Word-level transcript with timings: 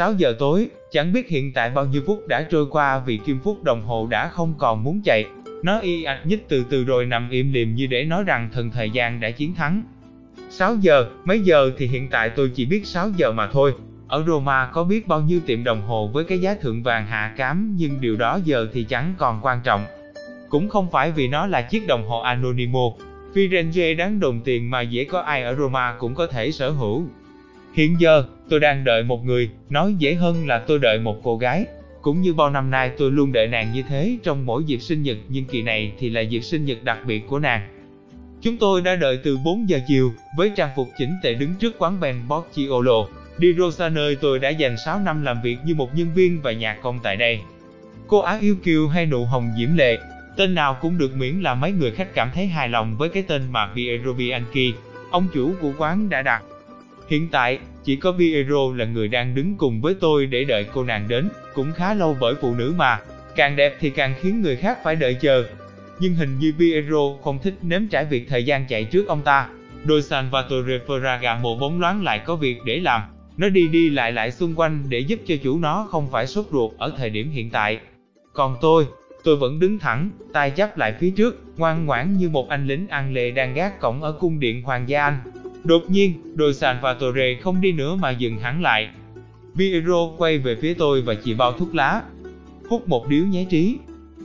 6 0.00 0.14
giờ 0.14 0.34
tối, 0.38 0.68
chẳng 0.90 1.12
biết 1.12 1.28
hiện 1.28 1.52
tại 1.52 1.70
bao 1.70 1.84
nhiêu 1.84 2.02
phút 2.06 2.28
đã 2.28 2.42
trôi 2.50 2.66
qua 2.70 2.98
vì 3.06 3.16
kim 3.16 3.40
phút 3.44 3.64
đồng 3.64 3.82
hồ 3.82 4.06
đã 4.10 4.28
không 4.28 4.54
còn 4.58 4.84
muốn 4.84 5.00
chạy. 5.04 5.24
Nó 5.62 5.78
y 5.78 6.04
ạch 6.04 6.26
nhích 6.26 6.48
từ 6.48 6.64
từ 6.70 6.84
rồi 6.84 7.06
nằm 7.06 7.30
im 7.30 7.52
lìm 7.52 7.74
như 7.74 7.86
để 7.86 8.04
nói 8.04 8.24
rằng 8.26 8.48
thần 8.52 8.70
thời 8.70 8.90
gian 8.90 9.20
đã 9.20 9.30
chiến 9.30 9.54
thắng. 9.54 9.82
6 10.50 10.76
giờ, 10.76 11.06
mấy 11.24 11.40
giờ 11.40 11.70
thì 11.78 11.86
hiện 11.86 12.08
tại 12.08 12.30
tôi 12.30 12.50
chỉ 12.54 12.66
biết 12.66 12.86
6 12.86 13.10
giờ 13.16 13.32
mà 13.32 13.48
thôi. 13.52 13.74
Ở 14.08 14.24
Roma 14.26 14.70
có 14.72 14.84
biết 14.84 15.08
bao 15.08 15.20
nhiêu 15.20 15.40
tiệm 15.46 15.64
đồng 15.64 15.82
hồ 15.82 16.10
với 16.12 16.24
cái 16.24 16.38
giá 16.38 16.54
thượng 16.54 16.82
vàng 16.82 17.06
hạ 17.06 17.34
cám 17.36 17.74
nhưng 17.78 18.00
điều 18.00 18.16
đó 18.16 18.38
giờ 18.44 18.68
thì 18.72 18.84
chẳng 18.84 19.14
còn 19.18 19.40
quan 19.42 19.60
trọng. 19.64 19.84
Cũng 20.48 20.68
không 20.68 20.90
phải 20.90 21.12
vì 21.12 21.28
nó 21.28 21.46
là 21.46 21.62
chiếc 21.62 21.86
đồng 21.86 22.08
hồ 22.08 22.20
Anonimo. 22.20 22.90
Firenze 23.34 23.96
đáng 23.96 24.20
đồng 24.20 24.40
tiền 24.44 24.70
mà 24.70 24.80
dễ 24.80 25.04
có 25.04 25.20
ai 25.20 25.42
ở 25.42 25.54
Roma 25.54 25.94
cũng 25.98 26.14
có 26.14 26.26
thể 26.26 26.52
sở 26.52 26.70
hữu. 26.70 27.04
Hiện 27.74 28.00
giờ, 28.00 28.24
tôi 28.48 28.60
đang 28.60 28.84
đợi 28.84 29.02
một 29.02 29.24
người, 29.24 29.50
nói 29.68 29.94
dễ 29.98 30.14
hơn 30.14 30.46
là 30.46 30.58
tôi 30.58 30.78
đợi 30.78 30.98
một 30.98 31.20
cô 31.22 31.38
gái. 31.38 31.64
Cũng 32.02 32.20
như 32.20 32.34
bao 32.34 32.50
năm 32.50 32.70
nay 32.70 32.90
tôi 32.98 33.10
luôn 33.10 33.32
đợi 33.32 33.46
nàng 33.46 33.72
như 33.72 33.82
thế 33.88 34.16
trong 34.22 34.46
mỗi 34.46 34.64
dịp 34.64 34.78
sinh 34.78 35.02
nhật 35.02 35.16
nhưng 35.28 35.44
kỳ 35.44 35.62
này 35.62 35.92
thì 35.98 36.10
là 36.10 36.20
dịp 36.20 36.40
sinh 36.40 36.64
nhật 36.64 36.84
đặc 36.84 36.98
biệt 37.06 37.26
của 37.26 37.38
nàng. 37.38 37.68
Chúng 38.42 38.56
tôi 38.56 38.80
đã 38.82 38.96
đợi 38.96 39.18
từ 39.22 39.38
4 39.44 39.68
giờ 39.68 39.80
chiều, 39.88 40.12
với 40.36 40.52
trang 40.56 40.70
phục 40.76 40.88
chỉnh 40.98 41.14
tề 41.22 41.34
đứng 41.34 41.54
trước 41.54 41.74
quán 41.78 42.00
Ben 42.00 42.16
Bocciolo. 42.28 43.06
Di 43.38 43.54
Rosa 43.54 43.88
nơi 43.88 44.16
tôi 44.16 44.38
đã 44.38 44.48
dành 44.48 44.76
6 44.84 45.00
năm 45.00 45.22
làm 45.22 45.42
việc 45.42 45.56
như 45.64 45.74
một 45.74 45.94
nhân 45.94 46.08
viên 46.14 46.42
và 46.42 46.52
nhạc 46.52 46.76
công 46.82 46.98
tại 47.02 47.16
đây. 47.16 47.40
Cô 48.06 48.18
Á 48.18 48.38
yêu 48.40 48.56
kiều 48.64 48.88
hay 48.88 49.06
nụ 49.06 49.24
hồng 49.24 49.50
diễm 49.58 49.76
lệ, 49.76 49.98
tên 50.36 50.54
nào 50.54 50.76
cũng 50.80 50.98
được 50.98 51.16
miễn 51.16 51.40
là 51.40 51.54
mấy 51.54 51.72
người 51.72 51.90
khách 51.90 52.14
cảm 52.14 52.30
thấy 52.34 52.46
hài 52.46 52.68
lòng 52.68 52.96
với 52.96 53.08
cái 53.08 53.22
tên 53.22 53.42
mà 53.50 53.70
Piero 53.74 54.12
Bianchi, 54.12 54.72
ông 55.10 55.26
chủ 55.34 55.52
của 55.60 55.72
quán 55.78 56.08
đã 56.08 56.22
đặt. 56.22 56.42
Hiện 57.10 57.28
tại, 57.28 57.58
chỉ 57.84 57.96
có 57.96 58.12
Piero 58.12 58.74
là 58.76 58.84
người 58.84 59.08
đang 59.08 59.34
đứng 59.34 59.56
cùng 59.56 59.80
với 59.80 59.94
tôi 60.00 60.26
để 60.26 60.44
đợi 60.44 60.66
cô 60.72 60.84
nàng 60.84 61.08
đến, 61.08 61.28
cũng 61.54 61.72
khá 61.72 61.94
lâu 61.94 62.16
bởi 62.20 62.34
phụ 62.40 62.54
nữ 62.54 62.74
mà, 62.76 63.00
càng 63.36 63.56
đẹp 63.56 63.76
thì 63.80 63.90
càng 63.90 64.14
khiến 64.20 64.42
người 64.42 64.56
khác 64.56 64.78
phải 64.84 64.96
đợi 64.96 65.14
chờ. 65.14 65.44
Nhưng 65.98 66.14
hình 66.14 66.38
như 66.38 66.52
Piero 66.58 67.16
không 67.22 67.38
thích 67.42 67.54
nếm 67.62 67.88
trải 67.88 68.04
việc 68.04 68.28
thời 68.28 68.44
gian 68.44 68.66
chạy 68.66 68.84
trước 68.84 69.08
ông 69.08 69.22
ta. 69.22 69.48
Đôi 69.84 70.02
Salvatore 70.02 70.78
Ferragamo 70.86 71.58
bóng 71.58 71.80
loáng 71.80 72.04
lại 72.04 72.18
có 72.18 72.36
việc 72.36 72.58
để 72.64 72.80
làm, 72.80 73.02
nó 73.36 73.48
đi 73.48 73.68
đi 73.68 73.90
lại 73.90 74.12
lại 74.12 74.30
xung 74.30 74.54
quanh 74.54 74.84
để 74.88 74.98
giúp 74.98 75.20
cho 75.26 75.34
chủ 75.42 75.58
nó 75.58 75.88
không 75.90 76.08
phải 76.10 76.26
sốt 76.26 76.46
ruột 76.50 76.72
ở 76.78 76.92
thời 76.96 77.10
điểm 77.10 77.30
hiện 77.30 77.50
tại. 77.50 77.78
Còn 78.32 78.56
tôi, 78.60 78.86
tôi 79.24 79.36
vẫn 79.36 79.60
đứng 79.60 79.78
thẳng, 79.78 80.10
tay 80.32 80.52
chắp 80.56 80.78
lại 80.78 80.94
phía 81.00 81.10
trước, 81.10 81.42
ngoan 81.56 81.86
ngoãn 81.86 82.16
như 82.16 82.28
một 82.28 82.48
anh 82.48 82.66
lính 82.66 82.88
ăn 82.88 83.14
lệ 83.14 83.30
đang 83.30 83.54
gác 83.54 83.80
cổng 83.80 84.02
ở 84.02 84.12
cung 84.12 84.40
điện 84.40 84.62
Hoàng 84.62 84.88
gia 84.88 85.04
Anh. 85.04 85.18
Đột 85.64 85.90
nhiên, 85.90 86.14
đôi 86.34 86.52
rề 87.14 87.36
không 87.42 87.60
đi 87.60 87.72
nữa 87.72 87.96
mà 87.96 88.10
dừng 88.10 88.38
hẳn 88.38 88.62
lại. 88.62 88.88
Piero 89.56 90.10
quay 90.18 90.38
về 90.38 90.56
phía 90.56 90.74
tôi 90.74 91.02
và 91.02 91.14
chỉ 91.14 91.34
bao 91.34 91.52
thuốc 91.52 91.74
lá. 91.74 92.02
Hút 92.68 92.88
một 92.88 93.08
điếu 93.08 93.24
nhé 93.24 93.46
trí. 93.50 93.78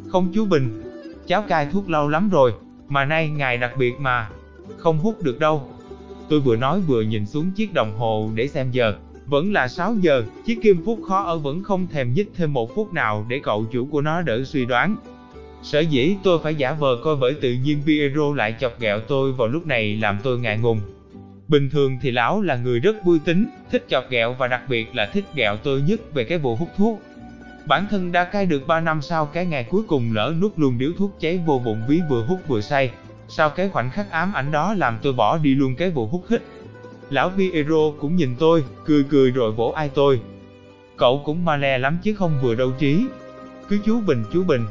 Không 0.08 0.32
chú 0.34 0.46
Bình, 0.46 0.82
cháu 1.28 1.42
cai 1.42 1.68
thuốc 1.72 1.90
lâu 1.90 2.10
lắm 2.10 2.30
rồi, 2.30 2.54
mà 2.88 3.06
nay 3.06 3.30
ngày 3.30 3.58
đặc 3.58 3.72
biệt 3.78 3.94
mà. 4.00 4.30
Không 4.78 4.98
hút 4.98 5.24
được 5.24 5.40
đâu. 5.40 5.70
Tôi 6.30 6.40
vừa 6.40 6.56
nói 6.56 6.82
vừa 6.82 7.02
nhìn 7.02 7.26
xuống 7.26 7.52
chiếc 7.52 7.74
đồng 7.74 7.94
hồ 7.98 8.30
để 8.36 8.48
xem 8.48 8.72
giờ. 8.72 8.94
Vẫn 9.26 9.54
là 9.54 9.68
6 9.68 9.96
giờ, 9.96 10.24
chiếc 10.46 10.62
kim 10.62 10.86
phút 10.86 11.00
khó 11.08 11.24
ở 11.24 11.38
vẫn 11.38 11.64
không 11.64 11.88
thèm 11.88 12.14
nhích 12.14 12.32
thêm 12.36 12.54
một 12.54 12.76
phút 12.76 12.94
nào 12.94 13.26
để 13.30 13.40
cậu 13.44 13.66
chủ 13.72 13.86
của 13.86 14.02
nó 14.02 14.22
đỡ 14.22 14.44
suy 14.44 14.66
đoán. 14.66 14.96
Sở 15.64 15.80
dĩ 15.80 16.16
tôi 16.24 16.40
phải 16.44 16.56
giả 16.56 16.74
vờ 16.74 16.98
coi 17.04 17.16
bởi 17.16 17.34
tự 17.34 17.54
nhiên 17.54 17.82
Piero 17.86 18.34
lại 18.36 18.56
chọc 18.60 18.80
ghẹo 18.80 19.00
tôi 19.00 19.32
vào 19.32 19.48
lúc 19.48 19.68
này 19.68 19.98
làm 19.98 20.18
tôi 20.24 20.40
ngại 20.40 20.58
ngùng. 20.58 20.82
Bình 21.48 21.70
thường 21.70 21.98
thì 22.02 22.12
lão 22.12 22.42
là 22.42 22.56
người 22.56 22.80
rất 22.80 22.96
vui 23.04 23.20
tính, 23.20 23.46
thích 23.72 23.86
chọc 23.90 24.10
ghẹo 24.10 24.34
và 24.34 24.48
đặc 24.48 24.62
biệt 24.70 24.96
là 24.96 25.06
thích 25.06 25.26
ghẹo 25.36 25.58
tôi 25.58 25.82
nhất 25.82 26.00
về 26.14 26.24
cái 26.24 26.38
vụ 26.38 26.56
hút 26.56 26.70
thuốc. 26.78 27.02
Bản 27.66 27.88
thân 27.90 28.12
đã 28.12 28.24
cai 28.24 28.46
được 28.46 28.68
3 28.68 28.80
năm 28.80 29.02
sau 29.02 29.26
cái 29.26 29.46
ngày 29.46 29.64
cuối 29.64 29.84
cùng 29.88 30.14
lỡ 30.14 30.34
nuốt 30.42 30.52
luôn 30.58 30.78
điếu 30.78 30.92
thuốc 30.98 31.18
cháy 31.20 31.40
vô 31.46 31.62
bụng 31.66 31.82
ví 31.88 32.02
vừa 32.10 32.26
hút 32.26 32.40
vừa 32.48 32.62
say. 32.62 32.92
Sau 33.28 33.50
cái 33.50 33.70
khoảnh 33.70 33.92
khắc 33.92 34.12
ám 34.12 34.34
ảnh 34.34 34.52
đó 34.52 34.74
làm 34.74 34.98
tôi 35.02 35.14
bỏ 35.14 35.38
đi 35.38 35.56
luôn 35.56 35.76
cái 35.76 35.90
vụ 35.90 36.08
hút 36.08 36.26
hít. 36.30 36.42
Lão 37.10 37.32
Piero 37.38 37.92
cũng 38.00 38.16
nhìn 38.16 38.36
tôi, 38.40 38.64
cười 38.86 39.04
cười 39.04 39.32
rồi 39.32 39.52
vỗ 39.52 39.72
ai 39.76 39.90
tôi. 39.90 40.22
Cậu 40.98 41.22
cũng 41.26 41.46
ma 41.46 41.58
le 41.58 41.78
lắm 41.78 41.98
chứ 42.04 42.14
không 42.14 42.40
vừa 42.42 42.56
đâu 42.56 42.72
trí. 42.80 43.06
Cứ 43.70 43.80
chú 43.86 44.02
Bình 44.02 44.24
chú 44.34 44.44
Bình. 44.44 44.66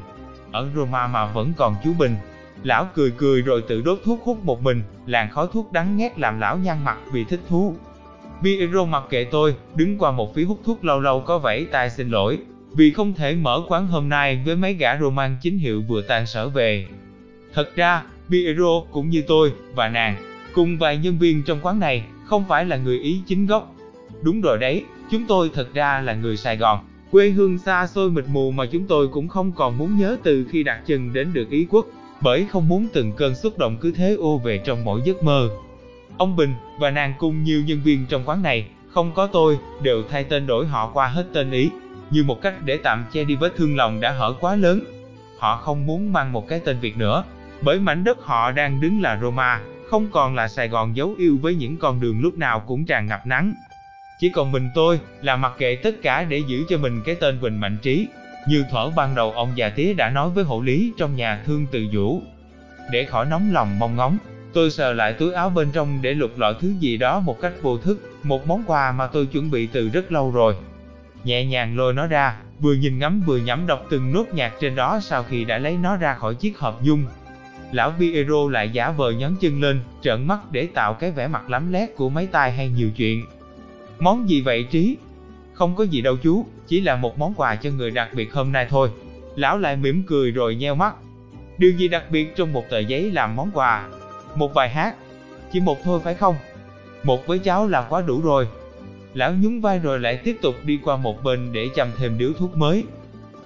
Ở 0.53 0.69
Roma 0.75 1.07
mà 1.07 1.27
vẫn 1.27 1.53
còn 1.57 1.75
chú 1.85 1.93
Bình. 1.99 2.17
Lão 2.65 2.89
cười 2.95 3.11
cười 3.11 3.43
rồi 3.43 3.63
tự 3.69 3.83
đốt 3.83 3.99
thuốc 4.05 4.21
hút 4.25 4.45
một 4.45 4.63
mình, 4.63 4.83
làn 5.07 5.31
khói 5.31 5.47
thuốc 5.53 5.73
đắng 5.73 5.97
ngắt 5.97 6.19
làm 6.19 6.41
lão 6.41 6.59
nhăn 6.59 6.85
mặt 6.85 6.97
vì 7.13 7.25
thích 7.25 7.41
thú. 7.49 7.75
Piero 8.43 8.85
mặc 8.85 9.03
kệ 9.11 9.25
tôi, 9.25 9.57
đứng 9.75 9.99
qua 9.99 10.11
một 10.11 10.35
phía 10.35 10.45
hút 10.45 10.61
thuốc 10.65 10.85
lâu 10.85 11.01
lâu 11.01 11.21
có 11.21 11.39
vẫy 11.39 11.65
tay 11.65 11.91
xin 11.91 12.09
lỗi, 12.09 12.39
vì 12.73 12.93
không 12.93 13.13
thể 13.15 13.35
mở 13.35 13.63
quán 13.69 13.87
hôm 13.87 14.09
nay 14.09 14.43
với 14.47 14.57
mấy 14.57 14.75
gã 14.75 14.99
Roman 14.99 15.37
chính 15.43 15.59
hiệu 15.59 15.83
vừa 15.89 16.03
tan 16.03 16.27
sở 16.27 16.49
về. 16.49 16.87
Thật 17.55 17.77
ra, 17.77 18.03
Piero 18.31 18.81
cũng 18.93 19.11
như 19.11 19.23
tôi, 19.27 19.53
và 19.75 19.89
nàng, 19.89 20.17
cùng 20.55 20.79
vài 20.79 20.97
nhân 20.97 21.19
viên 21.19 21.43
trong 21.43 21.59
quán 21.63 21.81
này, 21.81 22.05
không 22.25 22.45
phải 22.49 22.65
là 22.65 22.77
người 22.77 22.99
Ý 22.99 23.23
chính 23.27 23.47
gốc. 23.47 23.75
Đúng 24.23 24.41
rồi 24.41 24.59
đấy, 24.59 24.85
chúng 25.11 25.27
tôi 25.27 25.51
thật 25.55 25.75
ra 25.75 26.01
là 26.01 26.15
người 26.15 26.37
Sài 26.37 26.57
Gòn, 26.57 26.79
quê 27.11 27.29
hương 27.29 27.59
xa 27.59 27.87
xôi 27.87 28.11
mịt 28.11 28.25
mù 28.29 28.51
mà 28.51 28.67
chúng 28.67 28.87
tôi 28.87 29.09
cũng 29.09 29.29
không 29.29 29.53
còn 29.53 29.79
muốn 29.79 29.99
nhớ 29.99 30.17
từ 30.23 30.47
khi 30.51 30.63
đặt 30.63 30.81
chân 30.87 31.13
đến 31.13 31.33
được 31.33 31.51
Ý 31.51 31.67
quốc, 31.71 31.87
bởi 32.25 32.47
không 32.51 32.69
muốn 32.69 32.89
từng 32.93 33.13
cơn 33.13 33.35
xúc 33.35 33.59
động 33.59 33.77
cứ 33.81 33.93
thế 33.93 34.17
ô 34.21 34.39
về 34.39 34.59
trong 34.59 34.85
mỗi 34.85 35.01
giấc 35.05 35.23
mơ. 35.23 35.49
Ông 36.19 36.37
Bình 36.37 36.55
và 36.79 36.91
nàng 36.91 37.15
cùng 37.19 37.45
nhiều 37.45 37.63
nhân 37.67 37.81
viên 37.85 38.07
trong 38.07 38.23
quán 38.25 38.43
này, 38.43 38.67
không 38.89 39.15
có 39.15 39.27
tôi, 39.27 39.59
đều 39.83 40.03
thay 40.11 40.25
tên 40.25 40.47
đổi 40.47 40.67
họ 40.67 40.91
qua 40.95 41.07
hết 41.07 41.27
tên 41.33 41.51
Ý, 41.51 41.71
như 42.11 42.25
một 42.25 42.43
cách 42.43 42.55
để 42.65 42.77
tạm 42.77 43.05
che 43.13 43.25
đi 43.25 43.37
vết 43.37 43.57
thương 43.57 43.77
lòng 43.77 44.01
đã 44.01 44.11
hở 44.11 44.35
quá 44.41 44.57
lớn. 44.57 44.81
Họ 45.39 45.57
không 45.57 45.87
muốn 45.87 46.13
mang 46.13 46.33
một 46.33 46.49
cái 46.49 46.61
tên 46.65 46.81
Việt 46.81 46.97
nữa, 46.97 47.25
bởi 47.63 47.81
mảnh 47.81 48.05
đất 48.05 48.19
họ 48.21 48.51
đang 48.51 48.81
đứng 48.81 49.03
là 49.03 49.19
Roma, 49.23 49.61
không 49.91 50.09
còn 50.13 50.35
là 50.35 50.49
Sài 50.49 50.69
Gòn 50.69 50.97
dấu 50.97 51.15
yêu 51.19 51.39
với 51.43 51.55
những 51.55 51.77
con 51.77 52.01
đường 52.01 52.21
lúc 52.21 52.39
nào 52.39 52.61
cũng 52.61 52.87
tràn 52.87 53.07
ngập 53.07 53.27
nắng. 53.27 53.55
Chỉ 54.19 54.29
còn 54.29 54.53
mình 54.53 54.71
tôi, 54.75 55.01
là 55.23 55.37
mặc 55.37 55.53
kệ 55.59 55.77
tất 55.77 55.95
cả 56.03 56.25
để 56.25 56.43
giữ 56.49 56.65
cho 56.69 56.79
mình 56.79 57.03
cái 57.05 57.15
tên 57.15 57.41
Quỳnh 57.41 57.61
Mạnh 57.61 57.77
Trí, 57.83 58.07
như 58.49 58.65
thuở 58.71 58.91
ban 58.91 59.15
đầu 59.15 59.33
ông 59.33 59.53
già 59.55 59.69
tía 59.69 59.95
đã 59.95 60.11
nói 60.11 60.31
với 60.31 60.45
hộ 60.45 60.61
lý 60.61 60.93
trong 60.97 61.17
nhà 61.17 61.43
thương 61.47 61.67
từ 61.73 61.87
vũ. 61.93 62.23
Để 62.91 63.05
khỏi 63.05 63.27
nóng 63.27 63.53
lòng 63.53 63.79
mong 63.79 63.97
ngóng, 63.97 64.19
tôi 64.53 64.71
sờ 64.71 64.93
lại 64.93 65.13
túi 65.13 65.33
áo 65.33 65.51
bên 65.51 65.71
trong 65.73 65.99
để 66.03 66.15
lục 66.15 66.39
lọi 66.39 66.55
thứ 66.61 66.75
gì 66.81 66.97
đó 66.97 67.21
một 67.21 67.41
cách 67.41 67.53
vô 67.63 67.79
thức, 67.79 68.19
một 68.23 68.47
món 68.47 68.63
quà 68.67 68.93
mà 68.93 69.07
tôi 69.07 69.27
chuẩn 69.27 69.51
bị 69.51 69.67
từ 69.67 69.89
rất 69.89 70.13
lâu 70.13 70.31
rồi. 70.31 70.55
Nhẹ 71.25 71.45
nhàng 71.45 71.77
lôi 71.77 71.93
nó 71.93 72.07
ra, 72.07 72.37
vừa 72.61 72.75
nhìn 72.75 72.99
ngắm 72.99 73.21
vừa 73.27 73.39
nhẩm 73.39 73.67
đọc 73.67 73.87
từng 73.91 74.13
nốt 74.13 74.25
nhạc 74.33 74.53
trên 74.61 74.75
đó 74.75 75.01
sau 75.03 75.23
khi 75.23 75.45
đã 75.45 75.59
lấy 75.59 75.77
nó 75.77 75.97
ra 75.97 76.15
khỏi 76.15 76.35
chiếc 76.35 76.59
hộp 76.59 76.83
dung, 76.83 77.05
Lão 77.75 77.93
Piero 77.99 78.49
lại 78.51 78.71
giả 78.71 78.91
vờ 78.91 79.11
nhón 79.11 79.37
chân 79.41 79.61
lên, 79.61 79.81
trợn 80.03 80.27
mắt 80.27 80.39
để 80.51 80.69
tạo 80.75 80.95
cái 80.95 81.11
vẻ 81.11 81.29
mặt 81.29 81.51
lắm 81.51 81.73
lét 81.73 81.97
của 81.97 82.09
mấy 82.09 82.27
tai 82.27 82.53
hay 82.53 82.69
nhiều 82.69 82.91
chuyện. 82.97 83.25
Món 83.99 84.29
gì 84.29 84.41
vậy 84.41 84.67
Trí? 84.71 84.97
Không 85.55 85.77
có 85.77 85.85
gì 85.85 86.01
đâu 86.01 86.17
chú, 86.23 86.47
chỉ 86.67 86.81
là 86.81 86.97
một 86.97 87.19
món 87.19 87.35
quà 87.35 87.57
cho 87.57 87.71
người 87.71 87.91
đặc 87.91 88.09
biệt 88.15 88.33
hôm 88.33 88.53
nay 88.53 88.67
thôi. 88.71 88.91
Lão 89.37 89.59
lại 89.59 89.77
mỉm 89.77 90.03
cười 90.07 90.31
rồi 90.31 90.55
nheo 90.55 90.75
mắt. 90.75 90.95
Điều 91.59 91.71
gì 91.71 91.89
đặc 91.89 92.05
biệt 92.11 92.37
trong 92.37 92.53
một 92.53 92.65
tờ 92.71 92.79
giấy 92.79 93.11
làm 93.11 93.37
món 93.37 93.51
quà? 93.55 93.89
Một 94.35 94.55
bài 94.55 94.69
hát? 94.69 94.95
Chỉ 95.53 95.61
một 95.61 95.79
thôi 95.85 96.01
phải 96.05 96.15
không? 96.15 96.37
Một 97.03 97.27
với 97.27 97.39
cháu 97.39 97.69
là 97.69 97.83
quá 97.83 98.03
đủ 98.07 98.21
rồi. 98.21 98.49
Lão 99.15 99.33
nhún 99.33 99.61
vai 99.61 99.79
rồi 99.79 100.01
lại 100.01 100.17
tiếp 100.17 100.37
tục 100.43 100.55
đi 100.65 100.79
qua 100.85 100.97
một 100.97 101.23
bên 101.23 101.53
để 101.53 101.69
chăm 101.75 101.89
thêm 101.99 102.19
điếu 102.19 102.33
thuốc 102.33 102.57
mới. 102.57 102.85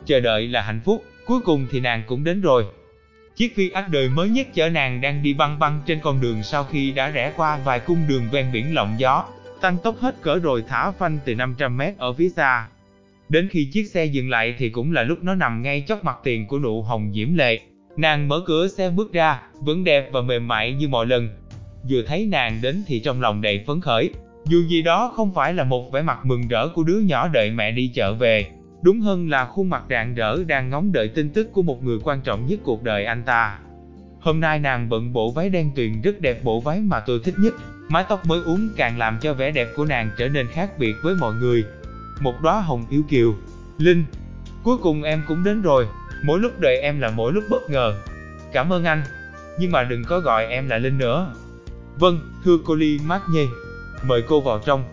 Chờ 0.06 0.20
đợi 0.20 0.48
là 0.48 0.62
hạnh 0.62 0.80
phúc, 0.84 1.04
cuối 1.26 1.40
cùng 1.40 1.66
thì 1.70 1.80
nàng 1.80 2.02
cũng 2.06 2.24
đến 2.24 2.40
rồi. 2.40 2.66
Chiếc 3.36 3.56
phi 3.56 3.70
ác 3.70 3.88
đời 3.88 4.08
mới 4.08 4.28
nhất 4.28 4.46
chở 4.54 4.68
nàng 4.68 5.00
đang 5.00 5.22
đi 5.22 5.34
băng 5.34 5.58
băng 5.58 5.82
trên 5.86 6.00
con 6.00 6.20
đường 6.20 6.42
sau 6.42 6.64
khi 6.64 6.90
đã 6.90 7.10
rẽ 7.10 7.32
qua 7.36 7.58
vài 7.64 7.80
cung 7.80 7.98
đường 8.08 8.28
ven 8.32 8.46
biển 8.52 8.74
lộng 8.74 8.94
gió, 8.98 9.24
tăng 9.60 9.78
tốc 9.78 9.96
hết 9.98 10.22
cỡ 10.22 10.38
rồi 10.38 10.64
thả 10.68 10.90
phanh 10.90 11.18
từ 11.24 11.34
500m 11.34 11.92
ở 11.98 12.12
phía 12.12 12.28
xa. 12.28 12.68
Đến 13.28 13.48
khi 13.48 13.64
chiếc 13.72 13.84
xe 13.84 14.04
dừng 14.04 14.30
lại 14.30 14.54
thì 14.58 14.68
cũng 14.68 14.92
là 14.92 15.02
lúc 15.02 15.18
nó 15.22 15.34
nằm 15.34 15.62
ngay 15.62 15.84
chót 15.88 16.04
mặt 16.04 16.16
tiền 16.24 16.46
của 16.46 16.58
nụ 16.58 16.82
hồng 16.82 17.12
diễm 17.14 17.34
lệ. 17.34 17.60
Nàng 17.96 18.28
mở 18.28 18.42
cửa 18.46 18.68
xe 18.68 18.90
bước 18.90 19.12
ra, 19.12 19.42
vẫn 19.60 19.84
đẹp 19.84 20.08
và 20.12 20.20
mềm 20.20 20.48
mại 20.48 20.72
như 20.72 20.88
mọi 20.88 21.06
lần. 21.06 21.28
Vừa 21.90 22.02
thấy 22.02 22.26
nàng 22.26 22.58
đến 22.62 22.82
thì 22.86 23.00
trong 23.00 23.20
lòng 23.20 23.40
đầy 23.40 23.64
phấn 23.66 23.80
khởi, 23.80 24.10
dù 24.44 24.62
gì 24.68 24.82
đó 24.82 25.12
không 25.16 25.34
phải 25.34 25.54
là 25.54 25.64
một 25.64 25.92
vẻ 25.92 26.02
mặt 26.02 26.26
mừng 26.26 26.48
rỡ 26.48 26.68
của 26.68 26.82
đứa 26.82 26.98
nhỏ 26.98 27.28
đợi 27.28 27.50
mẹ 27.50 27.70
đi 27.70 27.90
chợ 27.94 28.14
về, 28.14 28.50
Đúng 28.82 29.00
hơn 29.00 29.28
là 29.28 29.46
khuôn 29.46 29.70
mặt 29.70 29.82
rạng 29.90 30.14
rỡ 30.14 30.44
đang 30.44 30.70
ngóng 30.70 30.92
đợi 30.92 31.08
tin 31.08 31.30
tức 31.30 31.52
của 31.52 31.62
một 31.62 31.84
người 31.84 31.98
quan 32.04 32.20
trọng 32.20 32.46
nhất 32.46 32.60
cuộc 32.64 32.82
đời 32.82 33.04
anh 33.04 33.22
ta. 33.22 33.58
Hôm 34.20 34.40
nay 34.40 34.58
nàng 34.58 34.88
bận 34.88 35.12
bộ 35.12 35.30
váy 35.30 35.48
đen 35.48 35.70
tuyền 35.76 36.00
rất 36.00 36.20
đẹp 36.20 36.44
bộ 36.44 36.60
váy 36.60 36.80
mà 36.80 37.00
tôi 37.00 37.20
thích 37.24 37.34
nhất, 37.38 37.54
mái 37.88 38.04
tóc 38.08 38.26
mới 38.26 38.40
uống 38.44 38.68
càng 38.76 38.98
làm 38.98 39.18
cho 39.20 39.34
vẻ 39.34 39.50
đẹp 39.50 39.68
của 39.76 39.84
nàng 39.84 40.10
trở 40.18 40.28
nên 40.28 40.48
khác 40.48 40.78
biệt 40.78 40.94
với 41.02 41.14
mọi 41.14 41.34
người. 41.34 41.64
Một 42.20 42.34
đóa 42.42 42.60
hồng 42.60 42.86
yêu 42.90 43.02
kiều. 43.08 43.34
Linh, 43.78 44.04
cuối 44.62 44.78
cùng 44.78 45.02
em 45.02 45.22
cũng 45.28 45.44
đến 45.44 45.62
rồi, 45.62 45.86
mỗi 46.24 46.38
lúc 46.38 46.60
đợi 46.60 46.76
em 46.76 47.00
là 47.00 47.10
mỗi 47.10 47.32
lúc 47.32 47.44
bất 47.50 47.70
ngờ. 47.70 47.94
Cảm 48.52 48.72
ơn 48.72 48.84
anh, 48.84 49.02
nhưng 49.58 49.72
mà 49.72 49.84
đừng 49.84 50.04
có 50.04 50.20
gọi 50.20 50.46
em 50.46 50.68
là 50.68 50.78
Linh 50.78 50.98
nữa. 50.98 51.34
Vâng, 51.98 52.20
thưa 52.44 52.56
cô 52.64 52.74
Ly 52.74 52.98
Mát 53.06 53.22
Nhê, 53.32 53.46
mời 54.02 54.22
cô 54.28 54.40
vào 54.40 54.58
trong. 54.58 54.84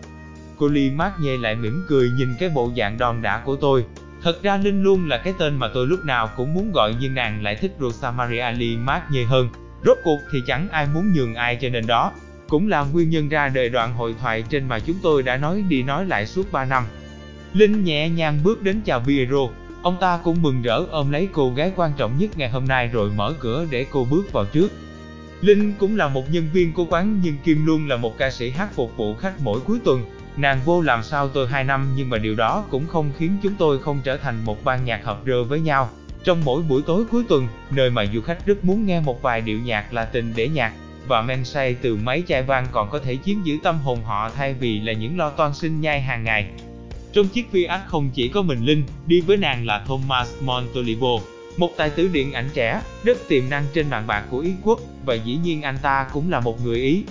Cô 0.58 0.68
Ly 0.68 0.90
Marnier 0.90 1.40
lại 1.40 1.54
mỉm 1.54 1.84
cười 1.88 2.10
nhìn 2.10 2.28
cái 2.38 2.48
bộ 2.48 2.70
dạng 2.76 2.98
đòn 2.98 3.22
đả 3.22 3.42
của 3.44 3.56
tôi. 3.56 3.84
Thật 4.22 4.42
ra 4.42 4.56
Linh 4.56 4.82
luôn 4.82 5.08
là 5.08 5.18
cái 5.18 5.34
tên 5.38 5.56
mà 5.56 5.68
tôi 5.74 5.86
lúc 5.86 6.04
nào 6.04 6.30
cũng 6.36 6.54
muốn 6.54 6.72
gọi 6.72 6.94
nhưng 7.00 7.14
nàng 7.14 7.42
lại 7.42 7.54
thích 7.54 7.72
Rosa 7.80 8.10
Maria 8.10 8.50
Lee 8.50 8.98
nhê 9.10 9.24
hơn. 9.24 9.48
Rốt 9.84 9.98
cuộc 10.04 10.18
thì 10.32 10.42
chẳng 10.46 10.68
ai 10.68 10.86
muốn 10.94 11.12
nhường 11.12 11.34
ai 11.34 11.56
cho 11.60 11.68
nên 11.68 11.86
đó. 11.86 12.12
Cũng 12.48 12.68
là 12.68 12.84
nguyên 12.84 13.10
nhân 13.10 13.28
ra 13.28 13.48
đời 13.48 13.68
đoạn 13.68 13.94
hội 13.94 14.14
thoại 14.20 14.44
trên 14.48 14.68
mà 14.68 14.78
chúng 14.78 14.96
tôi 15.02 15.22
đã 15.22 15.36
nói 15.36 15.64
đi 15.68 15.82
nói 15.82 16.06
lại 16.06 16.26
suốt 16.26 16.52
3 16.52 16.64
năm. 16.64 16.84
Linh 17.52 17.84
nhẹ 17.84 18.08
nhàng 18.08 18.40
bước 18.44 18.62
đến 18.62 18.80
chào 18.84 19.00
Piero. 19.06 19.48
Ông 19.82 19.96
ta 20.00 20.20
cũng 20.24 20.42
mừng 20.42 20.62
rỡ 20.62 20.82
ôm 20.90 21.10
lấy 21.10 21.28
cô 21.32 21.52
gái 21.54 21.72
quan 21.76 21.92
trọng 21.96 22.18
nhất 22.18 22.38
ngày 22.38 22.48
hôm 22.48 22.68
nay 22.68 22.86
rồi 22.86 23.10
mở 23.16 23.34
cửa 23.40 23.66
để 23.70 23.86
cô 23.90 24.06
bước 24.10 24.32
vào 24.32 24.44
trước. 24.44 24.72
Linh 25.40 25.74
cũng 25.78 25.96
là 25.96 26.08
một 26.08 26.30
nhân 26.30 26.48
viên 26.52 26.72
của 26.72 26.84
quán 26.84 27.20
nhưng 27.22 27.36
Kim 27.44 27.66
luôn 27.66 27.88
là 27.88 27.96
một 27.96 28.18
ca 28.18 28.30
sĩ 28.30 28.50
hát 28.50 28.68
phục 28.74 28.96
vụ 28.96 29.14
khách 29.14 29.34
mỗi 29.40 29.60
cuối 29.60 29.78
tuần. 29.84 30.04
Nàng 30.36 30.60
vô 30.64 30.80
làm 30.80 31.02
sao 31.02 31.28
tôi 31.28 31.48
2 31.48 31.64
năm 31.64 31.88
nhưng 31.96 32.10
mà 32.10 32.18
điều 32.18 32.34
đó 32.34 32.64
cũng 32.70 32.86
không 32.86 33.10
khiến 33.18 33.36
chúng 33.42 33.54
tôi 33.58 33.78
không 33.78 34.00
trở 34.04 34.16
thành 34.16 34.44
một 34.44 34.64
ban 34.64 34.84
nhạc 34.84 35.04
hợp 35.04 35.20
rơ 35.26 35.44
với 35.44 35.60
nhau. 35.60 35.90
Trong 36.24 36.44
mỗi 36.44 36.62
buổi 36.62 36.82
tối 36.82 37.04
cuối 37.10 37.24
tuần, 37.28 37.48
nơi 37.70 37.90
mà 37.90 38.06
du 38.14 38.20
khách 38.20 38.46
rất 38.46 38.64
muốn 38.64 38.86
nghe 38.86 39.00
một 39.00 39.22
vài 39.22 39.40
điệu 39.40 39.58
nhạc 39.60 39.92
là 39.92 40.04
tình 40.04 40.32
để 40.36 40.48
nhạc, 40.48 40.72
và 41.08 41.22
men 41.22 41.44
say 41.44 41.76
từ 41.82 41.96
mấy 41.96 42.24
chai 42.28 42.42
vang 42.42 42.66
còn 42.72 42.90
có 42.90 42.98
thể 42.98 43.16
chiếm 43.24 43.42
giữ 43.42 43.58
tâm 43.62 43.78
hồn 43.78 44.04
họ 44.04 44.30
thay 44.36 44.54
vì 44.54 44.80
là 44.80 44.92
những 44.92 45.18
lo 45.18 45.30
toan 45.30 45.54
sinh 45.54 45.80
nhai 45.80 46.00
hàng 46.00 46.24
ngày. 46.24 46.46
Trong 47.12 47.28
chiếc 47.28 47.48
Fiat 47.52 47.78
không 47.86 48.10
chỉ 48.14 48.28
có 48.28 48.42
mình 48.42 48.64
Linh, 48.64 48.84
đi 49.06 49.20
với 49.20 49.36
nàng 49.36 49.66
là 49.66 49.84
Thomas 49.86 50.28
Montolivo, 50.40 51.18
một 51.56 51.70
tài 51.76 51.90
tử 51.90 52.08
điện 52.12 52.32
ảnh 52.32 52.48
trẻ, 52.54 52.80
rất 53.04 53.18
tiềm 53.28 53.50
năng 53.50 53.64
trên 53.74 53.90
mạng 53.90 54.06
bạc 54.06 54.24
của 54.30 54.38
Ý 54.38 54.52
quốc, 54.62 54.80
và 55.04 55.14
dĩ 55.14 55.38
nhiên 55.42 55.62
anh 55.62 55.78
ta 55.82 56.06
cũng 56.12 56.30
là 56.30 56.40
một 56.40 56.64
người 56.64 56.78
Ý. 56.78 57.04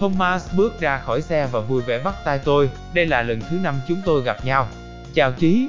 Thomas 0.00 0.54
bước 0.56 0.80
ra 0.80 0.98
khỏi 0.98 1.22
xe 1.22 1.48
và 1.52 1.60
vui 1.60 1.82
vẻ 1.82 1.98
bắt 1.98 2.14
tay 2.24 2.38
tôi, 2.44 2.70
đây 2.94 3.06
là 3.06 3.22
lần 3.22 3.40
thứ 3.50 3.56
năm 3.62 3.74
chúng 3.88 4.02
tôi 4.04 4.22
gặp 4.22 4.44
nhau. 4.44 4.68
Chào 5.14 5.32
Trí, 5.32 5.68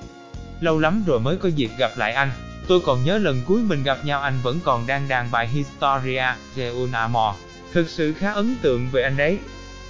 lâu 0.60 0.80
lắm 0.80 1.04
rồi 1.08 1.20
mới 1.20 1.38
có 1.38 1.50
dịp 1.50 1.70
gặp 1.78 1.92
lại 1.98 2.14
anh. 2.14 2.32
Tôi 2.68 2.80
còn 2.86 3.06
nhớ 3.06 3.18
lần 3.18 3.42
cuối 3.48 3.62
mình 3.62 3.84
gặp 3.84 4.06
nhau 4.06 4.22
anh 4.22 4.34
vẫn 4.44 4.60
còn 4.64 4.88
đang 4.88 5.08
đàn 5.08 5.32
bài 5.32 5.48
Historia 5.48 6.36
de 6.56 6.70
un 6.70 6.92
Amor. 6.92 7.36
Thực 7.74 7.90
sự 7.90 8.14
khá 8.14 8.32
ấn 8.32 8.56
tượng 8.62 8.88
về 8.92 9.04
anh 9.04 9.18
đấy. 9.18 9.40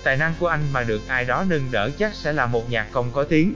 Tài 0.03 0.17
năng 0.17 0.33
của 0.39 0.47
anh 0.47 0.61
mà 0.73 0.83
được 0.83 1.01
ai 1.07 1.25
đó 1.25 1.45
nâng 1.49 1.71
đỡ 1.71 1.89
chắc 1.99 2.13
sẽ 2.13 2.33
là 2.33 2.45
một 2.45 2.71
nhạc 2.71 2.87
công 2.91 3.11
có 3.11 3.23
tiếng. 3.23 3.53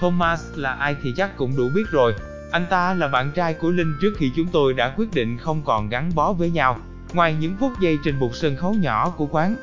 Thomas 0.00 0.44
là 0.54 0.72
ai 0.72 0.96
thì 1.02 1.14
chắc 1.16 1.36
cũng 1.36 1.56
đủ 1.56 1.68
biết 1.74 1.84
rồi. 1.90 2.14
Anh 2.52 2.66
ta 2.70 2.94
là 2.94 3.08
bạn 3.08 3.32
trai 3.34 3.54
của 3.54 3.70
Linh 3.70 3.96
trước 4.00 4.12
khi 4.18 4.32
chúng 4.36 4.46
tôi 4.52 4.74
đã 4.74 4.94
quyết 4.96 5.14
định 5.14 5.38
không 5.38 5.62
còn 5.64 5.88
gắn 5.88 6.10
bó 6.14 6.32
với 6.32 6.50
nhau. 6.50 6.80
Ngoài 7.12 7.34
những 7.40 7.56
phút 7.60 7.72
giây 7.80 7.98
trên 8.04 8.16
một 8.16 8.36
sân 8.36 8.56
khấu 8.56 8.74
nhỏ 8.74 9.14
của 9.16 9.26
quán, 9.26 9.56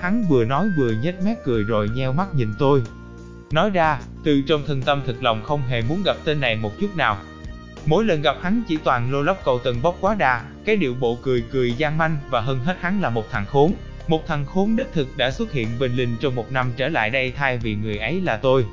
hắn 0.00 0.24
vừa 0.28 0.44
nói 0.44 0.68
vừa 0.76 0.92
nhếch 1.02 1.22
mép 1.22 1.44
cười 1.44 1.64
rồi 1.64 1.88
nheo 1.94 2.12
mắt 2.12 2.34
nhìn 2.34 2.54
tôi. 2.58 2.82
Nói 3.50 3.70
ra, 3.70 4.00
từ 4.24 4.42
trong 4.46 4.62
thân 4.66 4.82
tâm 4.82 5.02
thực 5.06 5.22
lòng 5.22 5.42
không 5.44 5.62
hề 5.62 5.82
muốn 5.82 6.02
gặp 6.04 6.16
tên 6.24 6.40
này 6.40 6.56
một 6.56 6.72
chút 6.80 6.96
nào. 6.96 7.18
Mỗi 7.86 8.04
lần 8.04 8.22
gặp 8.22 8.36
hắn 8.42 8.62
chỉ 8.68 8.76
toàn 8.84 9.12
lô 9.12 9.22
lóc 9.22 9.40
cầu 9.44 9.58
tần 9.58 9.76
bóc 9.82 9.98
quá 10.00 10.14
đà, 10.14 10.44
cái 10.64 10.76
điệu 10.76 10.94
bộ 11.00 11.18
cười 11.22 11.44
cười 11.50 11.72
gian 11.72 11.98
manh 11.98 12.16
và 12.30 12.40
hơn 12.40 12.58
hết 12.58 12.76
hắn 12.80 13.00
là 13.00 13.10
một 13.10 13.24
thằng 13.30 13.46
khốn. 13.46 13.72
Một 14.08 14.26
thằng 14.26 14.44
khốn 14.46 14.76
đích 14.76 14.92
thực 14.92 15.16
đã 15.16 15.30
xuất 15.30 15.52
hiện 15.52 15.68
bình 15.78 15.96
lình 15.96 16.16
trong 16.20 16.34
một 16.34 16.52
năm 16.52 16.72
trở 16.76 16.88
lại 16.88 17.10
đây 17.10 17.32
thay 17.36 17.58
vì 17.58 17.74
người 17.74 17.98
ấy 17.98 18.20
là 18.20 18.36
tôi. 18.36 18.64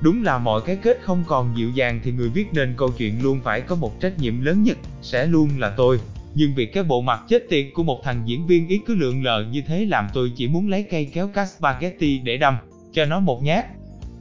Đúng 0.00 0.24
là 0.24 0.38
mọi 0.38 0.60
cái 0.66 0.76
kết 0.76 0.98
không 1.02 1.24
còn 1.26 1.54
dịu 1.56 1.70
dàng 1.70 2.00
thì 2.04 2.12
người 2.12 2.28
viết 2.28 2.46
nên 2.52 2.74
câu 2.76 2.90
chuyện 2.98 3.22
luôn 3.22 3.40
phải 3.44 3.60
có 3.60 3.74
một 3.74 4.00
trách 4.00 4.18
nhiệm 4.18 4.40
lớn 4.40 4.62
nhất, 4.62 4.78
sẽ 5.02 5.26
luôn 5.26 5.50
là 5.58 5.70
tôi. 5.76 6.00
Nhưng 6.34 6.54
vì 6.54 6.66
cái 6.66 6.82
bộ 6.82 7.00
mặt 7.00 7.20
chết 7.28 7.48
tiệt 7.48 7.66
của 7.74 7.82
một 7.82 8.00
thằng 8.04 8.22
diễn 8.26 8.46
viên 8.46 8.68
ít 8.68 8.80
cứ 8.86 8.94
lượng 8.94 9.24
lờ 9.24 9.44
như 9.50 9.62
thế 9.66 9.84
làm 9.84 10.08
tôi 10.14 10.32
chỉ 10.36 10.48
muốn 10.48 10.68
lấy 10.68 10.82
cây 10.90 11.10
kéo 11.14 11.28
cắt 11.28 11.46
spaghetti 11.46 12.18
để 12.18 12.36
đâm, 12.36 12.56
cho 12.92 13.04
nó 13.04 13.20
một 13.20 13.42
nhát. 13.42 13.66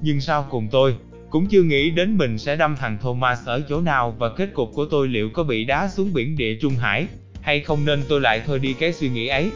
Nhưng 0.02 0.22
sao 0.22 0.48
cùng 0.50 0.68
tôi, 0.72 0.96
cũng 1.30 1.48
chưa 1.48 1.64
nghĩ 1.64 1.90
đến 1.90 2.18
mình 2.18 2.38
sẽ 2.38 2.56
đâm 2.56 2.76
thằng 2.76 2.98
Thomas 3.02 3.46
ở 3.46 3.62
chỗ 3.70 3.82
nào 3.82 4.16
và 4.20 4.30
kết 4.30 4.50
cục 4.54 4.72
của 4.74 4.86
tôi 4.86 5.08
liệu 5.08 5.30
có 5.30 5.44
bị 5.44 5.66
đá 5.66 5.90
xuống 5.90 6.14
biển 6.14 6.38
địa 6.38 6.58
Trung 6.62 6.74
Hải, 6.74 7.08
hay 7.42 7.62
không 7.62 7.86
nên 7.86 8.04
tôi 8.10 8.22
lại 8.22 8.42
thôi 8.46 8.60
đi 8.60 8.74
cái 8.74 8.94
suy 8.94 9.10
nghĩ 9.10 9.28
ấy. 9.28 9.52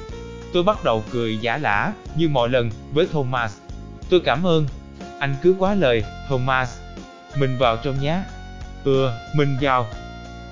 Tôi 0.53 0.63
bắt 0.63 0.83
đầu 0.83 1.03
cười 1.11 1.37
giả 1.37 1.57
lả, 1.57 1.93
như 2.17 2.29
mọi 2.29 2.49
lần, 2.49 2.69
với 2.93 3.07
Thomas. 3.11 3.57
Tôi 4.09 4.19
cảm 4.19 4.43
ơn. 4.43 4.67
Anh 5.19 5.35
cứ 5.41 5.55
quá 5.59 5.75
lời, 5.75 6.03
Thomas. 6.29 6.79
Mình 7.39 7.57
vào 7.57 7.77
trong 7.77 7.95
nhá. 8.01 8.23
Ừ, 8.83 9.09
mình 9.35 9.57
vào. 9.61 9.87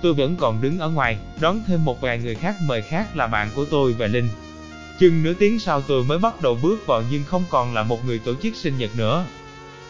Tôi 0.01 0.13
vẫn 0.13 0.35
còn 0.35 0.61
đứng 0.61 0.79
ở 0.79 0.89
ngoài, 0.89 1.17
đón 1.41 1.59
thêm 1.67 1.85
một 1.85 2.01
vài 2.01 2.19
người 2.19 2.35
khác 2.35 2.55
mời 2.65 2.81
khác 2.81 3.15
là 3.15 3.27
bạn 3.27 3.49
của 3.55 3.65
tôi 3.65 3.93
và 3.93 4.07
Linh. 4.07 4.29
Chừng 4.99 5.23
nửa 5.23 5.33
tiếng 5.33 5.59
sau 5.59 5.81
tôi 5.81 6.03
mới 6.03 6.19
bắt 6.19 6.41
đầu 6.41 6.57
bước 6.63 6.87
vào 6.87 7.03
nhưng 7.11 7.23
không 7.23 7.43
còn 7.49 7.73
là 7.73 7.83
một 7.83 8.05
người 8.05 8.19
tổ 8.19 8.33
chức 8.43 8.55
sinh 8.55 8.77
nhật 8.77 8.89
nữa. 8.97 9.25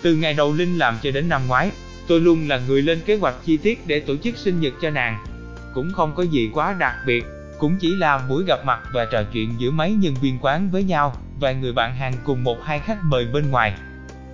Từ 0.02 0.16
ngày 0.16 0.34
đầu 0.34 0.54
Linh 0.54 0.78
làm 0.78 0.98
cho 1.04 1.12
đến 1.12 1.30
năm 1.30 1.42
ngoái, 1.48 1.72
tôi 2.08 2.22
luôn 2.22 2.48
là 2.48 2.62
người 2.68 2.82
lên 2.82 3.00
kế 3.06 3.16
hoạch 3.16 3.36
chi 3.46 3.58
tiết 3.58 3.88
để 3.88 4.00
tổ 4.00 4.16
chức 4.18 4.38
sinh 4.38 4.60
nhật 4.60 4.74
cho 4.82 4.90
nàng. 4.90 5.26
Cũng 5.74 5.94
không 5.94 6.16
có 6.16 6.24
gì 6.24 6.50
quá 6.54 6.76
đặc 6.80 6.96
biệt, 7.06 7.26
cũng 7.60 7.78
chỉ 7.80 7.96
là 7.96 8.18
buổi 8.30 8.44
gặp 8.46 8.66
mặt 8.66 8.80
và 8.94 9.08
trò 9.12 9.24
chuyện 9.34 9.56
giữa 9.58 9.72
mấy 9.72 9.92
nhân 9.92 10.16
viên 10.22 10.38
quán 10.42 10.72
với 10.72 10.84
nhau, 10.84 11.16
vài 11.40 11.56
người 11.56 11.74
bạn 11.74 11.96
hàng 11.96 12.14
cùng 12.24 12.44
một 12.44 12.58
hai 12.64 12.80
khách 12.80 12.98
mời 13.04 13.26
bên 13.26 13.52
ngoài. 13.52 13.74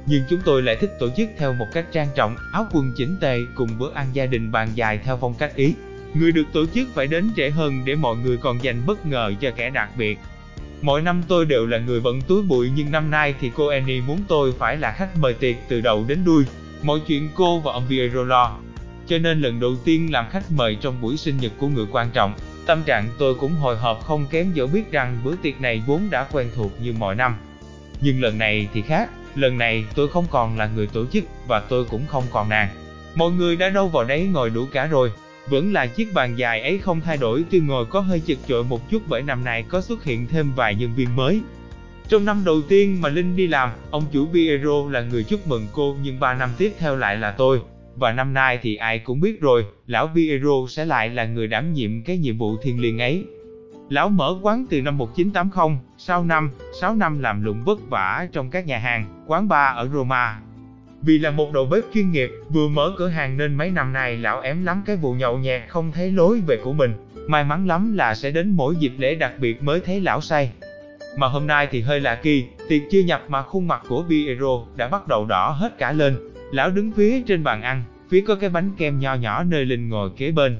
Nhưng 0.05 0.23
chúng 0.29 0.39
tôi 0.45 0.61
lại 0.61 0.75
thích 0.75 0.91
tổ 0.99 1.09
chức 1.17 1.29
theo 1.37 1.53
một 1.53 1.67
cách 1.73 1.85
trang 1.91 2.07
trọng, 2.15 2.35
áo 2.53 2.67
quần 2.71 2.93
chỉnh 2.97 3.17
tề 3.21 3.39
cùng 3.55 3.69
bữa 3.79 3.93
ăn 3.93 4.07
gia 4.13 4.25
đình 4.25 4.51
bàn 4.51 4.69
dài 4.75 4.99
theo 5.03 5.17
phong 5.21 5.33
cách 5.33 5.55
Ý. 5.55 5.73
Người 6.13 6.31
được 6.31 6.45
tổ 6.53 6.65
chức 6.65 6.87
phải 6.93 7.07
đến 7.07 7.29
trễ 7.35 7.49
hơn 7.49 7.85
để 7.85 7.95
mọi 7.95 8.15
người 8.15 8.37
còn 8.37 8.63
dành 8.63 8.85
bất 8.85 9.05
ngờ 9.05 9.33
cho 9.41 9.51
kẻ 9.55 9.69
đặc 9.69 9.89
biệt. 9.97 10.19
Mỗi 10.85 11.01
năm 11.01 11.21
tôi 11.27 11.45
đều 11.45 11.65
là 11.65 11.77
người 11.77 11.99
bận 11.99 12.21
túi 12.21 12.43
bụi 12.43 12.71
nhưng 12.75 12.91
năm 12.91 13.11
nay 13.11 13.35
thì 13.41 13.51
cô 13.55 13.67
Annie 13.67 14.01
muốn 14.01 14.19
tôi 14.27 14.53
phải 14.59 14.77
là 14.77 14.91
khách 14.91 15.17
mời 15.19 15.33
tiệc 15.33 15.55
từ 15.67 15.81
đầu 15.81 16.05
đến 16.07 16.19
đuôi. 16.25 16.43
Mọi 16.81 16.99
chuyện 17.07 17.29
cô 17.35 17.59
và 17.59 17.71
ông 17.71 17.85
Piero 17.89 18.23
lo. 18.23 18.57
Cho 19.07 19.17
nên 19.17 19.41
lần 19.41 19.59
đầu 19.59 19.75
tiên 19.85 20.11
làm 20.11 20.25
khách 20.31 20.51
mời 20.51 20.77
trong 20.81 21.01
buổi 21.01 21.17
sinh 21.17 21.37
nhật 21.37 21.51
của 21.57 21.67
người 21.67 21.85
quan 21.91 22.09
trọng, 22.13 22.33
tâm 22.65 22.83
trạng 22.83 23.07
tôi 23.17 23.35
cũng 23.35 23.51
hồi 23.51 23.77
hộp 23.77 24.03
không 24.03 24.25
kém 24.29 24.51
dẫu 24.53 24.67
biết 24.67 24.91
rằng 24.91 25.17
bữa 25.23 25.35
tiệc 25.35 25.61
này 25.61 25.83
vốn 25.87 26.07
đã 26.09 26.27
quen 26.31 26.49
thuộc 26.55 26.71
như 26.81 26.93
mọi 26.99 27.15
năm. 27.15 27.35
Nhưng 28.01 28.21
lần 28.21 28.37
này 28.37 28.67
thì 28.73 28.81
khác, 28.81 29.09
lần 29.35 29.57
này 29.57 29.85
tôi 29.95 30.07
không 30.07 30.25
còn 30.31 30.57
là 30.57 30.69
người 30.75 30.87
tổ 30.87 31.05
chức 31.05 31.23
và 31.47 31.59
tôi 31.59 31.85
cũng 31.85 32.07
không 32.07 32.23
còn 32.31 32.49
nàng. 32.49 32.69
Mọi 33.15 33.31
người 33.31 33.55
đã 33.55 33.69
đâu 33.69 33.87
vào 33.87 34.03
đấy 34.03 34.29
ngồi 34.33 34.49
đủ 34.49 34.65
cả 34.71 34.85
rồi, 34.85 35.11
vẫn 35.49 35.73
là 35.73 35.87
chiếc 35.87 36.13
bàn 36.13 36.35
dài 36.35 36.61
ấy 36.61 36.77
không 36.77 37.01
thay 37.01 37.17
đổi 37.17 37.45
tuy 37.49 37.59
ngồi 37.59 37.85
có 37.85 37.99
hơi 37.99 38.19
chật 38.19 38.37
chội 38.47 38.63
một 38.63 38.89
chút 38.89 39.01
bởi 39.07 39.21
năm 39.21 39.43
nay 39.43 39.63
có 39.69 39.81
xuất 39.81 40.03
hiện 40.03 40.27
thêm 40.27 40.51
vài 40.55 40.75
nhân 40.75 40.91
viên 40.95 41.15
mới. 41.15 41.41
Trong 42.07 42.25
năm 42.25 42.41
đầu 42.45 42.61
tiên 42.61 43.01
mà 43.01 43.09
Linh 43.09 43.35
đi 43.35 43.47
làm, 43.47 43.69
ông 43.91 44.03
chủ 44.11 44.27
Piero 44.33 44.89
là 44.89 45.01
người 45.01 45.23
chúc 45.23 45.47
mừng 45.47 45.67
cô 45.73 45.95
nhưng 46.01 46.19
3 46.19 46.33
năm 46.33 46.49
tiếp 46.57 46.73
theo 46.79 46.95
lại 46.95 47.17
là 47.17 47.31
tôi. 47.31 47.61
Và 47.95 48.11
năm 48.11 48.33
nay 48.33 48.59
thì 48.61 48.75
ai 48.75 48.99
cũng 48.99 49.19
biết 49.19 49.41
rồi, 49.41 49.65
lão 49.87 50.09
Piero 50.15 50.67
sẽ 50.69 50.85
lại 50.85 51.09
là 51.09 51.25
người 51.25 51.47
đảm 51.47 51.73
nhiệm 51.73 52.03
cái 52.03 52.17
nhiệm 52.17 52.37
vụ 52.37 52.57
thiêng 52.57 52.81
liêng 52.81 52.99
ấy. 52.99 53.25
Lão 53.89 54.09
mở 54.09 54.35
quán 54.41 54.65
từ 54.69 54.81
năm 54.81 54.97
1980, 54.97 55.77
sau 55.97 56.25
năm, 56.25 56.51
6 56.81 56.95
năm 56.95 57.19
làm 57.19 57.43
lụng 57.43 57.63
vất 57.63 57.89
vả 57.89 58.27
trong 58.31 58.49
các 58.49 58.65
nhà 58.65 58.77
hàng, 58.77 59.23
quán 59.27 59.47
bar 59.47 59.75
ở 59.77 59.89
Roma, 59.93 60.39
vì 61.05 61.19
là 61.19 61.31
một 61.31 61.53
đầu 61.53 61.65
bếp 61.65 61.83
chuyên 61.93 62.11
nghiệp, 62.11 62.31
vừa 62.49 62.67
mở 62.67 62.93
cửa 62.97 63.07
hàng 63.07 63.37
nên 63.37 63.55
mấy 63.55 63.71
năm 63.71 63.93
nay 63.93 64.17
lão 64.17 64.41
ém 64.41 64.65
lắm 64.65 64.83
cái 64.85 64.95
vụ 64.95 65.13
nhậu 65.13 65.37
nhẹt 65.37 65.61
không 65.67 65.91
thấy 65.91 66.11
lối 66.11 66.41
về 66.47 66.57
của 66.63 66.73
mình. 66.73 66.93
May 67.27 67.43
mắn 67.43 67.67
lắm 67.67 67.93
là 67.97 68.15
sẽ 68.15 68.31
đến 68.31 68.49
mỗi 68.49 68.75
dịp 68.75 68.91
lễ 68.97 69.15
đặc 69.15 69.33
biệt 69.39 69.63
mới 69.63 69.79
thấy 69.79 70.01
lão 70.01 70.21
say. 70.21 70.51
Mà 71.17 71.27
hôm 71.27 71.47
nay 71.47 71.67
thì 71.71 71.81
hơi 71.81 71.99
lạ 71.99 72.15
kỳ, 72.15 72.45
tiệc 72.69 72.81
chưa 72.91 73.01
nhập 73.01 73.23
mà 73.27 73.41
khuôn 73.41 73.67
mặt 73.67 73.81
của 73.87 74.05
Piero 74.09 74.65
đã 74.75 74.87
bắt 74.87 75.07
đầu 75.07 75.25
đỏ 75.25 75.49
hết 75.49 75.77
cả 75.77 75.91
lên. 75.91 76.17
Lão 76.51 76.69
đứng 76.69 76.91
phía 76.91 77.21
trên 77.21 77.43
bàn 77.43 77.61
ăn, 77.61 77.83
phía 78.09 78.21
có 78.27 78.35
cái 78.35 78.49
bánh 78.49 78.71
kem 78.77 78.99
nho 78.99 79.13
nhỏ 79.13 79.43
nơi 79.43 79.65
Linh 79.65 79.89
ngồi 79.89 80.09
kế 80.17 80.31
bên. 80.31 80.57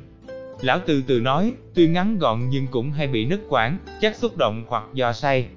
Lão 0.61 0.79
từ 0.85 1.03
từ 1.07 1.19
nói, 1.19 1.53
tuy 1.73 1.87
ngắn 1.87 2.19
gọn 2.19 2.49
nhưng 2.49 2.67
cũng 2.67 2.91
hay 2.91 3.07
bị 3.07 3.25
nứt 3.25 3.39
quãng, 3.49 3.77
chắc 4.01 4.15
xúc 4.15 4.37
động 4.37 4.63
hoặc 4.67 4.83
do 4.93 5.13
say. 5.13 5.47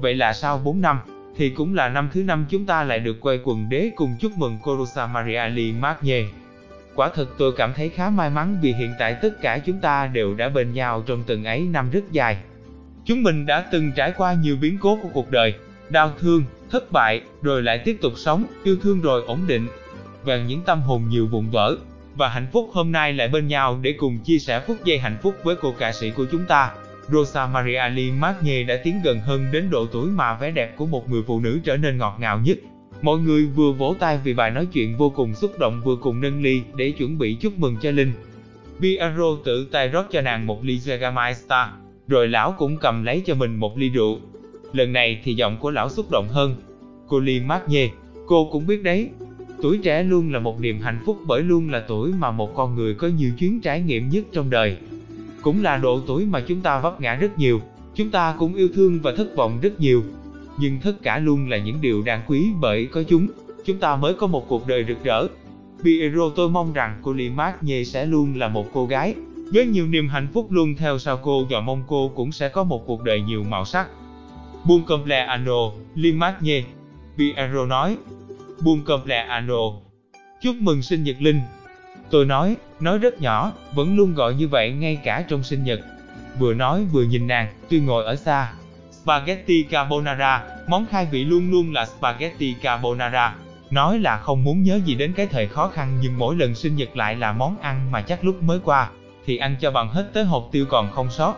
Vậy 0.00 0.14
là 0.14 0.32
sau 0.32 0.58
4 0.58 0.80
năm, 0.80 0.98
thì 1.36 1.50
cũng 1.50 1.74
là 1.74 1.88
năm 1.88 2.08
thứ 2.12 2.22
năm 2.22 2.46
chúng 2.50 2.66
ta 2.66 2.84
lại 2.84 2.98
được 2.98 3.16
quay 3.20 3.40
quần 3.44 3.68
đế 3.68 3.90
cùng 3.96 4.16
chúc 4.20 4.32
mừng 4.36 4.58
Corosa 4.62 5.06
Maria 5.06 5.48
Li 5.48 5.72
Magne. 5.72 6.22
Quả 6.94 7.10
thực 7.14 7.34
tôi 7.38 7.52
cảm 7.56 7.72
thấy 7.76 7.88
khá 7.88 8.10
may 8.10 8.30
mắn 8.30 8.58
vì 8.62 8.72
hiện 8.72 8.94
tại 8.98 9.16
tất 9.22 9.40
cả 9.42 9.58
chúng 9.58 9.80
ta 9.80 10.06
đều 10.06 10.34
đã 10.34 10.48
bên 10.48 10.72
nhau 10.72 11.02
trong 11.06 11.22
từng 11.26 11.44
ấy 11.44 11.60
năm 11.60 11.90
rất 11.90 12.12
dài. 12.12 12.36
Chúng 13.04 13.22
mình 13.22 13.46
đã 13.46 13.64
từng 13.72 13.92
trải 13.96 14.12
qua 14.16 14.34
nhiều 14.34 14.56
biến 14.60 14.78
cố 14.80 14.98
của 15.02 15.08
cuộc 15.12 15.30
đời, 15.30 15.54
đau 15.88 16.12
thương, 16.18 16.44
thất 16.70 16.92
bại, 16.92 17.22
rồi 17.42 17.62
lại 17.62 17.78
tiếp 17.78 17.96
tục 18.02 18.12
sống, 18.16 18.44
yêu 18.64 18.76
thương 18.82 19.00
rồi 19.00 19.22
ổn 19.26 19.40
định. 19.46 19.66
Và 20.22 20.36
những 20.36 20.62
tâm 20.62 20.80
hồn 20.80 21.08
nhiều 21.08 21.26
vụn 21.26 21.50
vỡ, 21.50 21.76
và 22.16 22.28
hạnh 22.28 22.46
phúc 22.52 22.70
hôm 22.72 22.92
nay 22.92 23.12
lại 23.12 23.28
bên 23.28 23.48
nhau 23.48 23.78
để 23.82 23.94
cùng 23.98 24.18
chia 24.18 24.38
sẻ 24.38 24.60
phút 24.66 24.84
giây 24.84 24.98
hạnh 24.98 25.16
phúc 25.22 25.34
với 25.42 25.56
cô 25.56 25.74
ca 25.78 25.92
sĩ 25.92 26.10
của 26.10 26.26
chúng 26.32 26.44
ta. 26.44 26.70
Rosa 27.12 27.46
Maria 27.46 27.88
Lee 27.94 28.10
Marnier 28.10 28.68
đã 28.68 28.76
tiến 28.84 29.00
gần 29.04 29.20
hơn 29.20 29.46
đến 29.52 29.70
độ 29.70 29.86
tuổi 29.86 30.10
mà 30.10 30.34
vẻ 30.34 30.50
đẹp 30.50 30.76
của 30.76 30.86
một 30.86 31.10
người 31.10 31.22
phụ 31.26 31.40
nữ 31.40 31.60
trở 31.64 31.76
nên 31.76 31.98
ngọt 31.98 32.16
ngào 32.20 32.40
nhất. 32.40 32.58
Mọi 33.02 33.18
người 33.18 33.46
vừa 33.46 33.72
vỗ 33.72 33.94
tay 33.98 34.18
vì 34.24 34.34
bài 34.34 34.50
nói 34.50 34.66
chuyện 34.72 34.96
vô 34.96 35.10
cùng 35.10 35.34
xúc 35.34 35.58
động 35.58 35.80
vừa 35.84 35.96
cùng 35.96 36.20
nâng 36.20 36.42
ly 36.42 36.62
để 36.74 36.90
chuẩn 36.90 37.18
bị 37.18 37.34
chúc 37.34 37.58
mừng 37.58 37.76
cho 37.80 37.90
Linh. 37.90 38.12
Piero 38.80 39.36
tự 39.44 39.68
tay 39.72 39.88
rót 39.88 40.06
cho 40.10 40.20
nàng 40.20 40.46
một 40.46 40.64
ly 40.64 40.78
Jägermeister, 40.78 41.66
rồi 42.08 42.28
lão 42.28 42.54
cũng 42.58 42.76
cầm 42.76 43.04
lấy 43.04 43.22
cho 43.26 43.34
mình 43.34 43.56
một 43.56 43.78
ly 43.78 43.88
rượu. 43.88 44.18
Lần 44.72 44.92
này 44.92 45.20
thì 45.24 45.34
giọng 45.34 45.56
của 45.56 45.70
lão 45.70 45.88
xúc 45.88 46.10
động 46.10 46.28
hơn. 46.28 46.56
Cô 47.08 47.20
Lee 47.20 47.40
Marnier, 47.40 47.90
Cô 48.26 48.48
cũng 48.52 48.66
biết 48.66 48.82
đấy, 48.82 49.10
tuổi 49.62 49.78
trẻ 49.78 50.02
luôn 50.02 50.32
là 50.32 50.38
một 50.38 50.60
niềm 50.60 50.80
hạnh 50.80 50.98
phúc 51.06 51.18
bởi 51.26 51.42
luôn 51.42 51.70
là 51.70 51.84
tuổi 51.88 52.12
mà 52.12 52.30
một 52.30 52.54
con 52.54 52.74
người 52.74 52.94
có 52.94 53.08
nhiều 53.08 53.30
chuyến 53.38 53.60
trải 53.60 53.80
nghiệm 53.80 54.08
nhất 54.08 54.24
trong 54.32 54.50
đời. 54.50 54.76
Cũng 55.44 55.62
là 55.62 55.76
độ 55.76 56.00
tuổi 56.06 56.24
mà 56.24 56.40
chúng 56.40 56.60
ta 56.60 56.80
vấp 56.80 57.00
ngã 57.00 57.14
rất 57.14 57.38
nhiều, 57.38 57.60
chúng 57.94 58.10
ta 58.10 58.34
cũng 58.38 58.54
yêu 58.54 58.68
thương 58.74 59.00
và 59.02 59.12
thất 59.16 59.36
vọng 59.36 59.58
rất 59.62 59.80
nhiều. 59.80 60.02
Nhưng 60.58 60.80
tất 60.84 60.92
cả 61.02 61.18
luôn 61.18 61.48
là 61.50 61.58
những 61.58 61.80
điều 61.80 62.02
đáng 62.02 62.22
quý 62.26 62.50
bởi 62.60 62.86
có 62.86 63.02
chúng, 63.02 63.26
chúng 63.64 63.78
ta 63.78 63.96
mới 63.96 64.14
có 64.14 64.26
một 64.26 64.48
cuộc 64.48 64.66
đời 64.66 64.84
rực 64.88 65.04
rỡ. 65.04 65.26
Piero 65.84 66.30
tôi 66.36 66.50
mong 66.50 66.72
rằng 66.72 66.98
cô 67.02 67.12
Lee 67.12 67.28
Marnier 67.28 67.92
sẽ 67.92 68.06
luôn 68.06 68.38
là 68.38 68.48
một 68.48 68.66
cô 68.72 68.86
gái, 68.86 69.14
với 69.52 69.66
nhiều 69.66 69.86
niềm 69.86 70.08
hạnh 70.08 70.28
phúc 70.32 70.52
luôn 70.52 70.74
theo 70.74 70.98
sau 70.98 71.16
cô 71.16 71.44
và 71.50 71.60
mong 71.60 71.82
cô 71.86 72.12
cũng 72.14 72.32
sẽ 72.32 72.48
có 72.48 72.64
một 72.64 72.86
cuộc 72.86 73.02
đời 73.02 73.20
nhiều 73.20 73.42
màu 73.42 73.64
sắc. 73.64 73.88
Buon 74.64 74.84
compleanno, 74.84 75.70
Lee 75.94 76.12
Marnier. 76.12 76.64
Piero 77.18 77.66
nói. 77.66 77.96
Buon 78.60 78.84
compleanno. 78.84 79.72
Chúc 80.42 80.56
mừng 80.56 80.82
sinh 80.82 81.04
nhật 81.04 81.16
Linh. 81.20 81.40
Tôi 82.10 82.24
nói, 82.24 82.56
nói 82.80 82.98
rất 82.98 83.20
nhỏ, 83.20 83.52
vẫn 83.74 83.96
luôn 83.96 84.14
gọi 84.14 84.34
như 84.34 84.48
vậy 84.48 84.72
ngay 84.72 84.98
cả 85.04 85.24
trong 85.28 85.42
sinh 85.42 85.64
nhật. 85.64 85.80
Vừa 86.38 86.54
nói 86.54 86.84
vừa 86.92 87.02
nhìn 87.02 87.26
nàng, 87.26 87.48
tuy 87.68 87.80
ngồi 87.80 88.04
ở 88.04 88.16
xa. 88.16 88.52
Spaghetti 88.90 89.62
carbonara, 89.62 90.42
món 90.68 90.86
khai 90.90 91.06
vị 91.10 91.24
luôn 91.24 91.50
luôn 91.50 91.72
là 91.72 91.86
spaghetti 91.86 92.54
carbonara. 92.62 93.34
Nói 93.70 93.98
là 93.98 94.18
không 94.18 94.44
muốn 94.44 94.62
nhớ 94.62 94.80
gì 94.84 94.94
đến 94.94 95.12
cái 95.12 95.26
thời 95.26 95.46
khó 95.46 95.68
khăn 95.68 95.98
nhưng 96.02 96.18
mỗi 96.18 96.36
lần 96.36 96.54
sinh 96.54 96.76
nhật 96.76 96.96
lại 96.96 97.16
là 97.16 97.32
món 97.32 97.56
ăn 97.60 97.90
mà 97.90 98.02
chắc 98.02 98.24
lúc 98.24 98.42
mới 98.42 98.58
qua, 98.64 98.90
thì 99.26 99.36
ăn 99.36 99.56
cho 99.60 99.70
bằng 99.70 99.88
hết 99.88 100.10
tới 100.12 100.24
hộp 100.24 100.48
tiêu 100.52 100.66
còn 100.68 100.90
không 100.90 101.10
sót. 101.10 101.34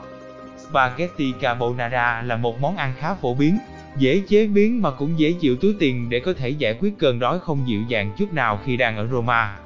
Spaghetti 0.58 1.32
carbonara 1.40 2.22
là 2.22 2.36
một 2.36 2.60
món 2.60 2.76
ăn 2.76 2.92
khá 2.98 3.14
phổ 3.14 3.34
biến, 3.34 3.58
dễ 3.98 4.22
chế 4.28 4.46
biến 4.46 4.82
mà 4.82 4.90
cũng 4.90 5.18
dễ 5.18 5.32
chịu 5.32 5.56
túi 5.56 5.76
tiền 5.78 6.10
để 6.10 6.20
có 6.20 6.32
thể 6.32 6.48
giải 6.48 6.76
quyết 6.80 6.98
cơn 6.98 7.18
đói 7.18 7.38
không 7.40 7.68
dịu 7.68 7.82
dàng 7.88 8.12
chút 8.18 8.32
nào 8.32 8.60
khi 8.64 8.76
đang 8.76 8.96
ở 8.96 9.06
Roma. 9.06 9.56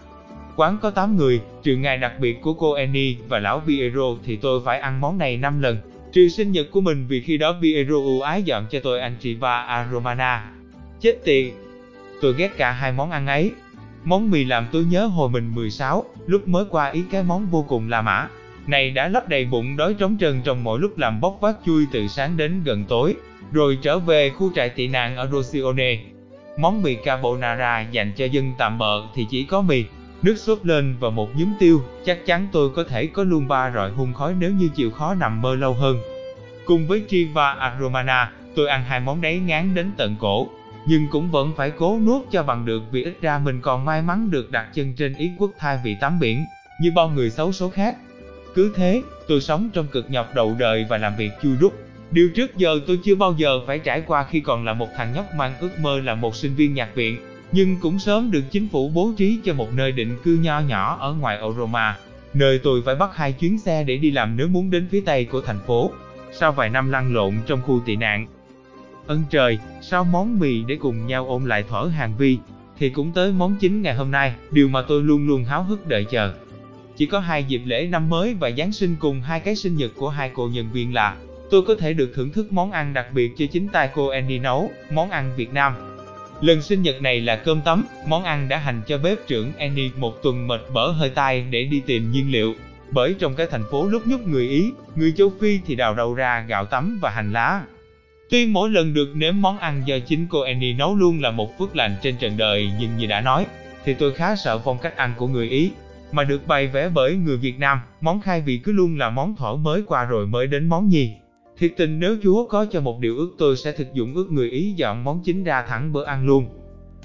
Quán 0.57 0.79
có 0.83 0.91
8 0.91 1.17
người, 1.17 1.41
trừ 1.63 1.77
ngày 1.77 1.99
đặc 1.99 2.13
biệt 2.21 2.43
của 2.43 2.55
cô 2.55 2.73
Annie 2.73 3.17
và 3.29 3.39
lão 3.39 3.63
Piero 3.67 4.03
thì 4.25 4.37
tôi 4.37 4.61
phải 4.65 4.81
ăn 4.81 5.01
món 5.01 5.19
này 5.19 5.37
5 5.37 5.61
lần, 5.61 5.77
trừ 6.13 6.29
sinh 6.29 6.53
nhật 6.53 6.67
của 6.71 6.81
mình 6.81 7.07
vì 7.09 7.21
khi 7.21 7.39
đó 7.39 7.57
Piero 7.63 7.95
ưu 7.95 8.21
ái 8.21 8.43
dọn 8.43 8.67
cho 8.71 8.81
tôi 8.83 9.01
Antriva 9.01 9.63
a 9.63 9.89
Romana. 9.93 10.51
Chết 11.01 11.25
tiệt! 11.25 11.53
Tôi 12.21 12.35
ghét 12.35 12.57
cả 12.57 12.73
hai 12.73 12.93
món 12.93 13.11
ăn 13.11 13.27
ấy. 13.27 13.53
Món 14.05 14.31
mì 14.31 14.45
làm 14.45 14.67
tôi 14.73 14.85
nhớ 14.85 15.07
hồi 15.07 15.29
mình 15.29 15.55
16, 15.55 16.05
lúc 16.27 16.49
mới 16.49 16.65
qua 16.71 16.91
ý 16.91 17.03
cái 17.11 17.23
món 17.23 17.47
vô 17.47 17.65
cùng 17.69 17.89
là 17.89 18.03
mã. 18.03 18.29
Này 18.67 18.91
đã 18.91 19.09
lấp 19.09 19.29
đầy 19.29 19.45
bụng 19.45 19.77
đói 19.77 19.95
trống 19.95 20.17
trơn 20.21 20.43
trong 20.43 20.65
mỗi 20.65 20.81
lúc 20.81 20.99
làm 20.99 21.21
bốc 21.21 21.39
vác 21.41 21.57
chui 21.67 21.87
từ 21.93 22.09
sáng 22.09 22.37
đến 22.37 22.63
gần 22.65 22.85
tối, 22.85 23.15
rồi 23.53 23.79
trở 23.83 23.99
về 23.99 24.31
khu 24.31 24.53
trại 24.55 24.69
tị 24.69 24.89
nạn 24.89 25.17
ở 25.17 25.29
Rosione. 25.33 25.99
Món 26.59 26.83
mì 26.83 26.95
carbonara 26.95 27.81
dành 27.81 28.13
cho 28.17 28.25
dân 28.25 28.53
tạm 28.59 28.79
bợ 28.79 29.03
thì 29.15 29.27
chỉ 29.31 29.45
có 29.45 29.63
mì, 29.63 29.85
nước 30.23 30.39
sốt 30.39 30.59
lên 30.63 30.97
và 31.01 31.11
một 31.11 31.37
nhúm 31.37 31.53
tiêu, 31.59 31.83
chắc 32.05 32.27
chắn 32.27 32.49
tôi 32.53 32.71
có 32.71 32.85
thể 32.85 33.07
có 33.07 33.25
luôn 33.25 33.49
ba 33.49 33.73
rọi 33.75 33.91
hun 33.91 34.13
khói 34.13 34.35
nếu 34.39 34.51
như 34.51 34.69
chịu 34.75 34.91
khó 34.91 35.15
nằm 35.15 35.43
mơ 35.43 35.55
lâu 35.55 35.75
hơn. 35.75 35.97
Cùng 36.65 36.87
với 36.87 37.03
Triva 37.09 37.51
Aromana, 37.51 38.33
tôi 38.57 38.69
ăn 38.69 38.85
hai 38.85 39.01
món 39.01 39.21
đấy 39.21 39.39
ngán 39.39 39.75
đến 39.75 39.91
tận 39.97 40.17
cổ, 40.21 40.49
nhưng 40.87 41.07
cũng 41.11 41.31
vẫn 41.31 41.53
phải 41.57 41.71
cố 41.71 41.99
nuốt 41.99 42.23
cho 42.31 42.43
bằng 42.43 42.65
được 42.65 42.83
vì 42.91 43.05
ít 43.05 43.15
ra 43.21 43.39
mình 43.39 43.61
còn 43.61 43.85
may 43.85 44.03
mắn 44.03 44.31
được 44.31 44.51
đặt 44.51 44.67
chân 44.75 44.95
trên 44.97 45.15
ý 45.15 45.31
quốc 45.39 45.51
thay 45.59 45.79
vì 45.85 45.97
tắm 46.01 46.21
biển, 46.21 46.45
như 46.81 46.93
bao 46.95 47.09
người 47.09 47.31
xấu 47.31 47.53
số 47.53 47.71
khác. 47.71 47.97
Cứ 48.55 48.73
thế, 48.77 49.03
tôi 49.29 49.41
sống 49.41 49.71
trong 49.73 49.87
cực 49.87 50.11
nhọc 50.11 50.35
đầu 50.35 50.57
đời 50.59 50.87
và 50.89 50.99
làm 50.99 51.17
việc 51.17 51.31
chui 51.43 51.57
rút. 51.57 51.75
Điều 52.11 52.31
trước 52.35 52.57
giờ 52.57 52.81
tôi 52.87 52.99
chưa 53.05 53.15
bao 53.15 53.35
giờ 53.39 53.61
phải 53.67 53.79
trải 53.79 54.03
qua 54.07 54.27
khi 54.31 54.41
còn 54.41 54.65
là 54.65 54.73
một 54.73 54.89
thằng 54.97 55.13
nhóc 55.15 55.27
mang 55.37 55.53
ước 55.61 55.71
mơ 55.81 56.01
là 56.01 56.15
một 56.15 56.37
sinh 56.37 56.55
viên 56.55 56.75
nhạc 56.75 56.95
viện, 56.95 57.17
nhưng 57.53 57.77
cũng 57.81 57.99
sớm 57.99 58.31
được 58.31 58.43
chính 58.51 58.69
phủ 58.69 58.91
bố 58.95 59.13
trí 59.17 59.39
cho 59.45 59.55
một 59.55 59.75
nơi 59.75 59.93
định 59.93 60.17
cư 60.25 60.39
nho 60.43 60.61
nhỏ 60.61 60.97
ở 61.01 61.13
ngoài 61.13 61.39
Oroma, 61.43 61.97
nơi 62.35 62.61
tôi 62.63 62.83
phải 62.85 62.95
bắt 62.95 63.17
hai 63.17 63.33
chuyến 63.33 63.59
xe 63.59 63.85
để 63.85 63.97
đi 63.97 64.11
làm 64.11 64.37
nếu 64.37 64.49
muốn 64.49 64.71
đến 64.71 64.87
phía 64.91 65.01
tây 65.01 65.25
của 65.25 65.41
thành 65.41 65.61
phố. 65.67 65.91
Sau 66.33 66.53
vài 66.53 66.71
năm 66.71 66.91
lăn 66.91 67.15
lộn 67.15 67.35
trong 67.47 67.63
khu 67.63 67.81
tị 67.87 67.97
nạn, 67.97 68.27
ân 69.07 69.23
trời, 69.31 69.59
sau 69.81 70.05
món 70.05 70.41
mì 70.41 70.63
để 70.63 70.77
cùng 70.81 71.07
nhau 71.07 71.27
ôm 71.27 71.45
lại 71.45 71.65
thở 71.69 71.91
hàng 71.97 72.13
vi, 72.19 72.39
thì 72.79 72.91
cũng 72.91 73.13
tới 73.13 73.33
món 73.33 73.57
chính 73.61 73.83
ngày 73.83 73.95
hôm 73.95 74.11
nay, 74.11 74.35
điều 74.51 74.69
mà 74.69 74.83
tôi 74.83 75.03
luôn 75.03 75.27
luôn 75.27 75.45
háo 75.45 75.63
hức 75.63 75.87
đợi 75.87 76.05
chờ. 76.05 76.35
Chỉ 76.97 77.07
có 77.07 77.19
hai 77.19 77.45
dịp 77.45 77.63
lễ 77.65 77.87
năm 77.87 78.09
mới 78.09 78.35
và 78.35 78.51
Giáng 78.51 78.73
sinh 78.73 78.97
cùng 79.01 79.21
hai 79.21 79.41
cái 79.41 79.57
sinh 79.57 79.77
nhật 79.77 79.91
của 79.97 80.09
hai 80.09 80.31
cô 80.35 80.49
nhân 80.49 80.69
viên 80.73 80.95
là 80.95 81.17
tôi 81.51 81.63
có 81.63 81.75
thể 81.75 81.93
được 81.93 82.13
thưởng 82.15 82.33
thức 82.33 82.53
món 82.53 82.73
ăn 82.73 82.95
đặc 82.95 83.07
biệt 83.15 83.33
cho 83.37 83.47
chính 83.53 83.69
tay 83.69 83.91
cô 83.95 84.09
Annie 84.09 84.39
nấu, 84.39 84.71
món 84.93 85.11
ăn 85.11 85.33
Việt 85.37 85.53
Nam. 85.53 85.90
Lần 86.41 86.63
sinh 86.63 86.83
nhật 86.83 87.03
này 87.03 87.21
là 87.21 87.37
cơm 87.37 87.61
tấm, 87.65 87.85
món 88.07 88.25
ăn 88.25 88.49
đã 88.49 88.59
hành 88.59 88.83
cho 88.87 88.99
bếp 88.99 89.27
trưởng 89.27 89.53
Annie 89.59 89.91
một 89.97 90.23
tuần 90.23 90.47
mệt 90.47 90.61
bở 90.75 90.89
hơi 90.89 91.11
tai 91.11 91.45
để 91.51 91.65
đi 91.65 91.83
tìm 91.87 92.13
nhiên 92.13 92.33
liệu. 92.33 92.55
Bởi 92.91 93.15
trong 93.19 93.35
cái 93.35 93.47
thành 93.51 93.65
phố 93.71 93.87
lúc 93.89 94.07
nhúc 94.07 94.27
người 94.27 94.49
Ý, 94.49 94.73
người 94.97 95.13
châu 95.17 95.33
Phi 95.41 95.61
thì 95.67 95.75
đào 95.75 95.95
đầu 95.95 96.15
ra 96.15 96.45
gạo 96.49 96.65
tấm 96.65 96.99
và 97.03 97.11
hành 97.11 97.33
lá. 97.33 97.63
Tuy 98.31 98.47
mỗi 98.47 98.71
lần 98.71 98.95
được 98.95 99.09
nếm 99.15 99.41
món 99.41 99.59
ăn 99.59 99.83
do 99.87 99.99
chính 99.99 100.27
cô 100.31 100.41
Annie 100.41 100.73
nấu 100.73 100.97
luôn 100.97 101.21
là 101.21 101.31
một 101.31 101.59
phước 101.59 101.77
lành 101.77 101.97
trên 102.03 102.17
trần 102.17 102.37
đời 102.37 102.71
nhưng 102.81 102.97
như 102.97 103.07
đã 103.07 103.21
nói, 103.21 103.47
thì 103.85 103.95
tôi 103.95 104.15
khá 104.15 104.37
sợ 104.37 104.59
phong 104.59 104.79
cách 104.79 104.97
ăn 104.97 105.15
của 105.17 105.27
người 105.27 105.49
Ý. 105.49 105.71
Mà 106.13 106.25
được 106.25 106.47
bày 106.47 106.67
vẽ 106.67 106.89
bởi 106.89 107.15
người 107.15 107.37
Việt 107.37 107.59
Nam, 107.59 107.81
món 108.01 108.21
khai 108.21 108.41
vị 108.41 108.61
cứ 108.65 108.73
luôn 108.73 108.99
là 108.99 109.11
món 109.11 109.37
thỏ 109.37 109.57
mới 109.57 109.83
qua 109.87 110.05
rồi 110.05 110.27
mới 110.27 110.47
đến 110.47 110.69
món 110.69 110.93
gì. 110.93 111.15
Thiệt 111.61 111.73
tình 111.77 112.01
nếu 112.01 112.17
Chúa 112.23 112.47
có 112.47 112.67
cho 112.71 112.81
một 112.81 113.01
điều 113.01 113.17
ước 113.17 113.31
tôi 113.39 113.57
sẽ 113.57 113.73
thực 113.73 113.95
dụng 113.95 114.15
ước 114.15 114.27
người 114.31 114.51
Ý 114.51 114.73
dọn 114.77 115.05
món 115.05 115.23
chính 115.25 115.45
ra 115.45 115.63
thẳng 115.69 115.93
bữa 115.93 116.05
ăn 116.05 116.27
luôn. 116.27 116.47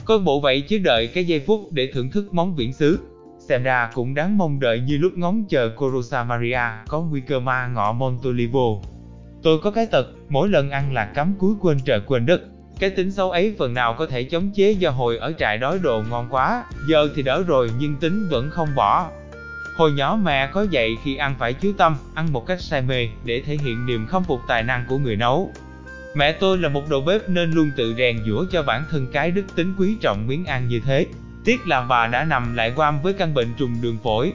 Có 0.05 0.17
bộ 0.17 0.39
vậy 0.39 0.61
chứ 0.61 0.77
đợi 0.77 1.07
cái 1.07 1.25
giây 1.25 1.39
phút 1.39 1.71
để 1.71 1.91
thưởng 1.93 2.11
thức 2.11 2.33
món 2.33 2.55
viễn 2.55 2.73
xứ. 2.73 2.99
Xem 3.39 3.63
ra 3.63 3.89
cũng 3.93 4.13
đáng 4.13 4.37
mong 4.37 4.59
đợi 4.59 4.79
như 4.79 4.97
lúc 4.97 5.13
ngóng 5.15 5.45
chờ 5.49 5.69
Corosa 5.69 6.23
Maria 6.23 6.59
có 6.87 7.01
nguy 7.01 7.21
cơ 7.21 7.39
ma 7.39 7.67
ngọ 7.67 7.91
Montolivo. 7.91 8.67
Tôi 9.43 9.59
có 9.59 9.71
cái 9.71 9.85
tật, 9.85 10.07
mỗi 10.29 10.49
lần 10.49 10.69
ăn 10.69 10.93
là 10.93 11.05
cắm 11.05 11.33
cúi 11.39 11.53
quên 11.61 11.77
trời 11.85 11.99
quên 12.05 12.25
đất. 12.25 12.41
Cái 12.79 12.89
tính 12.89 13.11
xấu 13.11 13.31
ấy 13.31 13.55
phần 13.57 13.73
nào 13.73 13.95
có 13.97 14.07
thể 14.07 14.23
chống 14.23 14.51
chế 14.55 14.71
do 14.71 14.89
hồi 14.89 15.17
ở 15.17 15.33
trại 15.37 15.57
đói 15.57 15.79
đồ 15.83 16.03
ngon 16.09 16.27
quá, 16.31 16.63
giờ 16.89 17.09
thì 17.15 17.21
đỡ 17.21 17.43
rồi 17.47 17.69
nhưng 17.79 17.95
tính 17.95 18.27
vẫn 18.31 18.49
không 18.49 18.69
bỏ. 18.75 19.09
Hồi 19.75 19.91
nhỏ 19.91 20.19
mẹ 20.23 20.47
có 20.47 20.65
dạy 20.69 20.97
khi 21.03 21.15
ăn 21.15 21.35
phải 21.39 21.53
chú 21.53 21.73
tâm, 21.77 21.95
ăn 22.13 22.33
một 22.33 22.45
cách 22.47 22.61
say 22.61 22.81
mê, 22.81 23.09
để 23.25 23.41
thể 23.45 23.57
hiện 23.63 23.85
niềm 23.85 24.07
khâm 24.07 24.23
phục 24.23 24.41
tài 24.47 24.63
năng 24.63 24.85
của 24.87 24.97
người 24.97 25.15
nấu. 25.15 25.53
Mẹ 26.15 26.31
tôi 26.31 26.57
là 26.57 26.69
một 26.69 26.89
đầu 26.89 27.01
bếp 27.01 27.29
nên 27.29 27.51
luôn 27.51 27.71
tự 27.77 27.95
rèn 27.97 28.19
giũa 28.25 28.45
cho 28.51 28.63
bản 28.63 28.83
thân 28.91 29.07
cái 29.13 29.31
đức 29.31 29.55
tính 29.55 29.73
quý 29.77 29.95
trọng 30.01 30.27
miếng 30.27 30.45
ăn 30.45 30.67
như 30.67 30.79
thế. 30.79 31.05
Tiếc 31.45 31.67
là 31.67 31.81
bà 31.81 32.07
đã 32.07 32.23
nằm 32.23 32.55
lại 32.55 32.73
quam 32.75 33.01
với 33.01 33.13
căn 33.13 33.33
bệnh 33.33 33.53
trùng 33.57 33.81
đường 33.81 33.97
phổi. 34.03 34.33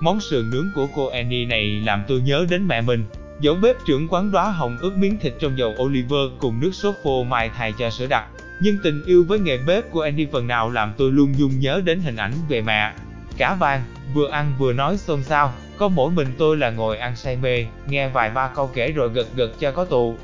Món 0.00 0.20
sườn 0.20 0.50
nướng 0.50 0.70
của 0.74 0.86
cô 0.94 1.06
Annie 1.06 1.46
này 1.46 1.82
làm 1.84 2.04
tôi 2.08 2.20
nhớ 2.20 2.46
đến 2.50 2.68
mẹ 2.68 2.80
mình. 2.80 3.04
Dẫu 3.40 3.54
bếp 3.54 3.76
trưởng 3.86 4.08
quán 4.08 4.32
đóa 4.32 4.50
hồng 4.50 4.78
ướp 4.80 4.92
miếng 4.92 5.18
thịt 5.20 5.34
trong 5.40 5.58
dầu 5.58 5.74
oliver 5.82 6.38
cùng 6.38 6.60
nước 6.60 6.74
sốt 6.74 6.94
phô 7.04 7.24
mai 7.24 7.50
thay 7.56 7.72
cho 7.78 7.90
sữa 7.90 8.06
đặc. 8.06 8.24
Nhưng 8.62 8.78
tình 8.82 9.04
yêu 9.06 9.24
với 9.28 9.38
nghề 9.38 9.58
bếp 9.66 9.90
của 9.90 10.00
Annie 10.00 10.26
phần 10.32 10.46
nào 10.46 10.70
làm 10.70 10.92
tôi 10.96 11.12
luôn 11.12 11.34
dung 11.38 11.60
nhớ 11.60 11.82
đến 11.84 12.00
hình 12.00 12.16
ảnh 12.16 12.32
về 12.48 12.60
mẹ. 12.60 12.92
Cả 13.38 13.54
vàng, 13.54 13.82
vừa 14.14 14.28
ăn 14.30 14.52
vừa 14.58 14.72
nói 14.72 14.96
xôn 14.96 15.22
xao, 15.22 15.52
có 15.76 15.88
mỗi 15.88 16.10
mình 16.10 16.28
tôi 16.38 16.56
là 16.56 16.70
ngồi 16.70 16.98
ăn 16.98 17.16
say 17.16 17.36
mê, 17.36 17.66
nghe 17.88 18.08
vài 18.08 18.30
ba 18.30 18.48
câu 18.48 18.70
kể 18.74 18.92
rồi 18.92 19.08
gật 19.08 19.26
gật 19.36 19.60
cho 19.60 19.70
có 19.70 19.84
tụ. 19.84 20.16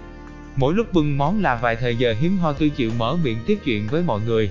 Mỗi 0.56 0.74
lúc 0.74 0.92
bưng 0.92 1.18
món 1.18 1.42
là 1.42 1.54
vài 1.56 1.76
thời 1.76 1.96
giờ 1.96 2.14
hiếm 2.20 2.38
hoi 2.38 2.54
tôi 2.58 2.68
chịu 2.68 2.90
mở 2.98 3.16
miệng 3.24 3.38
tiếp 3.46 3.58
chuyện 3.64 3.86
với 3.90 4.02
mọi 4.02 4.20
người. 4.26 4.50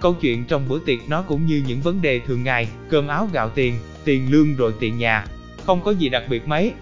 Câu 0.00 0.14
chuyện 0.14 0.44
trong 0.44 0.68
bữa 0.68 0.78
tiệc 0.78 0.98
nó 1.08 1.22
cũng 1.22 1.46
như 1.46 1.62
những 1.66 1.80
vấn 1.80 2.02
đề 2.02 2.20
thường 2.26 2.44
ngày, 2.44 2.68
cơm 2.88 3.08
áo 3.08 3.28
gạo 3.32 3.48
tiền, 3.48 3.78
tiền 4.04 4.32
lương 4.32 4.56
rồi 4.56 4.74
tiền 4.80 4.98
nhà, 4.98 5.26
không 5.66 5.80
có 5.82 5.90
gì 5.90 6.08
đặc 6.08 6.22
biệt 6.28 6.48
mấy. 6.48 6.72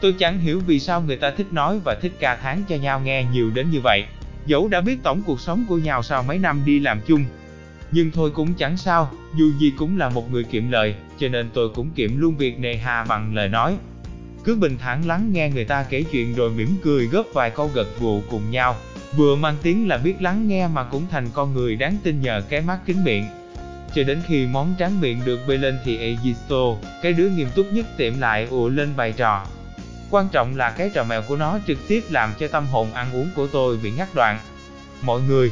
Tôi 0.00 0.12
chẳng 0.12 0.38
hiểu 0.38 0.60
vì 0.66 0.80
sao 0.80 1.00
người 1.00 1.16
ta 1.16 1.30
thích 1.30 1.52
nói 1.52 1.80
và 1.84 1.96
thích 2.02 2.12
ca 2.20 2.36
tháng 2.42 2.62
cho 2.68 2.76
nhau 2.76 3.00
nghe 3.00 3.24
nhiều 3.32 3.50
đến 3.54 3.70
như 3.70 3.80
vậy. 3.84 4.04
Dẫu 4.46 4.68
đã 4.68 4.80
biết 4.80 5.02
tổng 5.02 5.22
cuộc 5.26 5.40
sống 5.40 5.64
của 5.68 5.78
nhau 5.78 6.02
sau 6.02 6.22
mấy 6.22 6.38
năm 6.38 6.62
đi 6.64 6.80
làm 6.80 7.00
chung, 7.06 7.24
nhưng 7.92 8.10
thôi 8.10 8.30
cũng 8.34 8.54
chẳng 8.54 8.76
sao, 8.76 9.10
dù 9.36 9.50
gì 9.58 9.72
cũng 9.78 9.98
là 9.98 10.08
một 10.08 10.32
người 10.32 10.44
kiệm 10.44 10.70
lời, 10.70 10.94
cho 11.18 11.28
nên 11.28 11.50
tôi 11.54 11.68
cũng 11.74 11.90
kiệm 11.90 12.20
luôn 12.20 12.36
việc 12.36 12.58
nề 12.58 12.76
hà 12.76 13.04
bằng 13.04 13.34
lời 13.34 13.48
nói. 13.48 13.76
Cứ 14.44 14.54
bình 14.54 14.76
thản 14.78 15.06
lắng 15.06 15.30
nghe 15.32 15.50
người 15.50 15.64
ta 15.64 15.82
kể 15.82 16.02
chuyện 16.02 16.34
rồi 16.34 16.50
mỉm 16.50 16.76
cười 16.82 17.06
góp 17.06 17.26
vài 17.32 17.50
câu 17.50 17.70
gật 17.74 17.86
gù 18.00 18.22
cùng 18.30 18.50
nhau. 18.50 18.76
Vừa 19.16 19.36
mang 19.36 19.56
tiếng 19.62 19.88
là 19.88 19.96
biết 19.96 20.22
lắng 20.22 20.48
nghe 20.48 20.68
mà 20.68 20.84
cũng 20.84 21.06
thành 21.10 21.26
con 21.32 21.54
người 21.54 21.76
đáng 21.76 21.96
tin 22.02 22.20
nhờ 22.20 22.42
cái 22.48 22.60
mắt 22.60 22.78
kính 22.86 23.04
miệng. 23.04 23.24
Cho 23.94 24.02
đến 24.02 24.20
khi 24.26 24.46
món 24.46 24.74
tráng 24.78 25.00
miệng 25.00 25.20
được 25.24 25.40
bê 25.48 25.56
lên 25.56 25.78
thì 25.84 25.96
Egisto, 25.96 26.76
cái 27.02 27.12
đứa 27.12 27.28
nghiêm 27.28 27.48
túc 27.54 27.72
nhất 27.72 27.86
tiệm 27.96 28.18
lại 28.18 28.46
ùa 28.50 28.68
lên 28.68 28.88
bài 28.96 29.12
trò. 29.16 29.46
Quan 30.10 30.28
trọng 30.32 30.56
là 30.56 30.70
cái 30.70 30.90
trò 30.94 31.04
mèo 31.04 31.22
của 31.22 31.36
nó 31.36 31.58
trực 31.66 31.78
tiếp 31.88 32.04
làm 32.10 32.30
cho 32.38 32.48
tâm 32.48 32.66
hồn 32.66 32.92
ăn 32.92 33.12
uống 33.12 33.28
của 33.36 33.46
tôi 33.46 33.78
bị 33.82 33.90
ngắt 33.90 34.08
đoạn. 34.14 34.38
Mọi 35.02 35.20
người, 35.20 35.50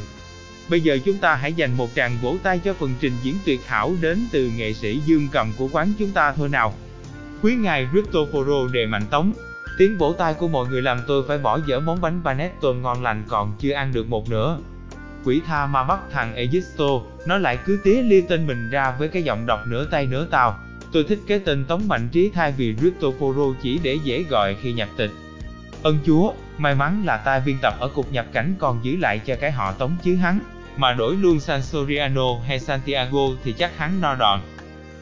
Bây 0.70 0.80
giờ 0.80 0.98
chúng 1.04 1.18
ta 1.18 1.34
hãy 1.34 1.52
dành 1.52 1.76
một 1.76 1.88
tràng 1.94 2.18
vỗ 2.22 2.36
tay 2.42 2.60
cho 2.64 2.74
phần 2.74 2.94
trình 3.00 3.12
diễn 3.22 3.34
tuyệt 3.44 3.60
hảo 3.66 3.92
đến 4.00 4.18
từ 4.32 4.50
nghệ 4.56 4.72
sĩ 4.72 5.00
Dương 5.06 5.28
Cầm 5.32 5.52
của 5.58 5.68
quán 5.72 5.92
chúng 5.98 6.10
ta 6.10 6.32
thôi 6.32 6.48
nào. 6.48 6.74
Quý 7.42 7.54
ngài 7.54 7.88
Cristoforo 7.92 8.72
đề 8.72 8.86
mạnh 8.86 9.06
tống. 9.10 9.32
Tiếng 9.78 9.98
vỗ 9.98 10.14
tay 10.18 10.34
của 10.34 10.48
mọi 10.48 10.66
người 10.68 10.82
làm 10.82 10.98
tôi 11.06 11.24
phải 11.28 11.38
bỏ 11.38 11.60
dở 11.66 11.80
món 11.80 12.00
bánh 12.00 12.20
panettone 12.24 12.78
ngon 12.78 13.02
lành 13.02 13.24
còn 13.28 13.52
chưa 13.58 13.72
ăn 13.72 13.92
được 13.92 14.08
một 14.08 14.30
nữa. 14.30 14.58
quỷ 15.24 15.40
tha 15.46 15.66
ma 15.66 15.84
bắt 15.84 15.98
thằng 16.12 16.34
Egisto, 16.34 16.84
nó 17.26 17.38
lại 17.38 17.58
cứ 17.64 17.80
tía 17.84 18.02
lia 18.02 18.20
tên 18.20 18.46
mình 18.46 18.70
ra 18.70 18.94
với 18.98 19.08
cái 19.08 19.22
giọng 19.22 19.46
đọc 19.46 19.60
nửa 19.66 19.84
tay 19.84 20.06
nửa 20.06 20.26
tàu. 20.26 20.58
Tôi 20.92 21.04
thích 21.04 21.18
cái 21.26 21.38
tên 21.38 21.64
Tống 21.64 21.88
Mạnh 21.88 22.08
Trí 22.12 22.30
thay 22.34 22.52
vì 22.52 22.74
Cristoforo 22.74 23.54
chỉ 23.62 23.80
để 23.82 23.98
dễ 24.04 24.22
gọi 24.22 24.56
khi 24.62 24.72
nhập 24.72 24.88
tịch. 24.96 25.10
Ân 25.82 25.98
Chúa, 26.06 26.32
may 26.58 26.74
mắn 26.74 27.02
là 27.06 27.16
ta 27.16 27.38
biên 27.38 27.56
tập 27.62 27.74
ở 27.80 27.88
cục 27.88 28.12
nhập 28.12 28.26
cảnh 28.32 28.54
còn 28.58 28.84
giữ 28.84 28.96
lại 28.96 29.18
cho 29.18 29.36
cái 29.40 29.52
họ 29.52 29.72
Tống 29.72 29.96
chứ 30.04 30.16
hắn, 30.16 30.38
mà 30.76 30.92
đổi 30.92 31.16
luôn 31.16 31.40
San 31.40 31.62
Soriano 31.62 32.38
hay 32.46 32.60
Santiago 32.60 33.28
thì 33.44 33.52
chắc 33.52 33.78
hắn 33.78 34.00
no 34.00 34.14
đòn. 34.14 34.40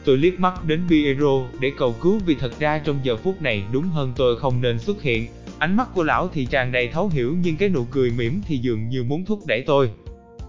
Tôi 0.05 0.17
liếc 0.17 0.39
mắt 0.39 0.65
đến 0.65 0.81
Piero 0.89 1.47
để 1.59 1.71
cầu 1.77 1.95
cứu 2.01 2.19
vì 2.25 2.35
thật 2.35 2.59
ra 2.59 2.79
trong 2.79 2.99
giờ 3.03 3.15
phút 3.15 3.41
này 3.41 3.63
đúng 3.71 3.83
hơn 3.83 4.13
tôi 4.15 4.39
không 4.39 4.61
nên 4.61 4.79
xuất 4.79 5.01
hiện. 5.01 5.27
Ánh 5.59 5.77
mắt 5.77 5.87
của 5.93 6.03
lão 6.03 6.29
thì 6.33 6.45
tràn 6.45 6.71
đầy 6.71 6.87
thấu 6.87 7.09
hiểu 7.09 7.35
nhưng 7.43 7.57
cái 7.57 7.69
nụ 7.69 7.85
cười 7.91 8.11
mỉm 8.17 8.41
thì 8.47 8.57
dường 8.57 8.89
như 8.89 9.03
muốn 9.03 9.25
thúc 9.25 9.39
đẩy 9.47 9.63
tôi. 9.67 9.89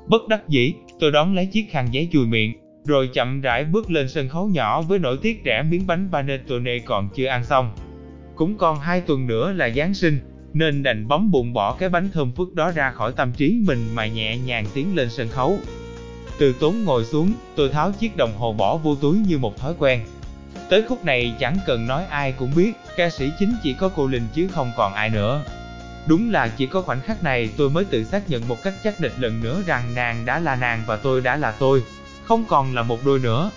Bất 0.06 0.28
đắc 0.28 0.48
dĩ, 0.48 0.74
tôi 1.00 1.12
đón 1.12 1.34
lấy 1.34 1.46
chiếc 1.46 1.66
khăn 1.70 1.88
giấy 1.90 2.08
chùi 2.12 2.26
miệng, 2.26 2.52
rồi 2.84 3.10
chậm 3.12 3.40
rãi 3.40 3.64
bước 3.64 3.90
lên 3.90 4.08
sân 4.08 4.28
khấu 4.28 4.48
nhỏ 4.48 4.82
với 4.82 4.98
nỗi 4.98 5.18
tiếc 5.22 5.42
rẻ 5.44 5.62
miếng 5.62 5.86
bánh 5.86 6.08
panettone 6.12 6.78
còn 6.78 7.08
chưa 7.14 7.26
ăn 7.26 7.44
xong. 7.44 7.72
Cũng 8.34 8.58
còn 8.58 8.80
hai 8.80 9.00
tuần 9.00 9.26
nữa 9.26 9.52
là 9.52 9.70
Giáng 9.70 9.94
sinh, 9.94 10.18
nên 10.58 10.82
đành 10.82 11.08
bấm 11.08 11.30
bụng 11.30 11.52
bỏ 11.52 11.76
cái 11.78 11.88
bánh 11.88 12.10
thơm 12.14 12.32
phức 12.32 12.54
đó 12.54 12.70
ra 12.70 12.90
khỏi 12.90 13.12
tâm 13.12 13.32
trí 13.32 13.60
mình 13.66 13.88
mà 13.94 14.06
nhẹ 14.06 14.38
nhàng 14.38 14.66
tiến 14.74 14.96
lên 14.96 15.10
sân 15.10 15.28
khấu. 15.28 15.58
Từ 16.38 16.52
tốn 16.52 16.84
ngồi 16.84 17.04
xuống, 17.04 17.32
tôi 17.56 17.68
tháo 17.68 17.92
chiếc 17.92 18.16
đồng 18.16 18.32
hồ 18.38 18.52
bỏ 18.52 18.76
vô 18.76 18.94
túi 18.94 19.18
như 19.18 19.38
một 19.38 19.58
thói 19.58 19.74
quen. 19.78 20.00
Tới 20.70 20.84
khúc 20.88 21.04
này 21.04 21.34
chẳng 21.40 21.58
cần 21.66 21.86
nói 21.86 22.04
ai 22.04 22.32
cũng 22.32 22.52
biết, 22.56 22.72
ca 22.96 23.10
sĩ 23.10 23.30
chính 23.38 23.54
chỉ 23.62 23.74
có 23.80 23.88
cô 23.88 24.06
Linh 24.06 24.26
chứ 24.34 24.48
không 24.52 24.72
còn 24.76 24.94
ai 24.94 25.10
nữa. 25.10 25.44
Đúng 26.06 26.32
là 26.32 26.48
chỉ 26.48 26.66
có 26.66 26.82
khoảnh 26.82 27.00
khắc 27.00 27.22
này 27.22 27.50
tôi 27.56 27.70
mới 27.70 27.84
tự 27.84 28.04
xác 28.04 28.30
nhận 28.30 28.48
một 28.48 28.62
cách 28.62 28.74
chắc 28.84 29.00
địch 29.00 29.14
lần 29.18 29.42
nữa 29.42 29.62
rằng 29.66 29.94
nàng 29.94 30.26
đã 30.26 30.38
là 30.38 30.56
nàng 30.56 30.82
và 30.86 30.96
tôi 30.96 31.20
đã 31.20 31.36
là 31.36 31.52
tôi, 31.52 31.82
không 32.24 32.44
còn 32.48 32.74
là 32.74 32.82
một 32.82 33.04
đôi 33.04 33.18
nữa. 33.18 33.50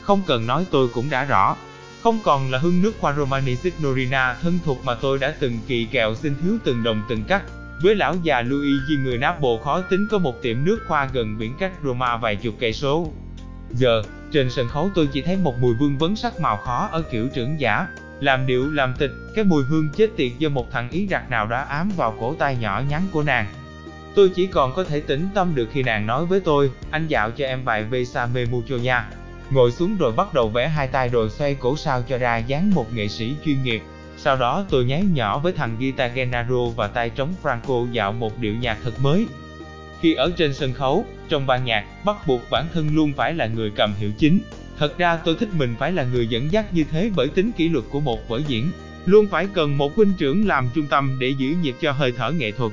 Không 0.00 0.22
cần 0.26 0.46
nói 0.46 0.66
tôi 0.70 0.88
cũng 0.88 1.10
đã 1.10 1.24
rõ, 1.24 1.56
không 2.02 2.18
còn 2.24 2.50
là 2.50 2.58
hương 2.58 2.82
nước 2.82 2.92
hoa 3.00 3.12
Romani 3.12 3.56
Signorina 3.56 4.34
thân 4.42 4.58
thuộc 4.64 4.84
mà 4.84 4.94
tôi 4.94 5.18
đã 5.18 5.34
từng 5.40 5.58
kỳ 5.66 5.84
kẹo 5.84 6.14
xin 6.14 6.34
thiếu 6.42 6.58
từng 6.64 6.82
đồng 6.82 7.02
từng 7.08 7.24
cắt. 7.24 7.42
Với 7.82 7.94
lão 7.94 8.16
già 8.22 8.42
Luigi 8.42 9.02
người 9.04 9.18
Napoli 9.18 9.62
khó 9.64 9.80
tính 9.80 10.06
có 10.10 10.18
một 10.18 10.42
tiệm 10.42 10.64
nước 10.64 10.78
hoa 10.86 11.08
gần 11.12 11.38
biển 11.38 11.54
cách 11.58 11.72
Roma 11.84 12.16
vài 12.16 12.36
chục 12.36 12.54
cây 12.60 12.72
số. 12.72 13.12
Giờ, 13.70 14.02
trên 14.32 14.50
sân 14.50 14.68
khấu 14.68 14.90
tôi 14.94 15.08
chỉ 15.12 15.22
thấy 15.22 15.36
một 15.36 15.54
mùi 15.60 15.74
vương 15.74 15.98
vấn 15.98 16.16
sắc 16.16 16.40
màu 16.40 16.56
khó 16.56 16.88
ở 16.92 17.02
kiểu 17.02 17.28
trưởng 17.34 17.60
giả, 17.60 17.86
làm 18.20 18.46
điệu 18.46 18.70
làm 18.70 18.94
tịch, 18.98 19.10
cái 19.34 19.44
mùi 19.44 19.64
hương 19.64 19.88
chết 19.96 20.10
tiệt 20.16 20.32
do 20.38 20.48
một 20.48 20.70
thằng 20.72 20.90
ý 20.90 21.06
rạc 21.10 21.30
nào 21.30 21.46
đó 21.46 21.60
ám 21.68 21.90
vào 21.96 22.16
cổ 22.20 22.34
tay 22.34 22.56
nhỏ 22.60 22.82
nhắn 22.88 23.06
của 23.12 23.22
nàng. 23.22 23.46
Tôi 24.14 24.30
chỉ 24.34 24.46
còn 24.46 24.74
có 24.74 24.84
thể 24.84 25.00
tĩnh 25.00 25.28
tâm 25.34 25.54
được 25.54 25.68
khi 25.72 25.82
nàng 25.82 26.06
nói 26.06 26.26
với 26.26 26.40
tôi, 26.40 26.70
anh 26.90 27.06
dạo 27.06 27.30
cho 27.30 27.46
em 27.46 27.64
bài 27.64 27.84
Besame 27.90 28.44
Mucho 28.44 28.76
nha. 28.76 29.08
Ngồi 29.50 29.72
xuống 29.72 29.96
rồi 29.96 30.12
bắt 30.12 30.34
đầu 30.34 30.48
vẽ 30.48 30.68
hai 30.68 30.88
tay 30.88 31.08
rồi 31.08 31.30
xoay 31.30 31.54
cổ 31.54 31.76
sao 31.76 32.02
cho 32.08 32.18
ra 32.18 32.38
dáng 32.38 32.70
một 32.74 32.94
nghệ 32.94 33.08
sĩ 33.08 33.34
chuyên 33.44 33.62
nghiệp. 33.62 33.82
Sau 34.16 34.36
đó 34.36 34.64
tôi 34.70 34.84
nháy 34.84 35.04
nhỏ 35.12 35.38
với 35.38 35.52
thằng 35.52 35.76
guitar 35.80 36.12
Gennaro 36.14 36.64
và 36.76 36.86
tay 36.86 37.10
trống 37.10 37.34
Franco 37.42 37.92
dạo 37.92 38.12
một 38.12 38.38
điệu 38.38 38.54
nhạc 38.54 38.78
thật 38.84 39.00
mới. 39.00 39.26
Khi 40.00 40.14
ở 40.14 40.30
trên 40.36 40.54
sân 40.54 40.72
khấu, 40.72 41.04
trong 41.28 41.46
ban 41.46 41.64
nhạc, 41.64 41.84
bắt 42.04 42.16
buộc 42.26 42.50
bản 42.50 42.66
thân 42.74 42.94
luôn 42.94 43.12
phải 43.16 43.34
là 43.34 43.46
người 43.46 43.70
cầm 43.76 43.94
hiệu 43.98 44.10
chính. 44.18 44.40
Thật 44.78 44.98
ra 44.98 45.16
tôi 45.16 45.36
thích 45.40 45.48
mình 45.52 45.74
phải 45.78 45.92
là 45.92 46.04
người 46.04 46.26
dẫn 46.26 46.52
dắt 46.52 46.74
như 46.74 46.84
thế 46.90 47.10
bởi 47.16 47.28
tính 47.28 47.52
kỷ 47.52 47.68
luật 47.68 47.84
của 47.90 48.00
một 48.00 48.28
vở 48.28 48.40
diễn. 48.46 48.70
Luôn 49.06 49.26
phải 49.26 49.48
cần 49.54 49.78
một 49.78 49.96
huynh 49.96 50.12
trưởng 50.18 50.46
làm 50.46 50.70
trung 50.74 50.86
tâm 50.86 51.16
để 51.20 51.28
giữ 51.28 51.48
nhịp 51.62 51.74
cho 51.80 51.92
hơi 51.92 52.12
thở 52.16 52.30
nghệ 52.30 52.52
thuật. 52.52 52.72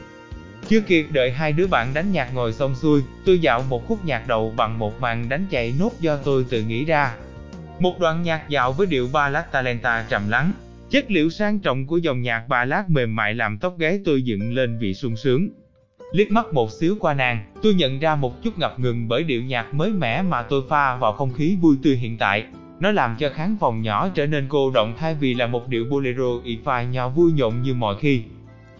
Chưa 0.70 0.82
kịp 0.82 1.08
đợi 1.12 1.32
hai 1.32 1.54
đứa 1.54 1.68
bạn 1.68 1.94
đánh 1.94 2.12
nhạc 2.12 2.34
ngồi 2.34 2.54
xong 2.54 2.76
xuôi, 2.76 3.02
tôi 3.26 3.40
dạo 3.40 3.64
một 3.70 3.88
khúc 3.88 4.06
nhạc 4.06 4.28
đầu 4.28 4.54
bằng 4.58 4.80
một 4.80 5.02
màn 5.02 5.30
đánh 5.30 5.46
chạy 5.50 5.74
nốt 5.80 5.92
do 6.00 6.18
tôi 6.18 6.46
tự 6.50 6.62
nghĩ 6.62 6.86
ra. 6.86 7.16
Một 7.80 8.00
đoạn 8.00 8.24
nhạc 8.24 8.50
dạo 8.50 8.72
với 8.72 8.88
điệu 8.88 9.10
ballad 9.14 9.46
talenta 9.52 10.06
trầm 10.10 10.30
lắng, 10.30 10.52
chất 10.90 11.12
liệu 11.12 11.30
sang 11.30 11.60
trọng 11.60 11.88
của 11.88 11.98
dòng 11.98 12.22
nhạc 12.22 12.48
ballad 12.48 12.86
mềm 12.88 13.16
mại 13.16 13.34
làm 13.34 13.58
tóc 13.58 13.78
gáy 13.78 14.00
tôi 14.06 14.22
dựng 14.22 14.54
lên 14.54 14.78
vị 14.80 14.94
sung 14.94 15.16
sướng. 15.16 15.50
Liếc 16.14 16.32
mắt 16.32 16.54
một 16.54 16.72
xíu 16.72 16.96
qua 17.00 17.14
nàng, 17.14 17.46
tôi 17.64 17.74
nhận 17.74 18.00
ra 18.00 18.16
một 18.16 18.44
chút 18.44 18.60
ngập 18.60 18.80
ngừng 18.80 19.08
bởi 19.08 19.24
điệu 19.24 19.44
nhạc 19.44 19.74
mới 19.74 19.90
mẻ 19.90 20.22
mà 20.22 20.42
tôi 20.42 20.62
pha 20.70 20.96
vào 20.96 21.14
không 21.14 21.34
khí 21.34 21.58
vui 21.62 21.76
tươi 21.84 21.96
hiện 21.96 22.18
tại. 22.18 22.46
Nó 22.80 22.92
làm 22.92 23.16
cho 23.20 23.30
khán 23.30 23.58
phòng 23.60 23.82
nhỏ 23.82 24.10
trở 24.14 24.26
nên 24.26 24.46
cô 24.50 24.72
động 24.72 24.94
thay 25.00 25.16
vì 25.16 25.34
là 25.34 25.48
một 25.48 25.68
điệu 25.68 25.86
bolero 25.90 26.42
y 26.44 26.58
phai 26.64 26.86
nhỏ 26.86 27.10
vui 27.10 27.32
nhộn 27.32 27.62
như 27.62 27.74
mọi 27.74 27.96
khi. 28.00 28.22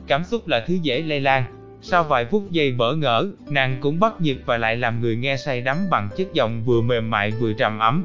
Cảm 0.08 0.24
xúc 0.24 0.48
là 0.48 0.66
thứ 0.68 0.74
dễ 0.82 1.02
lây 1.02 1.20
lan, 1.20 1.44
sau 1.82 2.04
vài 2.04 2.26
phút 2.26 2.52
giây 2.52 2.72
bỡ 2.72 2.96
ngỡ, 2.96 3.28
nàng 3.50 3.78
cũng 3.82 4.00
bắt 4.00 4.22
nhịp 4.22 4.38
và 4.46 4.58
lại 4.58 4.76
làm 4.76 5.02
người 5.02 5.16
nghe 5.16 5.38
say 5.38 5.62
đắm 5.62 5.78
bằng 5.92 6.10
chất 6.18 6.34
giọng 6.34 6.64
vừa 6.66 6.82
mềm 6.82 7.10
mại 7.10 7.32
vừa 7.32 7.54
trầm 7.54 7.80
ấm. 7.80 8.04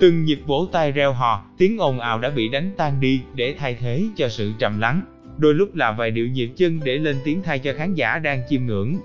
Từng 0.00 0.24
nhịp 0.24 0.38
vỗ 0.46 0.68
tay 0.72 0.92
reo 0.92 1.12
hò, 1.12 1.44
tiếng 1.58 1.78
ồn 1.78 2.00
ào 2.00 2.18
đã 2.18 2.30
bị 2.30 2.48
đánh 2.48 2.70
tan 2.76 3.00
đi 3.00 3.20
để 3.34 3.54
thay 3.58 3.74
thế 3.74 4.04
cho 4.16 4.28
sự 4.28 4.52
trầm 4.58 4.80
lắng. 4.80 5.02
Đôi 5.38 5.54
lúc 5.54 5.74
là 5.74 5.92
vài 5.92 6.10
điệu 6.10 6.28
nhịp 6.28 6.50
chân 6.56 6.80
để 6.84 6.98
lên 6.98 7.16
tiếng 7.24 7.42
thay 7.42 7.58
cho 7.58 7.72
khán 7.76 7.94
giả 7.94 8.18
đang 8.18 8.42
chiêm 8.48 8.66
ngưỡng. 8.66 8.96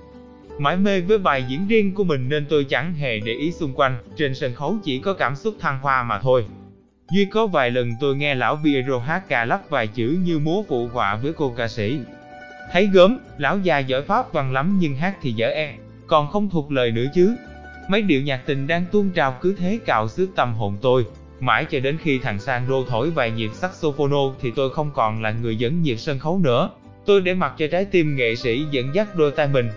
Mãi 0.59 0.77
mê 0.77 1.01
với 1.01 1.17
bài 1.17 1.45
diễn 1.47 1.67
riêng 1.67 1.93
của 1.93 2.03
mình 2.03 2.29
nên 2.29 2.45
tôi 2.49 2.63
chẳng 2.63 2.93
hề 2.93 3.19
để 3.19 3.33
ý 3.33 3.51
xung 3.51 3.73
quanh, 3.75 3.97
trên 4.15 4.35
sân 4.35 4.53
khấu 4.53 4.77
chỉ 4.83 4.99
có 4.99 5.13
cảm 5.13 5.35
xúc 5.35 5.55
thăng 5.59 5.79
hoa 5.79 6.03
mà 6.03 6.19
thôi. 6.19 6.45
Duy 7.11 7.25
có 7.25 7.47
vài 7.47 7.71
lần 7.71 7.91
tôi 7.99 8.15
nghe 8.15 8.35
lão 8.35 8.59
Piero 8.63 8.99
hát 8.99 9.29
cà 9.29 9.45
lắp 9.45 9.69
vài 9.69 9.87
chữ 9.87 10.17
như 10.25 10.39
múa 10.39 10.63
phụ 10.67 10.87
họa 10.93 11.15
với 11.15 11.33
cô 11.33 11.53
ca 11.57 11.67
sĩ, 11.67 11.99
Thấy 12.73 12.89
gớm, 12.93 13.19
lão 13.37 13.59
già 13.59 13.79
giỏi 13.79 14.01
pháp 14.01 14.33
văn 14.33 14.53
lắm 14.53 14.77
nhưng 14.79 14.95
hát 14.95 15.15
thì 15.21 15.31
dở 15.31 15.47
e, 15.47 15.73
còn 16.07 16.27
không 16.31 16.49
thuộc 16.49 16.71
lời 16.71 16.91
nữa 16.91 17.05
chứ. 17.15 17.35
Mấy 17.89 18.01
điệu 18.01 18.21
nhạc 18.21 18.41
tình 18.45 18.67
đang 18.67 18.85
tuôn 18.91 19.09
trào 19.09 19.37
cứ 19.41 19.55
thế 19.59 19.79
cạo 19.85 20.07
xước 20.07 20.29
tâm 20.35 20.53
hồn 20.53 20.77
tôi. 20.81 21.05
Mãi 21.39 21.65
cho 21.65 21.79
đến 21.79 21.97
khi 22.03 22.19
thằng 22.19 22.39
Sang 22.39 22.67
Rô 22.67 22.85
thổi 22.85 23.09
vài 23.09 23.31
nhịp 23.31 23.51
saxophono 23.53 24.33
thì 24.41 24.51
tôi 24.55 24.69
không 24.69 24.91
còn 24.93 25.21
là 25.21 25.31
người 25.31 25.55
dẫn 25.55 25.81
nhịp 25.81 25.95
sân 25.97 26.19
khấu 26.19 26.39
nữa. 26.39 26.69
Tôi 27.05 27.21
để 27.21 27.33
mặc 27.33 27.53
cho 27.57 27.67
trái 27.71 27.85
tim 27.85 28.15
nghệ 28.15 28.35
sĩ 28.35 28.65
dẫn 28.71 28.95
dắt 28.95 29.15
đôi 29.15 29.31
tay 29.31 29.47
mình. 29.47 29.69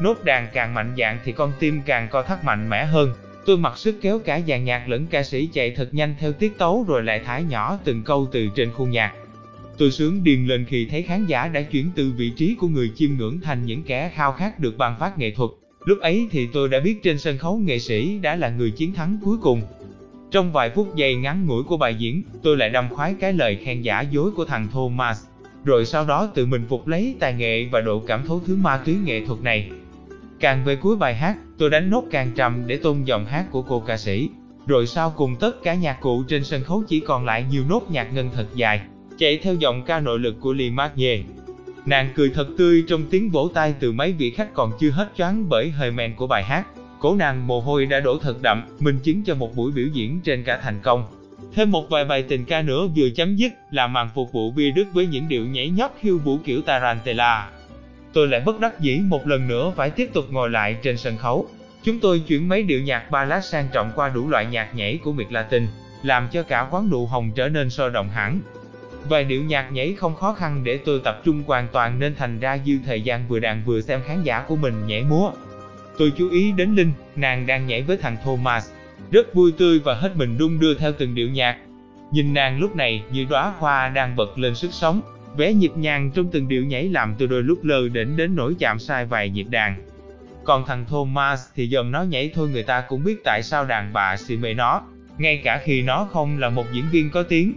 Nốt 0.00 0.24
đàn 0.24 0.48
càng 0.52 0.74
mạnh 0.74 0.94
dạn 0.98 1.18
thì 1.24 1.32
con 1.32 1.52
tim 1.58 1.80
càng 1.86 2.08
co 2.10 2.22
thắt 2.22 2.44
mạnh 2.44 2.68
mẽ 2.70 2.84
hơn. 2.84 3.12
Tôi 3.46 3.56
mặc 3.56 3.78
sức 3.78 3.94
kéo 4.02 4.18
cả 4.24 4.40
dàn 4.48 4.64
nhạc 4.64 4.88
lẫn 4.88 5.06
ca 5.06 5.22
sĩ 5.22 5.48
chạy 5.52 5.70
thật 5.70 5.88
nhanh 5.92 6.14
theo 6.20 6.32
tiết 6.32 6.58
tấu 6.58 6.84
rồi 6.88 7.02
lại 7.02 7.20
thả 7.24 7.38
nhỏ 7.38 7.78
từng 7.84 8.02
câu 8.02 8.28
từ 8.32 8.48
trên 8.54 8.72
khuôn 8.72 8.90
nhạc. 8.90 9.12
Tôi 9.78 9.90
sướng 9.90 10.24
điền 10.24 10.46
lên 10.46 10.64
khi 10.64 10.86
thấy 10.90 11.02
khán 11.02 11.26
giả 11.26 11.48
đã 11.48 11.62
chuyển 11.62 11.90
từ 11.96 12.12
vị 12.16 12.30
trí 12.36 12.54
của 12.54 12.68
người 12.68 12.92
chiêm 12.96 13.10
ngưỡng 13.18 13.40
thành 13.40 13.66
những 13.66 13.82
kẻ 13.82 14.10
khao 14.14 14.32
khát 14.32 14.60
được 14.60 14.78
ban 14.78 14.98
phát 14.98 15.18
nghệ 15.18 15.30
thuật. 15.30 15.50
Lúc 15.84 15.98
ấy 16.00 16.28
thì 16.30 16.48
tôi 16.52 16.68
đã 16.68 16.80
biết 16.80 17.02
trên 17.02 17.18
sân 17.18 17.38
khấu 17.38 17.56
nghệ 17.56 17.78
sĩ 17.78 18.18
đã 18.18 18.36
là 18.36 18.48
người 18.48 18.70
chiến 18.70 18.94
thắng 18.94 19.18
cuối 19.24 19.36
cùng. 19.42 19.62
Trong 20.30 20.52
vài 20.52 20.70
phút 20.70 20.96
giây 20.96 21.14
ngắn 21.14 21.46
ngủi 21.46 21.62
của 21.62 21.76
bài 21.76 21.94
diễn, 21.94 22.22
tôi 22.42 22.56
lại 22.56 22.70
đâm 22.70 22.88
khoái 22.88 23.14
cái 23.20 23.32
lời 23.32 23.58
khen 23.64 23.82
giả 23.82 24.00
dối 24.00 24.30
của 24.30 24.44
thằng 24.44 24.68
Thomas. 24.72 25.24
Rồi 25.64 25.86
sau 25.86 26.04
đó 26.04 26.30
tự 26.34 26.46
mình 26.46 26.64
phục 26.68 26.88
lấy 26.88 27.14
tài 27.20 27.34
nghệ 27.34 27.68
và 27.72 27.80
độ 27.80 28.02
cảm 28.06 28.22
thấu 28.26 28.40
thứ 28.46 28.56
ma 28.56 28.76
túy 28.84 28.94
nghệ 29.04 29.26
thuật 29.26 29.42
này. 29.42 29.70
Càng 30.40 30.64
về 30.64 30.76
cuối 30.76 30.96
bài 30.96 31.14
hát, 31.14 31.36
tôi 31.58 31.70
đánh 31.70 31.90
nốt 31.90 32.04
càng 32.10 32.32
trầm 32.36 32.62
để 32.66 32.76
tôn 32.76 33.04
giọng 33.04 33.26
hát 33.26 33.46
của 33.50 33.62
cô 33.62 33.80
ca 33.80 33.96
sĩ. 33.96 34.28
Rồi 34.66 34.86
sau 34.86 35.10
cùng 35.16 35.36
tất 35.40 35.62
cả 35.62 35.74
nhạc 35.74 36.00
cụ 36.00 36.22
trên 36.28 36.44
sân 36.44 36.62
khấu 36.62 36.82
chỉ 36.88 37.00
còn 37.00 37.24
lại 37.24 37.44
nhiều 37.50 37.64
nốt 37.68 37.82
nhạc 37.90 38.14
ngân 38.14 38.30
thật 38.34 38.46
dài, 38.54 38.80
chạy 39.18 39.38
theo 39.38 39.54
giọng 39.54 39.82
ca 39.82 40.00
nội 40.00 40.18
lực 40.18 40.36
của 40.40 40.52
Lee 40.52 40.70
Marnier. 40.70 41.20
Nàng 41.86 42.12
cười 42.14 42.30
thật 42.30 42.46
tươi 42.58 42.84
trong 42.88 43.04
tiếng 43.10 43.30
vỗ 43.30 43.50
tay 43.54 43.74
từ 43.80 43.92
mấy 43.92 44.12
vị 44.12 44.30
khách 44.30 44.54
còn 44.54 44.72
chưa 44.80 44.90
hết 44.90 45.12
choáng 45.16 45.48
bởi 45.48 45.70
hơi 45.70 45.90
men 45.90 46.14
của 46.14 46.26
bài 46.26 46.44
hát. 46.44 46.66
Cổ 47.00 47.14
nàng 47.14 47.46
mồ 47.46 47.60
hôi 47.60 47.86
đã 47.86 48.00
đổ 48.00 48.18
thật 48.18 48.42
đậm, 48.42 48.62
minh 48.78 48.98
chứng 49.02 49.22
cho 49.24 49.34
một 49.34 49.56
buổi 49.56 49.72
biểu 49.72 49.86
diễn 49.92 50.20
trên 50.24 50.44
cả 50.44 50.60
thành 50.62 50.80
công. 50.82 51.06
Thêm 51.54 51.70
một 51.70 51.90
vài 51.90 52.04
bài 52.04 52.24
tình 52.28 52.44
ca 52.44 52.62
nữa 52.62 52.86
vừa 52.96 53.08
chấm 53.10 53.36
dứt 53.36 53.52
là 53.70 53.86
màn 53.86 54.08
phục 54.14 54.32
vụ 54.32 54.50
bia 54.50 54.70
đức 54.70 54.84
với 54.92 55.06
những 55.06 55.28
điệu 55.28 55.46
nhảy 55.46 55.68
nhót 55.68 55.90
khiêu 56.00 56.18
vũ 56.18 56.38
kiểu 56.44 56.62
Tarantella. 56.62 57.50
Tôi 58.12 58.28
lại 58.28 58.40
bất 58.40 58.60
đắc 58.60 58.80
dĩ 58.80 58.98
một 58.98 59.26
lần 59.26 59.48
nữa 59.48 59.72
phải 59.76 59.90
tiếp 59.90 60.10
tục 60.12 60.24
ngồi 60.30 60.50
lại 60.50 60.76
trên 60.82 60.96
sân 60.96 61.16
khấu. 61.16 61.48
Chúng 61.84 62.00
tôi 62.00 62.18
chuyển 62.18 62.48
mấy 62.48 62.62
điệu 62.62 62.80
nhạc 62.80 63.10
ballad 63.10 63.44
sang 63.44 63.68
trọng 63.72 63.92
qua 63.94 64.08
đủ 64.08 64.28
loại 64.28 64.46
nhạc 64.46 64.74
nhảy 64.74 64.98
của 65.04 65.12
Miệt 65.12 65.26
Latin, 65.30 65.66
làm 66.02 66.28
cho 66.32 66.42
cả 66.42 66.68
quán 66.70 66.90
nụ 66.90 67.06
hồng 67.06 67.30
trở 67.34 67.48
nên 67.48 67.70
sôi 67.70 67.90
động 67.90 68.08
hẳn. 68.08 68.40
Vài 69.08 69.24
điệu 69.24 69.44
nhạc 69.44 69.72
nhảy 69.72 69.94
không 69.94 70.14
khó 70.14 70.32
khăn 70.32 70.64
để 70.64 70.78
tôi 70.84 71.00
tập 71.04 71.20
trung 71.24 71.42
hoàn 71.46 71.68
toàn 71.72 71.98
nên 71.98 72.14
thành 72.14 72.40
ra 72.40 72.58
dư 72.66 72.72
thời 72.86 73.00
gian 73.00 73.28
vừa 73.28 73.38
đàn 73.38 73.62
vừa 73.64 73.80
xem 73.80 74.00
khán 74.06 74.22
giả 74.22 74.44
của 74.48 74.56
mình 74.56 74.86
nhảy 74.86 75.04
múa. 75.04 75.30
Tôi 75.98 76.12
chú 76.16 76.30
ý 76.30 76.52
đến 76.52 76.74
Linh, 76.74 76.92
nàng 77.16 77.46
đang 77.46 77.66
nhảy 77.66 77.82
với 77.82 77.96
thằng 77.96 78.16
Thomas, 78.24 78.70
rất 79.10 79.34
vui 79.34 79.52
tươi 79.52 79.78
và 79.78 79.94
hết 79.94 80.16
mình 80.16 80.38
đung 80.38 80.60
đưa 80.60 80.74
theo 80.74 80.92
từng 80.98 81.14
điệu 81.14 81.30
nhạc. 81.30 81.56
Nhìn 82.12 82.34
nàng 82.34 82.60
lúc 82.60 82.76
này 82.76 83.02
như 83.12 83.24
đóa 83.30 83.52
hoa 83.58 83.88
đang 83.88 84.16
bật 84.16 84.38
lên 84.38 84.54
sức 84.54 84.72
sống, 84.72 85.00
vẻ 85.36 85.52
nhịp 85.52 85.72
nhàng 85.76 86.10
trong 86.14 86.30
từng 86.30 86.48
điệu 86.48 86.64
nhảy 86.64 86.88
làm 86.88 87.14
tôi 87.18 87.28
đôi 87.28 87.42
lúc 87.42 87.64
lơ 87.64 87.88
đỉnh 87.88 88.16
đến 88.16 88.36
nỗi 88.36 88.54
chạm 88.58 88.78
sai 88.78 89.06
vài 89.06 89.30
nhịp 89.30 89.46
đàn. 89.50 89.86
Còn 90.44 90.64
thằng 90.66 90.84
Thomas 90.88 91.40
thì 91.54 91.68
dòm 91.68 91.92
nó 91.92 92.02
nhảy 92.02 92.30
thôi 92.34 92.48
người 92.48 92.62
ta 92.62 92.84
cũng 92.88 93.04
biết 93.04 93.16
tại 93.24 93.42
sao 93.42 93.64
đàn 93.64 93.92
bà 93.92 94.16
xì 94.16 94.36
mê 94.36 94.54
nó, 94.54 94.82
ngay 95.18 95.40
cả 95.44 95.60
khi 95.64 95.82
nó 95.82 96.08
không 96.12 96.38
là 96.38 96.48
một 96.48 96.66
diễn 96.72 96.84
viên 96.90 97.10
có 97.10 97.22
tiếng. 97.22 97.52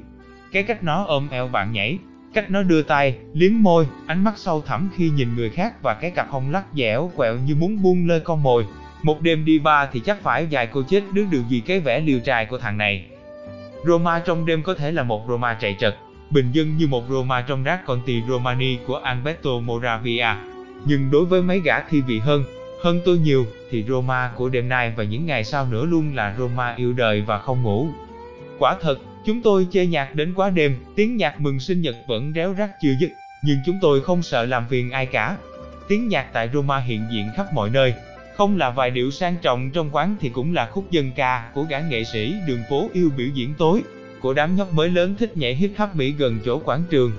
Cái 0.52 0.64
cách 0.64 0.84
nó 0.84 1.04
ôm 1.04 1.28
eo 1.32 1.48
bạn 1.48 1.72
nhảy, 1.72 2.00
Cách 2.34 2.52
nó 2.52 2.64
đưa 2.64 2.82
tay, 2.82 3.16
liếm 3.34 3.52
môi, 3.56 3.88
ánh 4.08 4.24
mắt 4.24 4.34
sâu 4.38 4.62
thẳm 4.62 4.90
khi 4.96 5.10
nhìn 5.10 5.36
người 5.36 5.50
khác 5.50 5.74
và 5.82 5.94
cái 5.94 6.12
cặp 6.12 6.30
hông 6.30 6.52
lắc 6.52 6.64
dẻo 6.74 7.12
quẹo 7.16 7.36
như 7.36 7.56
muốn 7.56 7.82
buông 7.82 8.08
lơi 8.08 8.20
con 8.20 8.44
mồi. 8.44 8.66
Một 9.04 9.22
đêm 9.22 9.46
đi 9.46 9.60
ba 9.60 9.86
thì 9.86 10.00
chắc 10.00 10.22
phải 10.24 10.48
dài 10.50 10.68
cô 10.68 10.82
chết 10.90 11.04
đứa 11.14 11.26
điều 11.32 11.42
gì 11.50 11.60
cái 11.60 11.80
vẻ 11.80 12.00
liều 12.00 12.20
trai 12.20 12.46
của 12.46 12.58
thằng 12.58 12.78
này. 12.78 13.06
Roma 13.86 14.20
trong 14.20 14.46
đêm 14.46 14.64
có 14.64 14.74
thể 14.74 14.92
là 14.92 15.04
một 15.04 15.26
Roma 15.28 15.54
chạy 15.54 15.76
trật, 15.80 15.96
bình 16.30 16.52
dân 16.52 16.78
như 16.78 16.88
một 16.88 17.04
Roma 17.10 17.42
trong 17.42 17.64
rác 17.64 17.86
Conti 17.86 18.22
Romani 18.30 18.78
của 18.88 18.96
Alberto 18.96 19.60
Moravia. 19.64 20.28
Nhưng 20.86 21.12
đối 21.12 21.26
với 21.26 21.42
mấy 21.42 21.60
gã 21.60 21.80
thi 21.90 22.02
vị 22.02 22.20
hơn, 22.20 22.44
hơn 22.84 23.02
tôi 23.06 23.18
nhiều, 23.18 23.46
thì 23.72 23.84
Roma 23.84 24.32
của 24.36 24.50
đêm 24.50 24.70
nay 24.70 24.94
và 24.96 25.04
những 25.04 25.26
ngày 25.26 25.44
sau 25.44 25.66
nữa 25.66 25.86
luôn 25.86 26.16
là 26.16 26.36
Roma 26.38 26.74
yêu 26.76 26.94
đời 26.94 27.22
và 27.22 27.40
không 27.40 27.64
ngủ. 27.64 27.88
Quả 28.60 28.76
thật, 28.82 29.00
chúng 29.30 29.42
tôi 29.42 29.68
chơi 29.72 29.88
nhạc 29.88 30.16
đến 30.16 30.34
quá 30.34 30.50
đêm, 30.50 30.76
tiếng 30.96 31.18
nhạc 31.18 31.42
mừng 31.42 31.60
sinh 31.60 31.82
nhật 31.82 31.96
vẫn 32.08 32.32
réo 32.36 32.56
rắt 32.58 32.70
chưa 32.82 32.94
dứt, 33.00 33.10
nhưng 33.44 33.58
chúng 33.66 33.78
tôi 33.82 34.02
không 34.02 34.22
sợ 34.22 34.46
làm 34.46 34.66
phiền 34.70 34.92
ai 34.92 35.06
cả. 35.06 35.38
Tiếng 35.88 36.08
nhạc 36.08 36.34
tại 36.34 36.50
Roma 36.54 36.78
hiện 36.78 37.06
diện 37.12 37.30
khắp 37.36 37.46
mọi 37.54 37.70
nơi, 37.70 37.94
không 38.36 38.58
là 38.58 38.70
vài 38.70 38.92
điệu 38.92 39.12
sang 39.12 39.36
trọng 39.42 39.72
trong 39.72 39.90
quán 39.92 40.16
thì 40.20 40.30
cũng 40.30 40.54
là 40.54 40.66
khúc 40.66 40.92
dân 40.92 41.12
ca 41.16 41.52
của 41.54 41.64
gã 41.64 41.80
nghệ 41.80 42.04
sĩ 42.04 42.34
đường 42.48 42.60
phố 42.70 42.90
yêu 42.94 43.10
biểu 43.18 43.28
diễn 43.34 43.54
tối, 43.58 43.82
của 44.22 44.34
đám 44.34 44.56
nhóc 44.56 44.74
mới 44.74 44.90
lớn 44.90 45.16
thích 45.20 45.38
nhảy 45.38 45.56
hip 45.56 45.72
hop 45.78 45.96
Mỹ 45.96 46.12
gần 46.12 46.40
chỗ 46.46 46.60
quảng 46.60 46.84
trường. 46.90 47.12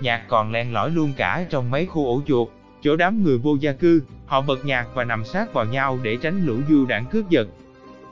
Nhạc 0.00 0.28
còn 0.28 0.52
len 0.52 0.72
lỏi 0.72 0.90
luôn 0.90 1.12
cả 1.16 1.44
trong 1.50 1.70
mấy 1.70 1.86
khu 1.86 2.06
ổ 2.06 2.22
chuột, 2.26 2.48
chỗ 2.82 2.96
đám 2.96 3.24
người 3.24 3.38
vô 3.38 3.56
gia 3.60 3.72
cư, 3.72 4.02
họ 4.26 4.40
bật 4.40 4.64
nhạc 4.64 4.86
và 4.94 5.04
nằm 5.04 5.24
sát 5.24 5.52
vào 5.52 5.64
nhau 5.64 5.98
để 6.02 6.16
tránh 6.22 6.46
lũ 6.46 6.56
du 6.68 6.86
đảng 6.86 7.06
cướp 7.06 7.30
giật. 7.30 7.48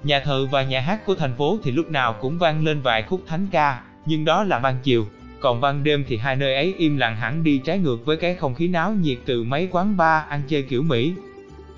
Nhà 0.03 0.21
thờ 0.21 0.47
và 0.51 0.63
nhà 0.63 0.81
hát 0.81 1.07
của 1.07 1.15
thành 1.15 1.35
phố 1.37 1.59
thì 1.63 1.71
lúc 1.71 1.91
nào 1.91 2.13
cũng 2.21 2.39
vang 2.39 2.65
lên 2.65 2.81
vài 2.81 3.03
khúc 3.03 3.23
thánh 3.27 3.47
ca, 3.51 3.83
nhưng 4.07 4.25
đó 4.25 4.45
là 4.45 4.59
ban 4.59 4.77
chiều. 4.83 5.07
Còn 5.41 5.61
ban 5.61 5.85
đêm 5.85 6.05
thì 6.09 6.17
hai 6.17 6.37
nơi 6.37 6.55
ấy 6.55 6.75
im 6.79 6.97
lặng 6.97 7.17
hẳn 7.17 7.45
đi 7.45 7.61
trái 7.65 7.79
ngược 7.79 8.07
với 8.07 8.17
cái 8.17 8.35
không 8.35 8.55
khí 8.55 8.69
náo 8.69 8.93
nhiệt 8.93 9.19
từ 9.25 9.43
mấy 9.43 9.69
quán 9.71 9.97
bar 9.97 10.23
ăn 10.29 10.43
chơi 10.49 10.63
kiểu 10.63 10.83
Mỹ. 10.83 11.13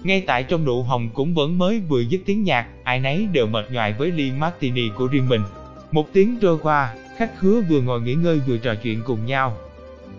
Ngay 0.03 0.23
tại 0.27 0.43
trong 0.43 0.65
nụ 0.65 0.83
hồng 0.83 1.11
cũng 1.15 1.35
vẫn 1.35 1.59
mới 1.59 1.81
vừa 1.81 2.01
dứt 2.01 2.21
tiếng 2.27 2.45
nhạc, 2.45 2.67
ai 2.85 3.01
nấy 3.01 3.29
đều 3.33 3.47
mệt 3.47 3.71
nhoài 3.71 3.93
với 3.93 4.11
ly 4.11 4.33
martini 4.39 4.89
của 4.97 5.07
riêng 5.07 5.29
mình. 5.29 5.43
Một 5.91 6.13
tiếng 6.13 6.37
trôi 6.41 6.59
qua, 6.63 6.95
khách 7.17 7.31
khứa 7.39 7.61
vừa 7.61 7.81
ngồi 7.81 8.01
nghỉ 8.01 8.15
ngơi 8.15 8.41
vừa 8.47 8.59
trò 8.59 8.75
chuyện 8.75 9.03
cùng 9.05 9.27
nhau. 9.27 9.57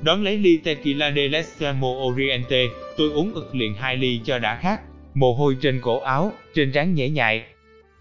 Đón 0.02 0.24
lấy 0.24 0.38
ly 0.38 0.58
tequila 0.58 1.12
de 1.12 1.28
l'Estremo 1.28 1.88
Oriente, 1.88 2.66
tôi 2.98 3.10
uống 3.10 3.34
ực 3.34 3.56
liền 3.56 3.74
hai 3.76 3.98
ly 3.98 4.22
cho 4.26 4.40
đã 4.40 4.56
khác. 4.62 4.82
Mồ 5.14 5.34
hôi 5.34 5.58
trên 5.62 5.82
cổ 5.82 6.00
áo, 6.00 6.32
trên 6.56 6.72
trán 6.72 6.96
nhễ 6.96 7.10
nhại. 7.10 7.44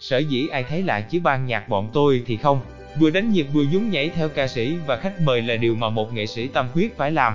Sở 0.00 0.18
dĩ 0.18 0.46
ai 0.46 0.64
thấy 0.64 0.82
lạ 0.82 1.00
chứ 1.00 1.20
ban 1.20 1.46
nhạc 1.46 1.68
bọn 1.68 1.90
tôi 1.92 2.22
thì 2.26 2.36
không. 2.36 2.60
Vừa 2.98 3.10
đánh 3.10 3.32
nhịp 3.32 3.46
vừa 3.52 3.64
nhún 3.72 3.90
nhảy 3.90 4.08
theo 4.08 4.28
ca 4.28 4.46
sĩ 4.48 4.76
và 4.86 4.96
khách 4.96 5.20
mời 5.20 5.42
là 5.42 5.56
điều 5.56 5.74
mà 5.74 5.88
một 5.88 6.12
nghệ 6.14 6.26
sĩ 6.26 6.48
tâm 6.48 6.66
huyết 6.74 6.96
phải 6.96 7.10
làm. 7.10 7.34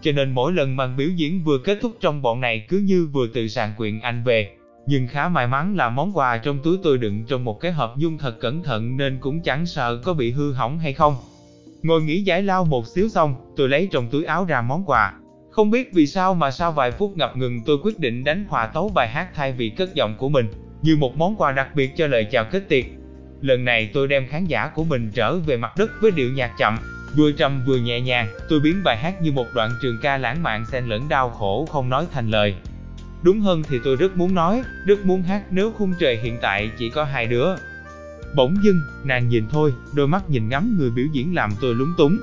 Cho 0.00 0.12
nên 0.12 0.30
mỗi 0.30 0.52
lần 0.52 0.76
màn 0.76 0.96
biểu 0.96 1.08
diễn 1.08 1.40
vừa 1.44 1.58
kết 1.58 1.78
thúc 1.80 1.92
trong 2.00 2.22
bọn 2.22 2.40
này 2.40 2.66
cứ 2.68 2.78
như 2.78 3.08
vừa 3.12 3.26
từ 3.34 3.48
sàn 3.48 3.72
quyện 3.76 4.00
Anh 4.00 4.24
về. 4.24 4.50
Nhưng 4.86 5.08
khá 5.08 5.28
may 5.28 5.46
mắn 5.46 5.76
là 5.76 5.88
món 5.88 6.16
quà 6.16 6.36
trong 6.36 6.58
túi 6.62 6.78
tôi 6.82 6.98
đựng 6.98 7.24
trong 7.28 7.44
một 7.44 7.60
cái 7.60 7.72
hộp 7.72 7.94
nhung 7.98 8.18
thật 8.18 8.40
cẩn 8.40 8.62
thận 8.62 8.96
nên 8.96 9.18
cũng 9.20 9.42
chẳng 9.42 9.66
sợ 9.66 10.00
có 10.04 10.14
bị 10.14 10.30
hư 10.30 10.52
hỏng 10.52 10.78
hay 10.78 10.92
không. 10.92 11.16
Ngồi 11.82 12.02
nghỉ 12.02 12.22
giải 12.22 12.42
lao 12.42 12.64
một 12.64 12.86
xíu 12.86 13.08
xong, 13.08 13.34
tôi 13.56 13.68
lấy 13.68 13.88
trong 13.92 14.08
túi 14.10 14.24
áo 14.24 14.44
ra 14.44 14.62
món 14.62 14.84
quà. 14.84 15.14
Không 15.50 15.70
biết 15.70 15.92
vì 15.92 16.06
sao 16.06 16.34
mà 16.34 16.50
sau 16.50 16.72
vài 16.72 16.90
phút 16.90 17.16
ngập 17.16 17.36
ngừng 17.36 17.60
tôi 17.66 17.78
quyết 17.82 17.98
định 17.98 18.24
đánh 18.24 18.44
hòa 18.48 18.66
tấu 18.66 18.88
bài 18.88 19.08
hát 19.08 19.28
thay 19.34 19.52
vì 19.52 19.70
cất 19.70 19.94
giọng 19.94 20.14
của 20.18 20.28
mình, 20.28 20.46
như 20.82 20.96
một 20.96 21.16
món 21.16 21.36
quà 21.36 21.52
đặc 21.52 21.74
biệt 21.74 21.96
cho 21.96 22.06
lời 22.06 22.24
chào 22.24 22.44
kết 22.44 22.68
tiệc. 22.68 22.84
Lần 23.40 23.64
này 23.64 23.90
tôi 23.94 24.08
đem 24.08 24.26
khán 24.28 24.44
giả 24.44 24.70
của 24.74 24.84
mình 24.84 25.10
trở 25.14 25.38
về 25.38 25.56
mặt 25.56 25.72
đất 25.76 25.90
với 26.00 26.10
điệu 26.10 26.32
nhạc 26.32 26.52
chậm, 26.58 26.78
vừa 27.16 27.32
trầm 27.32 27.62
vừa 27.66 27.76
nhẹ 27.76 28.00
nhàng, 28.00 28.28
tôi 28.48 28.60
biến 28.60 28.80
bài 28.84 28.96
hát 28.96 29.22
như 29.22 29.32
một 29.32 29.46
đoạn 29.54 29.70
trường 29.82 29.98
ca 30.02 30.16
lãng 30.16 30.42
mạn 30.42 30.66
xen 30.66 30.84
lẫn 30.84 31.08
đau 31.08 31.30
khổ 31.30 31.66
không 31.70 31.88
nói 31.88 32.06
thành 32.12 32.30
lời. 32.30 32.54
Đúng 33.22 33.40
hơn 33.40 33.62
thì 33.68 33.78
tôi 33.84 33.96
rất 33.96 34.16
muốn 34.16 34.34
nói, 34.34 34.62
rất 34.86 35.06
muốn 35.06 35.22
hát 35.22 35.42
nếu 35.50 35.72
khung 35.72 35.94
trời 36.00 36.16
hiện 36.16 36.38
tại 36.42 36.70
chỉ 36.78 36.90
có 36.90 37.04
hai 37.04 37.26
đứa. 37.26 37.54
Bỗng 38.36 38.56
dưng, 38.62 38.80
nàng 39.04 39.28
nhìn 39.28 39.48
thôi, 39.50 39.72
đôi 39.94 40.08
mắt 40.08 40.30
nhìn 40.30 40.48
ngắm 40.48 40.76
người 40.78 40.90
biểu 40.90 41.06
diễn 41.12 41.34
làm 41.34 41.50
tôi 41.60 41.74
lúng 41.74 41.94
túng. 41.98 42.18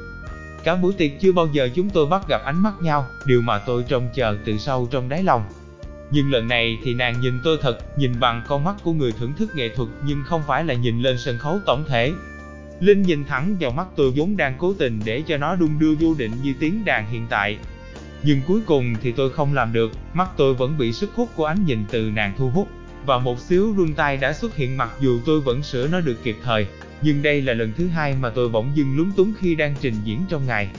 Cả 0.63 0.75
buổi 0.75 0.93
tiệc 0.93 1.11
chưa 1.21 1.31
bao 1.31 1.47
giờ 1.47 1.69
chúng 1.75 1.89
tôi 1.89 2.05
bắt 2.05 2.21
gặp 2.29 2.41
ánh 2.45 2.63
mắt 2.63 2.73
nhau, 2.81 3.05
điều 3.25 3.41
mà 3.41 3.57
tôi 3.57 3.85
trông 3.87 4.09
chờ 4.15 4.37
từ 4.45 4.57
sâu 4.57 4.87
trong 4.91 5.09
đáy 5.09 5.23
lòng. 5.23 5.43
Nhưng 6.11 6.31
lần 6.31 6.47
này 6.47 6.77
thì 6.83 6.93
nàng 6.93 7.21
nhìn 7.21 7.39
tôi 7.43 7.57
thật, 7.61 7.97
nhìn 7.97 8.19
bằng 8.19 8.43
con 8.47 8.63
mắt 8.63 8.75
của 8.83 8.93
người 8.93 9.11
thưởng 9.11 9.33
thức 9.33 9.55
nghệ 9.55 9.69
thuật 9.75 9.89
nhưng 10.05 10.23
không 10.25 10.41
phải 10.47 10.63
là 10.63 10.73
nhìn 10.73 11.01
lên 11.01 11.17
sân 11.17 11.37
khấu 11.37 11.59
tổng 11.65 11.83
thể. 11.87 12.13
Linh 12.79 13.01
nhìn 13.01 13.25
thẳng 13.25 13.55
vào 13.59 13.71
mắt 13.71 13.87
tôi 13.95 14.11
vốn 14.11 14.37
đang 14.37 14.55
cố 14.57 14.73
tình 14.73 14.99
để 15.05 15.23
cho 15.27 15.37
nó 15.37 15.55
đung 15.55 15.79
đưa 15.79 15.95
vô 15.99 16.15
định 16.17 16.31
như 16.43 16.53
tiếng 16.59 16.85
đàn 16.85 17.09
hiện 17.09 17.27
tại. 17.29 17.57
Nhưng 18.23 18.41
cuối 18.47 18.61
cùng 18.65 18.95
thì 19.01 19.11
tôi 19.11 19.29
không 19.29 19.53
làm 19.53 19.73
được, 19.73 19.91
mắt 20.13 20.29
tôi 20.37 20.53
vẫn 20.53 20.77
bị 20.77 20.93
sức 20.93 21.11
hút 21.15 21.29
của 21.35 21.45
ánh 21.45 21.65
nhìn 21.65 21.85
từ 21.91 22.11
nàng 22.15 22.33
thu 22.37 22.49
hút 22.49 22.67
và 23.05 23.17
một 23.17 23.39
xíu 23.39 23.73
run 23.77 23.93
tay 23.93 24.17
đã 24.17 24.33
xuất 24.33 24.55
hiện 24.55 24.77
mặc 24.77 24.89
dù 24.99 25.19
tôi 25.25 25.41
vẫn 25.41 25.63
sửa 25.63 25.87
nó 25.87 25.99
được 25.99 26.23
kịp 26.23 26.37
thời. 26.43 26.67
Nhưng 27.01 27.21
đây 27.21 27.41
là 27.41 27.53
lần 27.53 27.73
thứ 27.77 27.87
hai 27.87 28.15
mà 28.21 28.29
tôi 28.29 28.49
bỗng 28.49 28.71
dưng 28.75 28.97
lúng 28.97 29.11
túng 29.11 29.33
khi 29.39 29.55
đang 29.55 29.75
trình 29.81 29.95
diễn 30.03 30.19
trong 30.29 30.47
ngày. 30.47 30.69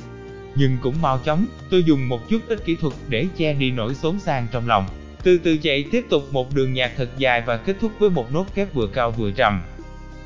Nhưng 0.55 0.77
cũng 0.83 1.03
mau 1.03 1.21
chóng, 1.25 1.47
tôi 1.71 1.85
dùng 1.85 2.09
một 2.09 2.29
chút 2.29 2.43
ít 2.49 2.65
kỹ 2.65 2.77
thuật 2.77 2.95
để 3.09 3.27
che 3.37 3.55
đi 3.55 3.71
nỗi 3.71 3.95
xốn 3.95 4.21
sang 4.21 4.47
trong 4.53 4.69
lòng. 4.69 4.87
Từ 5.23 5.39
từ 5.39 5.57
chạy 5.57 5.85
tiếp 5.93 6.07
tục 6.11 6.23
một 6.33 6.55
đường 6.55 6.73
nhạc 6.73 6.93
thật 6.97 7.09
dài 7.19 7.43
và 7.47 7.57
kết 7.57 7.77
thúc 7.81 7.93
với 7.99 8.11
một 8.11 8.33
nốt 8.33 8.47
kép 8.55 8.75
vừa 8.75 8.87
cao 8.87 9.11
vừa 9.11 9.31
trầm. 9.31 9.63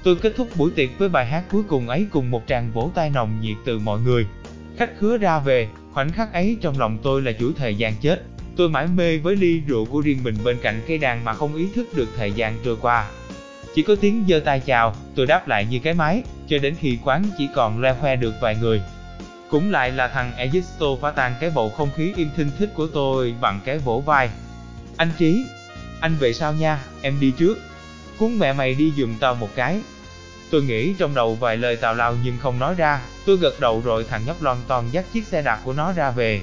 Tôi 0.03 0.17
kết 0.17 0.33
thúc 0.37 0.49
buổi 0.57 0.71
tiệc 0.71 0.99
với 0.99 1.09
bài 1.09 1.27
hát 1.27 1.45
cuối 1.51 1.63
cùng 1.69 1.89
ấy 1.89 2.07
cùng 2.11 2.31
một 2.31 2.43
tràng 2.47 2.71
vỗ 2.73 2.91
tay 2.95 3.11
nồng 3.11 3.41
nhiệt 3.41 3.57
từ 3.65 3.79
mọi 3.79 4.01
người. 4.01 4.27
Khách 4.77 4.91
khứa 4.99 5.19
ra 5.19 5.39
về, 5.39 5.69
khoảnh 5.93 6.13
khắc 6.13 6.33
ấy 6.33 6.57
trong 6.61 6.79
lòng 6.79 6.99
tôi 7.03 7.23
là 7.23 7.33
chuỗi 7.33 7.53
thời 7.57 7.75
gian 7.75 7.95
chết. 8.01 8.23
Tôi 8.57 8.69
mãi 8.69 8.87
mê 8.87 9.19
với 9.19 9.37
ly 9.37 9.61
rượu 9.67 9.85
của 9.85 10.01
riêng 10.01 10.19
mình 10.23 10.35
bên 10.45 10.57
cạnh 10.63 10.83
cây 10.89 10.99
đàn 10.99 11.25
mà 11.25 11.33
không 11.33 11.55
ý 11.55 11.69
thức 11.75 11.89
được 11.95 12.09
thời 12.17 12.33
gian 12.33 12.59
trôi 12.65 12.77
qua. 12.81 13.11
Chỉ 13.75 13.83
có 13.83 13.97
tiếng 14.01 14.25
giơ 14.29 14.41
tay 14.41 14.61
chào, 14.61 14.95
tôi 15.15 15.27
đáp 15.27 15.49
lại 15.49 15.67
như 15.71 15.79
cái 15.79 15.95
máy, 15.95 16.23
cho 16.49 16.59
đến 16.59 16.75
khi 16.81 16.99
quán 17.05 17.25
chỉ 17.39 17.49
còn 17.55 17.81
loe 17.81 17.95
khoe 18.01 18.17
được 18.17 18.35
vài 18.41 18.57
người. 18.61 18.83
Cũng 19.51 19.71
lại 19.71 19.91
là 19.91 20.09
thằng 20.09 20.33
Egisto 20.37 20.87
phá 21.01 21.11
tan 21.11 21.35
cái 21.41 21.51
bầu 21.55 21.71
không 21.71 21.89
khí 21.97 22.13
im 22.17 22.29
thinh 22.37 22.51
thích 22.59 22.71
của 22.75 22.87
tôi 22.87 23.35
bằng 23.41 23.61
cái 23.65 23.79
vỗ 23.79 24.03
vai. 24.07 24.31
Anh 25.03 25.11
Trí, 25.19 25.47
anh 26.01 26.17
về 26.17 26.33
sao 26.33 26.53
nha, 26.53 26.79
em 27.03 27.21
đi 27.21 27.31
trước. 27.31 27.59
Cuốn 28.19 28.39
mẹ 28.39 28.53
mày 28.53 28.75
đi 28.75 28.93
giùm 28.97 29.19
tao 29.21 29.35
một 29.35 29.49
cái. 29.55 29.81
Tôi 30.51 30.63
nghĩ 30.63 30.95
trong 30.99 31.15
đầu 31.15 31.35
vài 31.35 31.57
lời 31.57 31.77
tào 31.77 31.95
lao 31.95 32.17
nhưng 32.25 32.39
không 32.39 32.59
nói 32.59 32.75
ra, 32.75 33.01
tôi 33.27 33.37
gật 33.37 33.61
đầu 33.61 33.83
rồi 33.85 34.05
thằng 34.09 34.23
nhóc 34.27 34.43
lon 34.43 34.57
ton 34.69 34.85
dắt 34.93 35.05
chiếc 35.13 35.27
xe 35.27 35.43
đạp 35.43 35.61
của 35.65 35.73
nó 35.73 35.93
ra 35.93 36.11
về. 36.11 36.41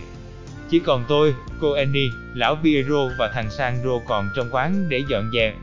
Chỉ 0.69 0.79
còn 0.79 1.05
tôi, 1.07 1.35
cô 1.61 1.71
Annie, 1.71 2.09
lão 2.33 2.57
Piero 2.63 3.09
và 3.19 3.31
thằng 3.33 3.51
Sandro 3.51 3.99
còn 4.07 4.29
trong 4.35 4.49
quán 4.51 4.89
để 4.89 5.03
dọn 5.09 5.31
dẹp. 5.33 5.55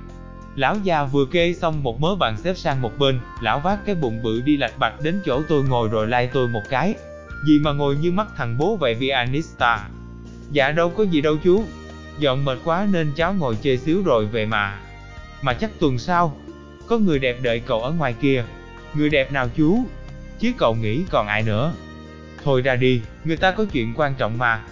Lão 0.55 0.77
già 0.83 1.05
vừa 1.05 1.25
kê 1.27 1.55
xong 1.55 1.83
một 1.83 2.01
mớ 2.01 2.15
bàn 2.15 2.37
xếp 2.37 2.55
sang 2.55 2.83
một 2.83 2.99
bên, 2.99 3.21
lão 3.43 3.61
vác 3.61 3.79
cái 3.87 3.95
bụng 3.95 4.23
bự 4.23 4.41
đi 4.41 4.57
lạch 4.57 4.79
bạch 4.79 5.01
đến 5.03 5.21
chỗ 5.27 5.43
tôi 5.49 5.63
ngồi 5.63 5.89
rồi 5.89 6.07
lai 6.07 6.31
tôi 6.33 6.49
một 6.49 6.63
cái. 6.71 6.95
Gì 7.47 7.59
mà 7.59 7.73
ngồi 7.73 7.97
như 7.97 8.13
mắt 8.13 8.27
thằng 8.37 8.59
bố 8.59 8.77
vậy 8.77 8.95
Vianista? 8.95 9.89
Dạ 10.51 10.73
đâu 10.73 10.91
có 10.91 11.03
gì 11.03 11.21
đâu 11.21 11.37
chú. 11.45 11.65
Dọn 12.19 12.45
mệt 12.45 12.59
quá 12.65 12.89
nên 12.93 13.13
cháu 13.17 13.35
ngồi 13.35 13.57
chơi 13.63 13.79
xíu 13.79 14.03
rồi 14.03 14.27
về 14.27 14.47
mà. 14.47 14.81
Mà 15.43 15.53
chắc 15.53 15.71
tuần 15.81 15.99
sau, 15.99 16.37
có 16.87 16.99
người 16.99 17.19
đẹp 17.19 17.37
đợi 17.43 17.61
cậu 17.61 17.83
ở 17.83 17.93
ngoài 17.93 18.15
kia. 18.21 18.45
Người 18.95 19.11
đẹp 19.11 19.33
nào 19.33 19.49
chú? 19.57 19.85
Chứ 20.39 20.53
cậu 20.59 20.75
nghĩ 20.75 21.05
còn 21.11 21.27
ai 21.27 21.43
nữa? 21.43 21.75
Thôi 22.45 22.63
ra 22.63 22.77
đi, 22.77 23.01
người 23.25 23.37
ta 23.37 23.51
có 23.51 23.65
chuyện 23.73 23.93
quan 23.97 24.15
trọng 24.19 24.39
mà. 24.39 24.65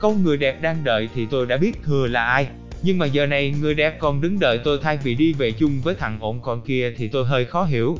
Câu 0.00 0.14
người 0.14 0.36
đẹp 0.36 0.62
đang 0.62 0.84
đợi 0.84 1.08
thì 1.14 1.26
tôi 1.30 1.46
đã 1.46 1.56
biết 1.56 1.82
thừa 1.84 2.06
là 2.06 2.24
ai. 2.24 2.48
Nhưng 2.82 2.98
mà 2.98 3.06
giờ 3.06 3.26
này 3.26 3.54
người 3.60 3.74
đẹp 3.74 3.98
còn 3.98 4.20
đứng 4.20 4.38
đợi 4.38 4.60
tôi 4.64 4.78
thay 4.82 4.96
vì 4.96 5.14
đi 5.14 5.32
về 5.32 5.52
chung 5.52 5.80
với 5.84 5.94
thằng 5.94 6.18
ổn 6.20 6.42
còn 6.42 6.62
kia 6.62 6.94
thì 6.96 7.08
tôi 7.08 7.24
hơi 7.24 7.44
khó 7.44 7.64
hiểu. 7.64 7.98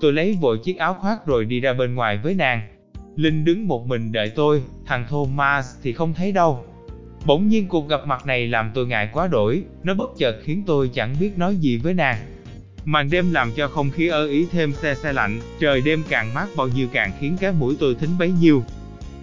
Tôi 0.00 0.12
lấy 0.12 0.38
vội 0.40 0.58
chiếc 0.58 0.78
áo 0.78 0.94
khoác 0.94 1.26
rồi 1.26 1.44
đi 1.44 1.60
ra 1.60 1.72
bên 1.72 1.94
ngoài 1.94 2.18
với 2.22 2.34
nàng. 2.34 2.68
Linh 3.16 3.44
đứng 3.44 3.68
một 3.68 3.86
mình 3.86 4.12
đợi 4.12 4.32
tôi, 4.36 4.62
thằng 4.86 5.06
Thomas 5.10 5.76
thì 5.82 5.92
không 5.92 6.14
thấy 6.14 6.32
đâu. 6.32 6.64
Bỗng 7.24 7.48
nhiên 7.48 7.68
cuộc 7.68 7.88
gặp 7.88 8.06
mặt 8.06 8.26
này 8.26 8.48
làm 8.48 8.70
tôi 8.74 8.86
ngại 8.86 9.08
quá 9.12 9.26
đổi, 9.26 9.62
nó 9.82 9.94
bất 9.94 10.10
chợt 10.18 10.36
khiến 10.44 10.62
tôi 10.66 10.90
chẳng 10.94 11.16
biết 11.20 11.38
nói 11.38 11.56
gì 11.56 11.76
với 11.76 11.94
nàng. 11.94 12.16
Màn 12.84 13.10
đêm 13.10 13.32
làm 13.32 13.52
cho 13.52 13.68
không 13.68 13.90
khí 13.90 14.08
ở 14.08 14.26
ý 14.26 14.46
thêm 14.52 14.72
xe 14.72 14.94
xe 14.94 15.12
lạnh, 15.12 15.40
trời 15.60 15.80
đêm 15.80 16.02
càng 16.08 16.34
mát 16.34 16.46
bao 16.56 16.68
nhiêu 16.68 16.88
càng 16.92 17.12
khiến 17.20 17.36
cái 17.40 17.52
mũi 17.52 17.76
tôi 17.80 17.94
thính 17.94 18.18
bấy 18.18 18.30
nhiêu. 18.30 18.64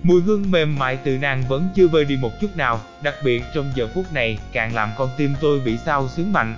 Mùi 0.04 0.22
hương 0.22 0.52
mềm 0.52 0.80
mại 0.80 0.98
từ 1.04 1.18
nàng 1.18 1.44
vẫn 1.50 1.68
chưa 1.76 1.88
vơi 1.88 2.06
đi 2.06 2.18
một 2.22 2.32
chút 2.42 2.58
nào, 2.58 2.80
đặc 3.04 3.16
biệt 3.24 3.44
trong 3.56 3.72
giờ 3.76 3.90
phút 3.94 4.14
này 4.14 4.40
càng 4.52 4.76
làm 4.76 4.90
con 4.98 5.10
tim 5.18 5.34
tôi 5.42 5.60
bị 5.60 5.78
sao 5.86 6.08
sướng 6.08 6.34
mạnh. 6.34 6.56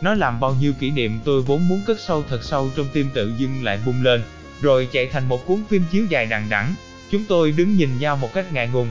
Nó 0.00 0.14
làm 0.14 0.40
bao 0.40 0.54
nhiêu 0.60 0.72
kỷ 0.80 0.90
niệm 0.90 1.18
tôi 1.24 1.42
vốn 1.42 1.68
muốn 1.68 1.80
cất 1.86 2.00
sâu 2.00 2.24
thật 2.28 2.42
sâu 2.42 2.70
trong 2.76 2.86
tim 2.92 3.08
tự 3.14 3.32
dưng 3.38 3.64
lại 3.64 3.78
bung 3.86 4.02
lên, 4.02 4.22
rồi 4.60 4.88
chạy 4.92 5.06
thành 5.06 5.28
một 5.28 5.46
cuốn 5.46 5.58
phim 5.68 5.82
chiếu 5.90 6.06
dài 6.08 6.26
đằng 6.26 6.46
đẵng. 6.50 6.74
Chúng 7.10 7.24
tôi 7.28 7.52
đứng 7.52 7.76
nhìn 7.76 7.98
nhau 7.98 8.16
một 8.16 8.34
cách 8.34 8.52
ngại 8.52 8.68
ngùng. 8.72 8.88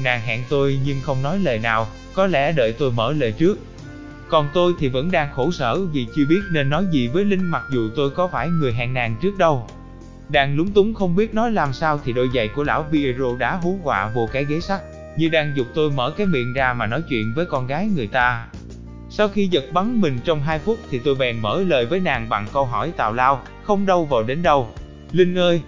Nàng 0.00 0.20
hẹn 0.20 0.44
tôi 0.48 0.80
nhưng 0.84 1.00
không 1.02 1.22
nói 1.22 1.38
lời 1.38 1.58
nào, 1.58 1.86
có 2.14 2.26
lẽ 2.26 2.52
đợi 2.52 2.72
tôi 2.72 2.90
mở 2.92 3.12
lời 3.12 3.32
trước. 3.32 3.58
Còn 4.28 4.48
tôi 4.54 4.72
thì 4.78 4.88
vẫn 4.88 5.10
đang 5.10 5.32
khổ 5.34 5.50
sở 5.50 5.80
vì 5.92 6.06
chưa 6.16 6.24
biết 6.28 6.40
nên 6.52 6.70
nói 6.70 6.84
gì 6.90 7.08
với 7.08 7.24
Linh 7.24 7.44
mặc 7.44 7.62
dù 7.72 7.90
tôi 7.96 8.10
có 8.10 8.28
phải 8.28 8.48
người 8.48 8.72
hẹn 8.72 8.94
nàng 8.94 9.16
trước 9.22 9.38
đâu. 9.38 9.68
Đang 10.28 10.56
lúng 10.56 10.70
túng 10.70 10.94
không 10.94 11.16
biết 11.16 11.34
nói 11.34 11.52
làm 11.52 11.72
sao 11.72 12.00
thì 12.04 12.12
đôi 12.12 12.30
giày 12.34 12.48
của 12.48 12.62
lão 12.62 12.86
Piero 12.92 13.36
đã 13.38 13.56
hú 13.56 13.80
quạ 13.84 14.10
vô 14.14 14.28
cái 14.32 14.44
ghế 14.44 14.60
sắt, 14.60 14.80
như 15.16 15.28
đang 15.28 15.52
dục 15.56 15.66
tôi 15.74 15.90
mở 15.90 16.14
cái 16.16 16.26
miệng 16.26 16.52
ra 16.52 16.72
mà 16.72 16.86
nói 16.86 17.02
chuyện 17.08 17.32
với 17.36 17.46
con 17.46 17.66
gái 17.66 17.88
người 17.96 18.06
ta. 18.06 18.46
Sau 19.10 19.28
khi 19.28 19.46
giật 19.46 19.64
bắn 19.72 20.00
mình 20.00 20.18
trong 20.24 20.42
2 20.42 20.58
phút 20.58 20.78
thì 20.90 20.98
tôi 20.98 21.14
bèn 21.14 21.38
mở 21.42 21.62
lời 21.66 21.86
với 21.86 22.00
nàng 22.00 22.28
bằng 22.28 22.46
câu 22.52 22.64
hỏi 22.64 22.92
tào 22.96 23.12
lao, 23.12 23.42
không 23.62 23.86
đâu 23.86 24.04
vào 24.04 24.22
đến 24.22 24.42
đâu. 24.42 24.70
Linh 25.12 25.38
ơi, 25.38 25.62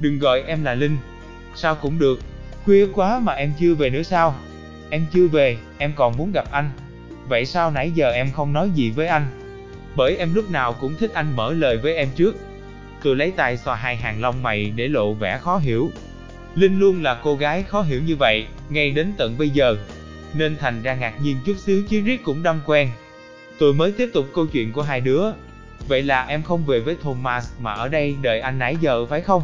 đừng 0.00 0.18
gọi 0.18 0.42
em 0.42 0.64
là 0.64 0.74
Linh. 0.74 0.96
Sao 1.54 1.74
cũng 1.74 1.98
được, 1.98 2.18
khuya 2.64 2.86
quá 2.94 3.20
mà 3.20 3.32
em 3.32 3.52
chưa 3.58 3.74
về 3.74 3.90
nữa 3.90 4.02
sao? 4.02 4.34
Em 4.90 5.06
chưa 5.12 5.28
về, 5.28 5.56
em 5.78 5.92
còn 5.96 6.16
muốn 6.16 6.32
gặp 6.32 6.44
anh. 6.50 6.70
Vậy 7.28 7.46
sao 7.46 7.70
nãy 7.70 7.90
giờ 7.90 8.10
em 8.10 8.30
không 8.32 8.52
nói 8.52 8.70
gì 8.74 8.90
với 8.90 9.06
anh? 9.06 9.26
Bởi 9.96 10.16
em 10.16 10.34
lúc 10.34 10.50
nào 10.50 10.72
cũng 10.72 10.94
thích 10.96 11.10
anh 11.14 11.36
mở 11.36 11.52
lời 11.52 11.76
với 11.76 11.96
em 11.96 12.08
trước. 12.16 12.36
Tôi 13.02 13.16
lấy 13.16 13.30
tay 13.30 13.56
xòa 13.56 13.76
hai 13.76 13.96
hàng 13.96 14.20
lông 14.20 14.42
mày 14.42 14.72
để 14.76 14.88
lộ 14.88 15.12
vẻ 15.12 15.38
khó 15.38 15.58
hiểu. 15.58 15.90
Linh 16.54 16.78
luôn 16.78 17.02
là 17.02 17.20
cô 17.22 17.36
gái 17.36 17.62
khó 17.62 17.82
hiểu 17.82 18.02
như 18.02 18.16
vậy, 18.16 18.46
ngay 18.68 18.90
đến 18.90 19.12
tận 19.16 19.38
bây 19.38 19.50
giờ. 19.50 19.76
Nên 20.34 20.56
thành 20.56 20.82
ra 20.82 20.94
ngạc 20.94 21.14
nhiên 21.22 21.36
chút 21.46 21.56
xíu 21.58 21.82
chứ 21.88 22.00
riết 22.00 22.24
cũng 22.24 22.42
đâm 22.42 22.60
quen. 22.66 22.90
Tôi 23.58 23.74
mới 23.74 23.92
tiếp 23.92 24.10
tục 24.14 24.26
câu 24.34 24.46
chuyện 24.46 24.72
của 24.72 24.82
hai 24.82 25.00
đứa. 25.00 25.24
Vậy 25.88 26.02
là 26.02 26.26
em 26.26 26.42
không 26.42 26.64
về 26.64 26.80
với 26.80 26.96
Thomas 27.02 27.52
mà 27.60 27.72
ở 27.72 27.88
đây 27.88 28.16
đợi 28.22 28.40
anh 28.40 28.58
nãy 28.58 28.76
giờ 28.80 29.06
phải 29.06 29.20
không? 29.20 29.42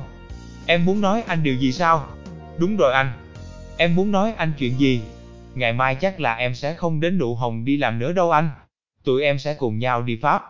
Em 0.66 0.84
muốn 0.84 1.00
nói 1.00 1.22
anh 1.26 1.42
điều 1.42 1.54
gì 1.54 1.72
sao? 1.72 2.08
Đúng 2.58 2.76
rồi 2.76 2.92
anh. 2.92 3.12
Em 3.76 3.94
muốn 3.94 4.12
nói 4.12 4.32
anh 4.36 4.52
chuyện 4.58 4.78
gì? 4.78 5.00
Ngày 5.54 5.72
mai 5.72 5.94
chắc 5.94 6.20
là 6.20 6.34
em 6.34 6.54
sẽ 6.54 6.74
không 6.74 7.00
đến 7.00 7.18
nụ 7.18 7.34
hồng 7.34 7.64
đi 7.64 7.76
làm 7.76 7.98
nữa 7.98 8.12
đâu 8.12 8.30
anh. 8.30 8.50
Tụi 9.04 9.22
em 9.22 9.38
sẽ 9.38 9.54
cùng 9.54 9.78
nhau 9.78 10.02
đi 10.02 10.18
Pháp. 10.22 10.42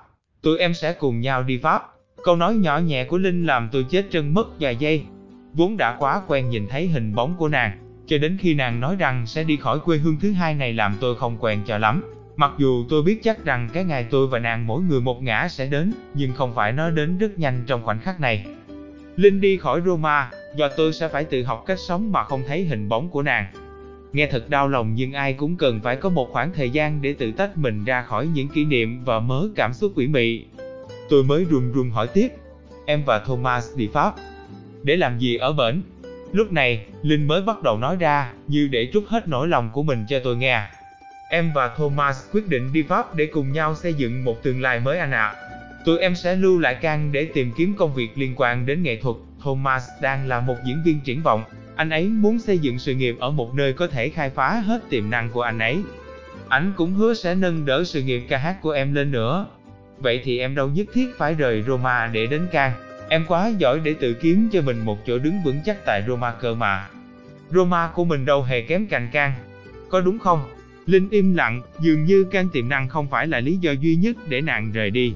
Tụi 0.43 0.59
em 0.59 0.75
sẽ 0.75 0.93
cùng 0.93 1.21
nhau 1.21 1.43
đi 1.43 1.59
Pháp. 1.59 1.83
Câu 2.25 2.37
nói 2.37 2.55
nhỏ 2.55 2.79
nhẹ 2.79 3.05
của 3.05 3.19
Linh 3.19 3.47
làm 3.47 3.69
tôi 3.73 3.87
chết 3.91 4.07
chân 4.11 4.35
mất 4.35 4.61
vài 4.61 4.77
giây. 4.77 5.05
Vốn 5.53 5.77
đã 5.77 5.97
quá 5.99 6.23
quen 6.27 6.51
nhìn 6.51 6.69
thấy 6.69 6.89
hình 6.89 7.15
bóng 7.15 7.37
của 7.39 7.49
nàng, 7.49 7.79
cho 8.07 8.19
đến 8.19 8.37
khi 8.41 8.55
nàng 8.55 8.81
nói 8.81 8.97
rằng 8.97 9.27
sẽ 9.27 9.45
đi 9.45 9.57
khỏi 9.57 9.79
quê 9.81 9.99
hương 9.99 10.17
thứ 10.21 10.33
hai 10.33 10.55
này 10.55 10.73
làm 10.73 10.97
tôi 11.01 11.17
không 11.17 11.37
quen 11.41 11.61
cho 11.67 11.79
lắm. 11.79 12.03
Mặc 12.37 12.51
dù 12.59 12.85
tôi 12.89 13.03
biết 13.03 13.23
chắc 13.23 13.45
rằng 13.45 13.69
cái 13.73 13.85
ngày 13.85 14.07
tôi 14.11 14.27
và 14.27 14.39
nàng 14.39 14.67
mỗi 14.67 14.83
người 14.83 15.01
một 15.01 15.23
ngã 15.23 15.49
sẽ 15.49 15.67
đến, 15.67 15.93
nhưng 16.15 16.33
không 16.33 16.55
phải 16.55 16.73
nó 16.73 16.91
đến 16.91 17.19
rất 17.19 17.39
nhanh 17.39 17.65
trong 17.67 17.83
khoảnh 17.83 18.01
khắc 18.01 18.21
này. 18.21 18.47
Linh 19.17 19.41
đi 19.41 19.57
khỏi 19.57 19.81
Roma, 19.87 20.31
do 20.55 20.69
tôi 20.69 20.93
sẽ 20.93 21.09
phải 21.09 21.25
tự 21.25 21.43
học 21.43 21.65
cách 21.67 21.79
sống 21.79 22.13
mà 22.13 22.25
không 22.25 22.43
thấy 22.47 22.65
hình 22.65 22.89
bóng 22.89 23.11
của 23.11 23.23
nàng. 23.23 23.47
Nghe 24.13 24.27
thật 24.27 24.51
đau 24.51 24.69
lòng 24.69 24.95
nhưng 24.95 25.13
ai 25.13 25.33
cũng 25.33 25.57
cần 25.57 25.81
phải 25.81 25.97
có 25.97 26.09
một 26.09 26.29
khoảng 26.33 26.53
thời 26.53 26.71
gian 26.71 27.03
để 27.03 27.13
tự 27.13 27.33
tách 27.33 27.57
mình 27.57 27.85
ra 27.85 28.03
khỏi 28.03 28.27
những 28.27 28.49
kỷ 28.49 28.65
niệm 28.65 29.05
và 29.05 29.21
mớ 29.21 29.49
cảm 29.57 29.73
xúc 29.73 29.93
quỷ 29.97 30.07
mị. 30.07 30.45
Tôi 31.09 31.25
mới 31.25 31.45
run 31.45 31.73
run 31.73 31.91
hỏi 31.91 32.09
tiếp, 32.15 32.29
em 32.87 33.03
và 33.07 33.19
Thomas 33.19 33.77
đi 33.77 33.89
Pháp. 33.93 34.15
Để 34.83 34.97
làm 34.97 35.19
gì 35.19 35.37
ở 35.37 35.53
bển? 35.53 35.83
Lúc 36.33 36.53
này, 36.53 36.87
Linh 37.03 37.27
mới 37.27 37.43
bắt 37.43 37.63
đầu 37.63 37.79
nói 37.79 37.97
ra, 37.97 38.33
như 38.47 38.69
để 38.69 38.91
trút 38.93 39.05
hết 39.09 39.29
nỗi 39.29 39.49
lòng 39.49 39.71
của 39.73 39.83
mình 39.83 40.05
cho 40.09 40.21
tôi 40.25 40.37
nghe. 40.37 40.63
Em 41.31 41.53
và 41.55 41.75
Thomas 41.77 42.25
quyết 42.33 42.49
định 42.49 42.73
đi 42.73 42.83
Pháp 42.83 43.15
để 43.15 43.27
cùng 43.27 43.53
nhau 43.53 43.75
xây 43.75 43.95
dựng 43.95 44.25
một 44.25 44.43
tương 44.43 44.61
lai 44.61 44.81
mới 44.81 44.99
anh 44.99 45.11
ạ. 45.11 45.35
À. 45.37 45.50
Tụi 45.85 45.99
em 45.99 46.15
sẽ 46.15 46.37
lưu 46.37 46.59
lại 46.59 46.75
can 46.75 47.13
để 47.13 47.25
tìm 47.25 47.53
kiếm 47.57 47.75
công 47.79 47.95
việc 47.95 48.19
liên 48.19 48.35
quan 48.37 48.67
đến 48.67 48.83
nghệ 48.83 48.97
thuật. 48.97 49.17
Thomas 49.43 49.89
đang 50.03 50.29
là 50.29 50.41
một 50.41 50.57
diễn 50.65 50.83
viên 50.85 51.01
triển 51.01 51.23
vọng. 51.23 51.45
Anh 51.77 51.91
ấy 51.91 52.09
muốn 52.09 52.39
xây 52.39 52.59
dựng 52.59 52.79
sự 52.79 52.95
nghiệp 52.95 53.17
ở 53.19 53.31
một 53.31 53.55
nơi 53.55 53.73
có 53.73 53.87
thể 53.87 54.09
khai 54.09 54.31
phá 54.31 54.63
hết 54.67 54.83
tiềm 54.91 55.11
năng 55.11 55.31
của 55.31 55.43
anh 55.43 55.59
ấy. 55.59 55.83
Anh 56.49 56.73
cũng 56.77 56.93
hứa 56.95 57.15
sẽ 57.15 57.35
nâng 57.35 57.65
đỡ 57.65 57.85
sự 57.85 58.03
nghiệp 58.03 58.23
ca 58.29 58.39
hát 58.39 58.57
của 58.63 58.71
em 58.71 58.95
lên 58.95 59.11
nữa. 59.11 59.47
Vậy 59.99 60.21
thì 60.25 60.39
em 60.39 60.55
đâu 60.55 60.69
nhất 60.69 60.87
thiết 60.93 61.19
phải 61.19 61.35
rời 61.35 61.63
Roma 61.63 62.11
để 62.13 62.27
đến 62.27 62.47
Can. 62.53 62.73
Em 63.09 63.25
quá 63.29 63.49
giỏi 63.59 63.81
để 63.85 63.95
tự 64.01 64.15
kiếm 64.15 64.49
cho 64.53 64.63
mình 64.63 64.85
một 64.85 65.07
chỗ 65.07 65.19
đứng 65.19 65.43
vững 65.45 65.61
chắc 65.65 65.77
tại 65.87 66.03
Roma 66.09 66.33
cơ 66.33 66.55
mà. 66.55 66.89
Roma 67.51 67.91
của 67.95 68.05
mình 68.05 68.25
đâu 68.25 68.43
hề 68.43 68.63
kém 68.63 68.87
cạnh 68.87 69.09
Can. 69.13 69.33
Có 69.89 70.01
đúng 70.01 70.19
không? 70.19 70.43
Linh 70.87 71.09
im 71.11 71.35
lặng, 71.35 71.63
dường 71.81 72.05
như 72.05 72.25
Can 72.31 72.49
tiềm 72.53 72.69
năng 72.69 72.89
không 72.89 73.11
phải 73.11 73.27
là 73.27 73.41
lý 73.41 73.57
do 73.57 73.73
duy 73.73 73.97
nhất 73.97 74.17
để 74.29 74.41
nàng 74.41 74.73
rời 74.73 74.91
đi. 74.91 75.15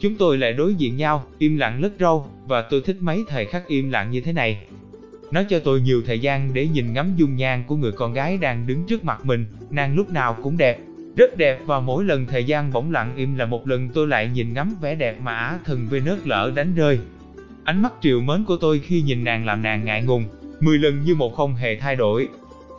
Chúng 0.00 0.14
tôi 0.16 0.38
lại 0.38 0.52
đối 0.52 0.74
diện 0.74 0.96
nhau, 0.96 1.24
im 1.38 1.56
lặng 1.56 1.82
lất 1.82 1.92
râu, 2.00 2.26
và 2.46 2.62
tôi 2.62 2.80
thích 2.80 2.96
mấy 3.00 3.24
thời 3.28 3.46
khắc 3.46 3.66
im 3.66 3.90
lặng 3.90 4.10
như 4.10 4.20
thế 4.20 4.32
này. 4.32 4.58
Nó 5.30 5.42
cho 5.48 5.58
tôi 5.58 5.80
nhiều 5.80 6.02
thời 6.06 6.18
gian 6.18 6.54
để 6.54 6.66
nhìn 6.66 6.92
ngắm 6.92 7.12
dung 7.16 7.36
nhan 7.36 7.64
của 7.66 7.76
người 7.76 7.92
con 7.92 8.12
gái 8.12 8.38
đang 8.38 8.66
đứng 8.66 8.84
trước 8.86 9.04
mặt 9.04 9.24
mình, 9.24 9.46
nàng 9.70 9.94
lúc 9.94 10.10
nào 10.10 10.36
cũng 10.42 10.56
đẹp, 10.56 10.78
rất 11.16 11.36
đẹp 11.36 11.60
và 11.66 11.80
mỗi 11.80 12.04
lần 12.04 12.26
thời 12.26 12.44
gian 12.44 12.72
bỗng 12.72 12.92
lặng 12.92 13.12
im 13.16 13.36
là 13.36 13.46
một 13.46 13.68
lần 13.68 13.88
tôi 13.94 14.06
lại 14.06 14.30
nhìn 14.34 14.52
ngắm 14.54 14.74
vẻ 14.80 14.94
đẹp 14.94 15.16
mà 15.22 15.34
Á 15.34 15.58
thần 15.64 15.86
Venus 15.90 16.18
lỡ 16.24 16.52
đánh 16.54 16.74
rơi. 16.74 16.98
Ánh 17.64 17.82
mắt 17.82 17.92
triều 18.00 18.20
mến 18.20 18.44
của 18.44 18.56
tôi 18.56 18.78
khi 18.78 19.02
nhìn 19.02 19.24
nàng 19.24 19.46
làm 19.46 19.62
nàng 19.62 19.84
ngại 19.84 20.02
ngùng, 20.02 20.24
10 20.60 20.78
lần 20.78 21.04
như 21.04 21.14
một 21.14 21.34
không 21.34 21.54
hề 21.54 21.76
thay 21.76 21.96
đổi. 21.96 22.28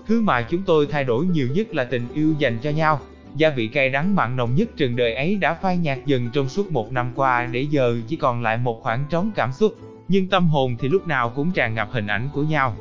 Thứ 0.08 0.22
mà 0.22 0.42
chúng 0.42 0.62
tôi 0.66 0.88
thay 0.92 1.04
đổi 1.04 1.26
nhiều 1.26 1.48
nhất 1.54 1.76
là 1.76 1.84
tình 1.84 2.04
yêu 2.14 2.36
dành 2.40 2.58
cho 2.62 2.70
nhau. 2.70 3.00
Gia 3.36 3.50
vị 3.50 3.68
cay 3.68 3.90
đắng 3.90 4.16
mặn 4.16 4.36
nồng 4.36 4.56
nhất 4.56 4.70
trần 4.78 4.96
đời 4.96 5.14
ấy 5.14 5.36
đã 5.36 5.54
phai 5.54 5.78
nhạt 5.78 5.98
dần 6.06 6.30
trong 6.34 6.50
suốt 6.50 6.72
một 6.72 6.92
năm 6.92 7.12
qua 7.16 7.46
để 7.52 7.62
giờ 7.62 7.98
chỉ 8.08 8.16
còn 8.16 8.42
lại 8.42 8.58
một 8.58 8.80
khoảng 8.84 9.06
trống 9.10 9.32
cảm 9.36 9.52
xúc, 9.52 9.76
nhưng 10.08 10.28
tâm 10.28 10.48
hồn 10.48 10.76
thì 10.80 10.88
lúc 10.88 11.08
nào 11.08 11.30
cũng 11.30 11.52
tràn 11.52 11.76
ngập 11.76 11.90
hình 11.92 12.08
ảnh 12.08 12.30
của 12.34 12.44
nhau. 12.44 12.76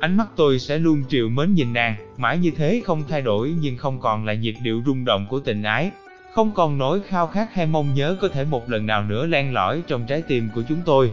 Ánh 0.00 0.16
mắt 0.16 0.28
tôi 0.36 0.58
sẽ 0.58 0.78
luôn 0.78 1.02
triệu 1.08 1.28
mến 1.28 1.54
nhìn 1.54 1.72
nàng, 1.72 1.94
mãi 2.16 2.38
như 2.38 2.50
thế 2.50 2.82
không 2.84 3.02
thay 3.08 3.22
đổi 3.22 3.54
nhưng 3.60 3.76
không 3.76 4.00
còn 4.00 4.26
là 4.26 4.34
nhịp 4.34 4.54
điệu 4.62 4.82
rung 4.86 5.04
động 5.04 5.26
của 5.30 5.40
tình 5.40 5.62
ái. 5.62 5.90
Không 6.34 6.52
còn 6.54 6.78
nỗi 6.78 7.00
khao 7.00 7.26
khát 7.26 7.54
hay 7.54 7.66
mong 7.66 7.94
nhớ 7.94 8.16
có 8.20 8.28
thể 8.28 8.44
một 8.44 8.70
lần 8.70 8.86
nào 8.86 9.02
nữa 9.02 9.26
len 9.26 9.54
lỏi 9.54 9.82
trong 9.86 10.06
trái 10.06 10.22
tim 10.22 10.48
của 10.54 10.62
chúng 10.68 10.80
tôi. 10.84 11.12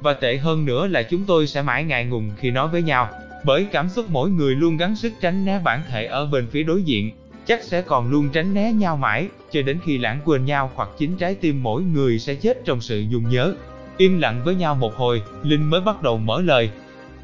Và 0.00 0.14
tệ 0.14 0.36
hơn 0.36 0.64
nữa 0.64 0.86
là 0.86 1.02
chúng 1.02 1.24
tôi 1.24 1.46
sẽ 1.46 1.62
mãi 1.62 1.84
ngại 1.84 2.04
ngùng 2.04 2.30
khi 2.36 2.50
nói 2.50 2.68
với 2.68 2.82
nhau, 2.82 3.08
bởi 3.44 3.66
cảm 3.72 3.88
xúc 3.88 4.06
mỗi 4.08 4.30
người 4.30 4.54
luôn 4.54 4.76
gắng 4.76 4.96
sức 4.96 5.12
tránh 5.20 5.44
né 5.44 5.60
bản 5.64 5.80
thể 5.90 6.06
ở 6.06 6.26
bên 6.26 6.46
phía 6.50 6.62
đối 6.62 6.82
diện, 6.82 7.10
chắc 7.46 7.62
sẽ 7.62 7.82
còn 7.82 8.10
luôn 8.10 8.28
tránh 8.32 8.54
né 8.54 8.72
nhau 8.72 8.96
mãi, 8.96 9.28
cho 9.50 9.62
đến 9.62 9.78
khi 9.84 9.98
lãng 9.98 10.20
quên 10.24 10.44
nhau 10.44 10.70
hoặc 10.74 10.88
chính 10.98 11.16
trái 11.16 11.34
tim 11.34 11.62
mỗi 11.62 11.82
người 11.82 12.18
sẽ 12.18 12.34
chết 12.34 12.64
trong 12.64 12.80
sự 12.80 13.00
dùng 13.00 13.28
nhớ. 13.28 13.54
Im 13.96 14.18
lặng 14.18 14.42
với 14.44 14.54
nhau 14.54 14.74
một 14.74 14.94
hồi, 14.96 15.22
Linh 15.42 15.70
mới 15.70 15.80
bắt 15.80 16.02
đầu 16.02 16.18
mở 16.18 16.40
lời. 16.40 16.70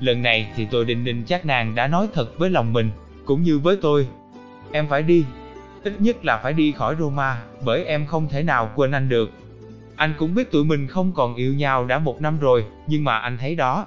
Lần 0.01 0.23
này 0.23 0.53
thì 0.57 0.67
tôi 0.71 0.85
định 0.85 1.05
định 1.05 1.25
chắc 1.27 1.47
nàng 1.47 1.75
đã 1.75 1.87
nói 1.87 2.09
thật 2.15 2.39
với 2.39 2.51
lòng 2.51 2.73
mình, 2.73 2.91
cũng 3.25 3.43
như 3.43 3.59
với 3.59 3.77
tôi. 3.83 4.09
Em 4.73 4.89
phải 4.89 5.03
đi, 5.03 5.25
ít 5.85 6.01
nhất 6.01 6.25
là 6.25 6.41
phải 6.43 6.53
đi 6.53 6.73
khỏi 6.73 6.97
Roma, 6.99 7.43
bởi 7.65 7.85
em 7.85 8.07
không 8.07 8.29
thể 8.29 8.43
nào 8.43 8.71
quên 8.75 8.93
anh 8.93 9.09
được. 9.09 9.31
Anh 9.97 10.15
cũng 10.19 10.35
biết 10.35 10.51
tụi 10.51 10.65
mình 10.65 10.87
không 10.87 11.13
còn 11.13 11.35
yêu 11.35 11.55
nhau 11.55 11.85
đã 11.85 11.99
một 11.99 12.21
năm 12.21 12.39
rồi, 12.39 12.65
nhưng 12.87 13.05
mà 13.05 13.19
anh 13.19 13.39
thấy 13.39 13.55
đó. 13.55 13.87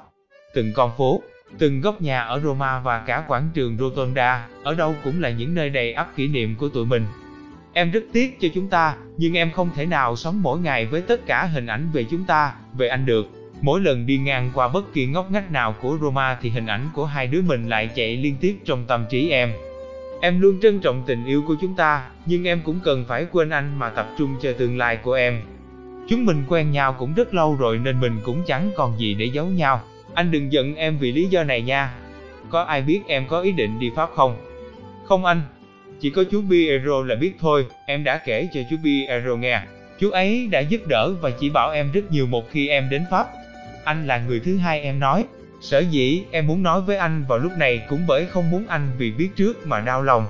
Từng 0.54 0.74
con 0.76 0.92
phố, 0.98 1.22
từng 1.58 1.82
góc 1.82 2.02
nhà 2.02 2.22
ở 2.22 2.40
Roma 2.40 2.80
và 2.80 3.04
cả 3.08 3.24
quảng 3.28 3.50
trường 3.54 3.78
Rotonda, 3.78 4.48
ở 4.64 4.76
đâu 4.76 4.96
cũng 5.04 5.22
là 5.22 5.30
những 5.30 5.56
nơi 5.56 5.70
đầy 5.70 5.94
ắp 5.94 6.16
kỷ 6.16 6.28
niệm 6.28 6.56
của 6.56 6.70
tụi 6.70 6.86
mình. 6.86 7.06
Em 7.74 7.92
rất 7.92 8.04
tiếc 8.14 8.40
cho 8.40 8.48
chúng 8.54 8.68
ta, 8.68 8.96
nhưng 9.18 9.38
em 9.38 9.52
không 9.52 9.70
thể 9.76 9.86
nào 9.86 10.16
sống 10.16 10.42
mỗi 10.42 10.60
ngày 10.60 10.86
với 10.86 11.02
tất 11.02 11.26
cả 11.26 11.46
hình 11.46 11.66
ảnh 11.66 11.90
về 11.94 12.04
chúng 12.04 12.24
ta, 12.24 12.54
về 12.78 12.88
anh 12.88 13.06
được. 13.06 13.30
Mỗi 13.62 13.80
lần 13.80 14.06
đi 14.06 14.18
ngang 14.18 14.52
qua 14.54 14.68
bất 14.68 14.94
kỳ 14.94 15.06
ngóc 15.06 15.32
ngách 15.32 15.52
nào 15.52 15.76
của 15.82 15.98
Roma 16.02 16.38
thì 16.42 16.50
hình 16.50 16.66
ảnh 16.66 16.90
của 16.94 17.06
hai 17.06 17.28
đứa 17.28 17.42
mình 17.42 17.70
lại 17.70 17.90
chạy 17.96 18.18
liên 18.18 18.36
tiếp 18.42 18.58
trong 18.66 18.86
tâm 18.88 19.06
trí 19.10 19.30
em. 19.30 19.54
Em 20.22 20.42
luôn 20.42 20.60
trân 20.62 20.80
trọng 20.80 21.04
tình 21.06 21.26
yêu 21.26 21.44
của 21.48 21.56
chúng 21.62 21.76
ta, 21.76 22.10
nhưng 22.26 22.48
em 22.48 22.62
cũng 22.64 22.80
cần 22.84 23.06
phải 23.08 23.26
quên 23.32 23.50
anh 23.50 23.80
mà 23.80 23.90
tập 23.90 24.10
trung 24.18 24.36
cho 24.42 24.54
tương 24.54 24.78
lai 24.78 24.98
của 24.98 25.14
em. 25.14 25.42
Chúng 26.10 26.26
mình 26.26 26.44
quen 26.48 26.72
nhau 26.72 26.96
cũng 27.00 27.14
rất 27.14 27.34
lâu 27.34 27.56
rồi 27.56 27.78
nên 27.78 28.00
mình 28.00 28.20
cũng 28.24 28.44
chẳng 28.48 28.72
còn 28.78 29.00
gì 29.00 29.14
để 29.14 29.26
giấu 29.26 29.46
nhau. 29.46 29.82
Anh 30.14 30.32
đừng 30.32 30.52
giận 30.52 30.76
em 30.76 30.98
vì 30.98 31.12
lý 31.12 31.26
do 31.26 31.44
này 31.44 31.62
nha. 31.62 31.94
Có 32.50 32.62
ai 32.62 32.82
biết 32.82 33.02
em 33.08 33.28
có 33.28 33.42
ý 33.42 33.52
định 33.52 33.80
đi 33.80 33.92
Pháp 33.96 34.10
không? 34.16 34.38
Không 35.06 35.26
anh. 35.26 35.42
Chỉ 36.00 36.10
có 36.10 36.24
chú 36.32 36.44
Piero 36.50 37.04
là 37.04 37.16
biết 37.16 37.34
thôi, 37.40 37.66
em 37.86 38.04
đã 38.04 38.22
kể 38.26 38.50
cho 38.54 38.62
chú 38.70 38.76
Piero 38.84 39.36
nghe. 39.36 39.62
Chú 40.00 40.12
ấy 40.12 40.48
đã 40.52 40.60
giúp 40.60 40.82
đỡ 40.88 41.14
và 41.22 41.32
chỉ 41.40 41.50
bảo 41.50 41.72
em 41.72 41.92
rất 41.92 42.12
nhiều 42.12 42.28
một 42.28 42.52
khi 42.52 42.68
em 42.68 42.90
đến 42.90 43.06
Pháp. 43.12 43.28
Anh 43.84 44.08
là 44.08 44.18
người 44.18 44.40
thứ 44.40 44.58
hai 44.58 44.82
em 44.82 45.00
nói. 45.00 45.26
Sở 45.62 45.80
dĩ 45.80 46.24
em 46.32 46.48
muốn 46.48 46.64
nói 46.64 46.82
với 46.82 46.98
anh 46.98 47.26
vào 47.28 47.38
lúc 47.38 47.52
này 47.58 47.82
cũng 47.90 48.08
bởi 48.08 48.26
không 48.26 48.52
muốn 48.52 48.68
anh 48.68 48.92
vì 48.98 49.12
biết 49.12 49.30
trước 49.36 49.68
mà 49.68 49.80
đau 49.80 50.04
lòng. 50.04 50.26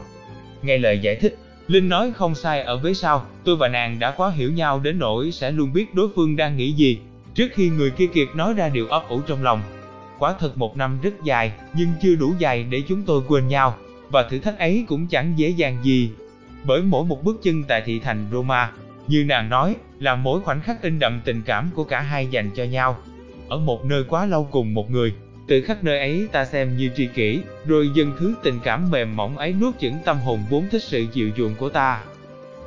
Nghe 0.62 0.78
lời 0.78 1.00
giải 1.00 1.16
thích, 1.16 1.36
Linh 1.68 1.90
nói 1.90 2.12
không 2.16 2.36
sai 2.36 2.62
ở 2.62 2.78
với 2.78 2.94
sau, 2.94 3.26
tôi 3.44 3.56
và 3.56 3.68
nàng 3.68 4.00
đã 4.00 4.12
quá 4.12 4.30
hiểu 4.30 4.52
nhau 4.52 4.80
đến 4.80 5.00
nỗi 5.00 5.32
sẽ 5.32 5.52
luôn 5.52 5.74
biết 5.74 5.94
đối 5.94 6.10
phương 6.16 6.36
đang 6.36 6.58
nghĩ 6.58 6.72
gì, 6.72 7.00
trước 7.36 7.48
khi 7.54 7.70
người 7.70 7.92
kia 7.92 8.08
kiệt 8.08 8.28
nói 8.36 8.54
ra 8.54 8.70
điều 8.70 8.88
ấp 8.88 9.10
ủ 9.10 9.22
trong 9.22 9.44
lòng. 9.44 9.62
Quả 10.20 10.36
thật 10.40 10.58
một 10.58 10.78
năm 10.78 11.00
rất 11.02 11.24
dài, 11.24 11.52
nhưng 11.74 11.90
chưa 12.02 12.16
đủ 12.16 12.34
dài 12.40 12.64
để 12.64 12.82
chúng 12.88 13.02
tôi 13.02 13.22
quên 13.28 13.48
nhau, 13.48 13.76
và 14.10 14.24
thử 14.30 14.40
thách 14.40 14.60
ấy 14.60 14.86
cũng 14.88 15.08
chẳng 15.08 15.34
dễ 15.36 15.50
dàng 15.50 15.78
gì. 15.84 16.12
Bởi 16.64 16.82
mỗi 16.82 17.06
một 17.06 17.24
bước 17.24 17.40
chân 17.44 17.64
tại 17.64 17.82
thị 17.86 18.00
thành 18.00 18.28
Roma, 18.32 18.72
như 19.08 19.26
nàng 19.28 19.50
nói, 19.50 19.76
là 20.00 20.16
mỗi 20.16 20.42
khoảnh 20.42 20.62
khắc 20.62 20.82
in 20.82 21.00
đậm 21.00 21.22
tình 21.26 21.42
cảm 21.46 21.70
của 21.76 21.84
cả 21.84 22.00
hai 22.02 22.28
dành 22.28 22.50
cho 22.56 22.64
nhau. 22.64 22.98
Ở 23.48 23.58
một 23.58 23.86
nơi 23.86 24.04
quá 24.04 24.26
lâu 24.26 24.48
cùng 24.52 24.74
một 24.74 24.92
người, 24.92 25.14
từ 25.48 25.62
khắc 25.62 25.84
nơi 25.84 26.00
ấy 26.00 26.28
ta 26.32 26.46
xem 26.46 26.78
như 26.78 26.90
tri 26.96 27.08
kỷ, 27.08 27.42
rồi 27.66 27.90
dần 27.96 28.12
thứ 28.20 28.34
tình 28.44 28.60
cảm 28.64 28.92
mềm 28.92 29.16
mỏng 29.16 29.38
ấy 29.38 29.54
nuốt 29.54 29.80
chửng 29.80 29.98
tâm 30.06 30.20
hồn 30.20 30.40
vốn 30.50 30.70
thích 30.72 30.84
sự 30.84 31.06
dịu 31.14 31.32
chuộng 31.38 31.56
của 31.56 31.70
ta. 31.70 32.02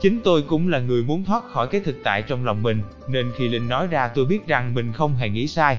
Chính 0.05 0.21
tôi 0.25 0.43
cũng 0.43 0.69
là 0.69 0.79
người 0.81 1.03
muốn 1.03 1.25
thoát 1.25 1.45
khỏi 1.45 1.67
cái 1.67 1.81
thực 1.81 1.97
tại 2.05 2.23
trong 2.23 2.45
lòng 2.45 2.63
mình, 2.63 2.83
nên 3.09 3.33
khi 3.37 3.49
Linh 3.49 3.69
nói 3.69 3.87
ra 3.87 4.09
tôi 4.09 4.27
biết 4.27 4.47
rằng 4.47 4.75
mình 4.75 4.93
không 4.93 5.17
hề 5.17 5.29
nghĩ 5.29 5.47
sai. 5.47 5.79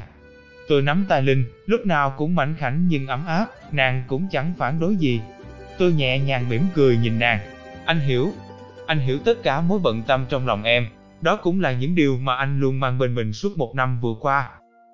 Tôi 0.68 0.82
nắm 0.82 1.06
tay 1.10 1.22
Linh, 1.22 1.46
lúc 1.66 1.86
nào 1.86 2.14
cũng 2.18 2.36
mảnh 2.36 2.56
khảnh 2.58 2.88
nhưng 2.88 3.08
ấm 3.08 3.26
áp, 3.28 3.46
nàng 3.72 4.04
cũng 4.08 4.28
chẳng 4.32 4.54
phản 4.58 4.80
đối 4.80 4.96
gì. 4.96 5.22
Tôi 5.78 5.94
nhẹ 5.94 6.20
nhàng 6.20 6.50
mỉm 6.50 6.62
cười 6.76 6.98
nhìn 6.98 7.20
nàng. 7.20 7.40
Anh 7.86 8.00
hiểu, 8.00 8.32
anh 8.88 9.00
hiểu 9.00 9.18
tất 9.26 9.44
cả 9.44 9.62
mối 9.62 9.80
bận 9.84 10.04
tâm 10.08 10.26
trong 10.30 10.48
lòng 10.48 10.64
em. 10.64 10.88
Đó 11.22 11.36
cũng 11.36 11.62
là 11.62 11.72
những 11.72 11.96
điều 11.96 12.18
mà 12.18 12.36
anh 12.36 12.60
luôn 12.60 12.80
mang 12.80 12.98
bên 12.98 13.16
mình 13.16 13.34
suốt 13.34 13.58
một 13.58 13.76
năm 13.76 14.00
vừa 14.02 14.16
qua. 14.20 14.50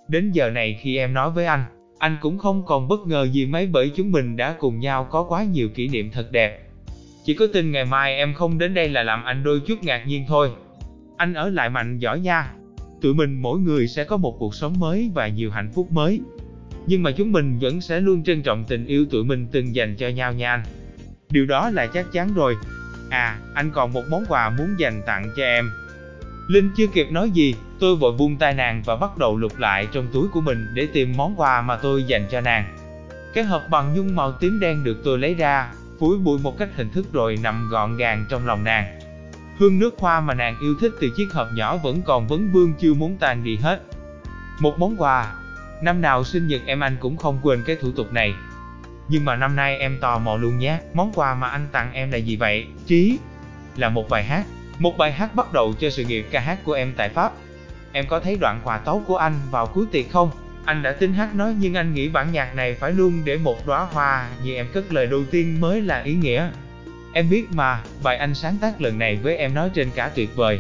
Đến 0.08 0.32
giờ 0.32 0.50
này 0.50 0.80
khi 0.82 0.98
em 0.98 1.14
nói 1.14 1.32
với 1.32 1.46
anh, 1.46 1.64
anh 2.00 2.18
cũng 2.22 2.38
không 2.38 2.66
còn 2.66 2.88
bất 2.88 3.00
ngờ 3.08 3.28
gì 3.32 3.46
mấy 3.46 3.68
bởi 3.68 3.92
chúng 3.96 4.12
mình 4.12 4.38
đã 4.38 4.56
cùng 4.60 4.80
nhau 4.80 5.08
có 5.12 5.24
quá 5.24 5.44
nhiều 5.44 5.70
kỷ 5.70 5.88
niệm 5.88 6.12
thật 6.12 6.32
đẹp. 6.32 6.71
Chỉ 7.26 7.34
có 7.34 7.48
tin 7.54 7.72
ngày 7.72 7.86
mai 7.86 8.16
em 8.16 8.34
không 8.34 8.58
đến 8.58 8.74
đây 8.74 8.90
là 8.90 9.04
làm 9.04 9.24
anh 9.24 9.44
đôi 9.44 9.60
chút 9.60 9.84
ngạc 9.84 10.04
nhiên 10.08 10.26
thôi. 10.28 10.52
Anh 11.18 11.34
ở 11.34 11.50
lại 11.50 11.70
mạnh 11.70 11.98
giỏi 11.98 12.20
nha. 12.20 12.52
Tụi 13.02 13.14
mình 13.14 13.42
mỗi 13.42 13.60
người 13.60 13.88
sẽ 13.88 14.04
có 14.04 14.18
một 14.18 14.36
cuộc 14.40 14.56
sống 14.56 14.80
mới 14.80 15.12
và 15.14 15.28
nhiều 15.28 15.52
hạnh 15.52 15.72
phúc 15.76 15.92
mới. 15.92 16.22
Nhưng 16.88 17.04
mà 17.04 17.12
chúng 17.12 17.32
mình 17.32 17.60
vẫn 17.60 17.82
sẽ 17.82 18.00
luôn 18.00 18.24
trân 18.24 18.44
trọng 18.44 18.64
tình 18.64 18.86
yêu 18.86 19.06
tụi 19.06 19.24
mình 19.24 19.48
từng 19.52 19.76
dành 19.76 19.96
cho 19.96 20.08
nhau 20.08 20.34
nha 20.34 20.52
anh. 20.52 20.64
Điều 21.30 21.46
đó 21.46 21.70
là 21.70 21.88
chắc 21.88 22.06
chắn 22.12 22.34
rồi. 22.34 22.56
À, 23.10 23.40
anh 23.56 23.72
còn 23.74 23.94
một 23.94 24.04
món 24.10 24.26
quà 24.28 24.50
muốn 24.50 24.76
dành 24.80 25.02
tặng 25.06 25.30
cho 25.38 25.44
em. 25.44 25.70
Linh 26.48 26.70
chưa 26.78 26.88
kịp 26.88 27.08
nói 27.12 27.30
gì, 27.30 27.56
tôi 27.80 27.96
vội 27.96 28.12
buông 28.18 28.38
tay 28.38 28.54
nàng 28.54 28.82
và 28.86 28.96
bắt 28.96 29.18
đầu 29.18 29.38
lục 29.38 29.60
lại 29.60 29.88
trong 29.92 30.08
túi 30.14 30.28
của 30.28 30.42
mình 30.42 30.68
để 30.74 30.88
tìm 30.94 31.14
món 31.18 31.36
quà 31.38 31.62
mà 31.62 31.78
tôi 31.78 32.04
dành 32.04 32.28
cho 32.32 32.42
nàng. 32.42 32.78
Cái 33.34 33.44
hộp 33.44 33.62
bằng 33.70 33.94
nhung 33.96 34.16
màu 34.16 34.32
tím 34.32 34.60
đen 34.60 34.84
được 34.84 34.98
tôi 35.04 35.18
lấy 35.18 35.34
ra, 35.34 35.72
phúi 36.02 36.18
bụi 36.18 36.40
một 36.40 36.58
cách 36.58 36.70
hình 36.76 36.90
thức 36.90 37.14
rồi 37.14 37.38
nằm 37.44 37.68
gọn 37.70 37.98
gàng 37.98 38.26
trong 38.30 38.46
lòng 38.46 38.64
nàng. 38.64 39.00
Hương 39.58 39.80
nước 39.80 40.00
hoa 40.00 40.22
mà 40.22 40.34
nàng 40.34 40.60
yêu 40.60 40.76
thích 40.80 40.92
từ 41.02 41.10
chiếc 41.18 41.34
hộp 41.34 41.48
nhỏ 41.56 41.78
vẫn 41.78 42.02
còn 42.02 42.28
vấn 42.28 42.52
vương 42.52 42.74
chưa 42.80 42.94
muốn 42.94 43.18
tan 43.20 43.44
đi 43.44 43.58
hết. 43.58 43.82
Một 44.60 44.80
món 44.80 44.96
quà, 44.98 45.34
năm 45.82 46.02
nào 46.02 46.24
sinh 46.24 46.48
nhật 46.48 46.62
em 46.66 46.80
anh 46.80 46.98
cũng 47.00 47.18
không 47.18 47.40
quên 47.44 47.64
cái 47.66 47.76
thủ 47.76 47.92
tục 47.92 48.14
này. 48.14 48.34
Nhưng 49.08 49.26
mà 49.26 49.36
năm 49.36 49.56
nay 49.56 49.78
em 49.78 49.98
tò 50.02 50.20
mò 50.20 50.36
luôn 50.36 50.60
nhé, 50.60 50.80
món 50.94 51.12
quà 51.16 51.36
mà 51.36 51.48
anh 51.48 51.68
tặng 51.72 51.94
em 51.94 52.12
là 52.12 52.18
gì 52.18 52.36
vậy? 52.36 52.68
Trí, 52.86 53.18
là 53.76 53.90
một 53.90 54.10
bài 54.10 54.24
hát. 54.24 54.46
Một 54.80 54.98
bài 54.98 55.12
hát 55.12 55.36
bắt 55.36 55.54
đầu 55.54 55.74
cho 55.80 55.90
sự 55.90 56.06
nghiệp 56.06 56.26
ca 56.32 56.40
hát 56.40 56.60
của 56.66 56.74
em 56.74 56.94
tại 56.98 57.10
Pháp. 57.10 57.32
Em 57.92 58.06
có 58.08 58.20
thấy 58.20 58.38
đoạn 58.42 58.60
hòa 58.64 58.78
tấu 58.78 59.04
của 59.08 59.18
anh 59.18 59.34
vào 59.52 59.68
cuối 59.68 59.86
tiệc 59.92 60.12
không? 60.12 60.32
Anh 60.66 60.84
đã 60.84 60.92
tính 60.92 61.14
hát 61.14 61.36
nói 61.36 61.56
nhưng 61.60 61.74
anh 61.74 61.94
nghĩ 61.94 62.10
bản 62.10 62.32
nhạc 62.32 62.56
này 62.56 62.74
phải 62.74 62.92
luôn 62.92 63.22
để 63.26 63.38
một 63.38 63.68
đóa 63.68 63.86
hoa 63.86 64.30
như 64.44 64.56
em 64.56 64.68
cất 64.74 64.94
lời 64.94 65.08
đầu 65.08 65.24
tiên 65.32 65.62
mới 65.62 65.82
là 65.82 66.02
ý 66.02 66.14
nghĩa. 66.14 66.50
Em 67.14 67.30
biết 67.30 67.46
mà, 67.52 67.84
bài 68.04 68.18
anh 68.18 68.36
sáng 68.36 68.58
tác 68.62 68.82
lần 68.82 69.00
này 69.00 69.16
với 69.16 69.38
em 69.38 69.54
nói 69.54 69.70
trên 69.74 69.90
cả 69.96 70.12
tuyệt 70.16 70.36
vời. 70.36 70.60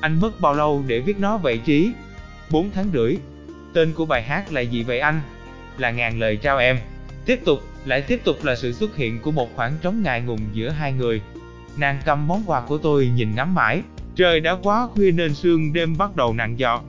Anh 0.00 0.20
mất 0.20 0.40
bao 0.40 0.54
lâu 0.54 0.84
để 0.86 1.00
viết 1.00 1.18
nó 1.18 1.36
vậy 1.36 1.58
trí? 1.58 1.92
4 2.50 2.70
tháng 2.74 2.90
rưỡi. 2.92 3.16
Tên 3.72 3.92
của 3.92 4.06
bài 4.06 4.22
hát 4.22 4.52
là 4.52 4.60
gì 4.60 4.82
vậy 4.82 4.98
anh? 5.00 5.20
Là 5.78 5.90
ngàn 5.90 6.20
lời 6.20 6.36
trao 6.36 6.58
em. 6.58 6.78
Tiếp 7.26 7.40
tục, 7.44 7.62
lại 7.84 8.02
tiếp 8.02 8.20
tục 8.24 8.44
là 8.44 8.56
sự 8.56 8.72
xuất 8.72 8.96
hiện 8.96 9.18
của 9.22 9.30
một 9.30 9.56
khoảng 9.56 9.72
trống 9.82 10.02
ngại 10.02 10.20
ngùng 10.20 10.40
giữa 10.52 10.68
hai 10.68 10.92
người. 10.92 11.20
Nàng 11.76 12.00
cầm 12.04 12.26
món 12.26 12.42
quà 12.46 12.60
của 12.60 12.78
tôi 12.78 13.10
nhìn 13.14 13.34
ngắm 13.34 13.54
mãi. 13.54 13.82
Trời 14.16 14.40
đã 14.40 14.56
quá 14.62 14.86
khuya 14.86 15.10
nên 15.10 15.34
sương 15.34 15.72
đêm 15.72 15.96
bắt 15.98 16.16
đầu 16.16 16.34
nặng 16.34 16.58
giọt. 16.58 16.84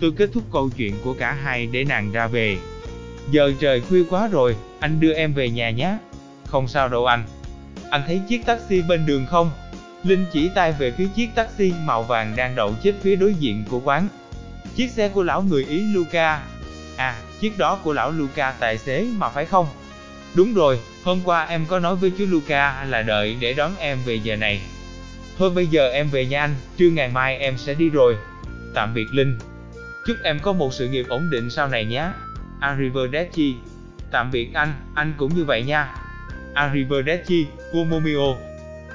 Tôi 0.00 0.12
kết 0.16 0.30
thúc 0.32 0.42
câu 0.52 0.70
chuyện 0.76 0.94
của 1.04 1.14
cả 1.14 1.32
hai 1.32 1.66
để 1.66 1.84
nàng 1.84 2.12
ra 2.12 2.26
về. 2.26 2.58
Giờ 3.30 3.52
trời 3.60 3.80
khuya 3.80 4.04
quá 4.10 4.28
rồi, 4.28 4.56
anh 4.80 5.00
đưa 5.00 5.12
em 5.12 5.32
về 5.32 5.50
nhà 5.50 5.70
nhé. 5.70 5.96
Không 6.46 6.68
sao 6.68 6.88
đâu 6.88 7.06
anh. 7.06 7.24
Anh 7.90 8.02
thấy 8.06 8.20
chiếc 8.28 8.46
taxi 8.46 8.82
bên 8.82 9.06
đường 9.06 9.26
không? 9.26 9.50
Linh 10.04 10.24
chỉ 10.32 10.50
tay 10.54 10.72
về 10.72 10.90
phía 10.90 11.06
chiếc 11.16 11.28
taxi 11.34 11.72
màu 11.84 12.02
vàng 12.02 12.36
đang 12.36 12.54
đậu 12.56 12.74
chết 12.82 12.92
phía 13.02 13.16
đối 13.16 13.34
diện 13.34 13.64
của 13.70 13.80
quán. 13.80 14.08
Chiếc 14.76 14.90
xe 14.90 15.08
của 15.08 15.22
lão 15.22 15.42
người 15.42 15.64
Ý 15.64 15.80
Luca. 15.94 16.42
À, 16.96 17.16
chiếc 17.40 17.58
đó 17.58 17.78
của 17.84 17.92
lão 17.92 18.10
Luca 18.10 18.52
tài 18.52 18.78
xế 18.78 19.06
mà 19.16 19.28
phải 19.28 19.44
không? 19.44 19.66
Đúng 20.34 20.54
rồi, 20.54 20.80
hôm 21.04 21.20
qua 21.24 21.44
em 21.44 21.66
có 21.68 21.78
nói 21.78 21.96
với 21.96 22.12
chú 22.18 22.26
Luca 22.28 22.84
là 22.84 23.02
đợi 23.02 23.36
để 23.40 23.52
đón 23.52 23.72
em 23.78 23.98
về 24.04 24.14
giờ 24.14 24.36
này. 24.36 24.60
Thôi 25.38 25.50
bây 25.50 25.66
giờ 25.66 25.90
em 25.90 26.08
về 26.10 26.26
nha 26.26 26.40
anh, 26.40 26.54
trưa 26.76 26.90
ngày 26.90 27.08
mai 27.08 27.36
em 27.36 27.58
sẽ 27.58 27.74
đi 27.74 27.88
rồi. 27.88 28.16
Tạm 28.74 28.94
biệt 28.94 29.06
Linh. 29.12 29.38
Chúc 30.06 30.16
em 30.22 30.38
có 30.42 30.52
một 30.52 30.74
sự 30.74 30.88
nghiệp 30.88 31.06
ổn 31.08 31.30
định 31.30 31.50
sau 31.50 31.68
này 31.68 31.84
nhé. 31.84 32.08
Arrivederci. 32.60 33.54
Tạm 34.10 34.30
biệt 34.30 34.54
anh, 34.54 34.74
anh 34.94 35.14
cũng 35.16 35.34
như 35.34 35.44
vậy 35.44 35.62
nha. 35.62 35.94
Arrivederci, 36.54 37.46
Momomio. 37.74 38.34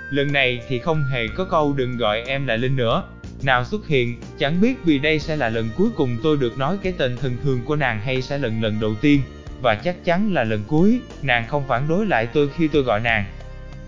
Lần 0.10 0.34
này 0.34 0.62
thì 0.68 0.80
không 0.80 1.04
hề 1.04 1.28
có 1.28 1.46
câu 1.46 1.74
đừng 1.74 1.98
gọi 1.98 2.22
em 2.22 2.48
là 2.48 2.56
Linh 2.56 2.76
nữa. 2.76 3.04
Nào 3.44 3.66
xuất 3.66 3.88
hiện, 3.88 4.20
chẳng 4.38 4.62
biết 4.62 4.84
vì 4.84 5.00
đây 5.00 5.20
sẽ 5.20 5.36
là 5.36 5.50
lần 5.50 5.70
cuối 5.78 5.90
cùng 5.96 6.18
tôi 6.24 6.38
được 6.38 6.58
nói 6.58 6.78
cái 6.84 6.94
tên 6.98 7.18
thân 7.18 7.38
thương 7.44 7.62
của 7.66 7.76
nàng 7.76 8.00
hay 8.00 8.22
sẽ 8.22 8.38
lần 8.38 8.62
lần 8.62 8.80
đầu 8.80 8.96
tiên. 9.02 9.22
Và 9.62 9.76
chắc 9.76 10.06
chắn 10.06 10.34
là 10.34 10.44
lần 10.44 10.64
cuối, 10.68 11.02
nàng 11.22 11.48
không 11.48 11.68
phản 11.68 11.88
đối 11.88 12.06
lại 12.06 12.28
tôi 12.34 12.50
khi 12.58 12.68
tôi 12.68 12.82
gọi 12.82 13.00
nàng. 13.00 13.26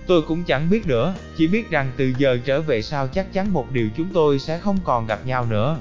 Tôi 0.07 0.21
cũng 0.21 0.43
chẳng 0.43 0.69
biết 0.69 0.87
nữa, 0.87 1.15
chỉ 1.37 1.47
biết 1.47 1.69
rằng 1.69 1.91
từ 1.97 2.13
giờ 2.17 2.37
trở 2.45 2.61
về 2.61 2.81
sau 2.81 3.07
chắc 3.07 3.33
chắn 3.33 3.53
một 3.53 3.71
điều 3.71 3.89
chúng 3.97 4.07
tôi 4.13 4.39
sẽ 4.39 4.59
không 4.59 4.77
còn 4.83 5.07
gặp 5.07 5.25
nhau 5.25 5.45
nữa. 5.49 5.77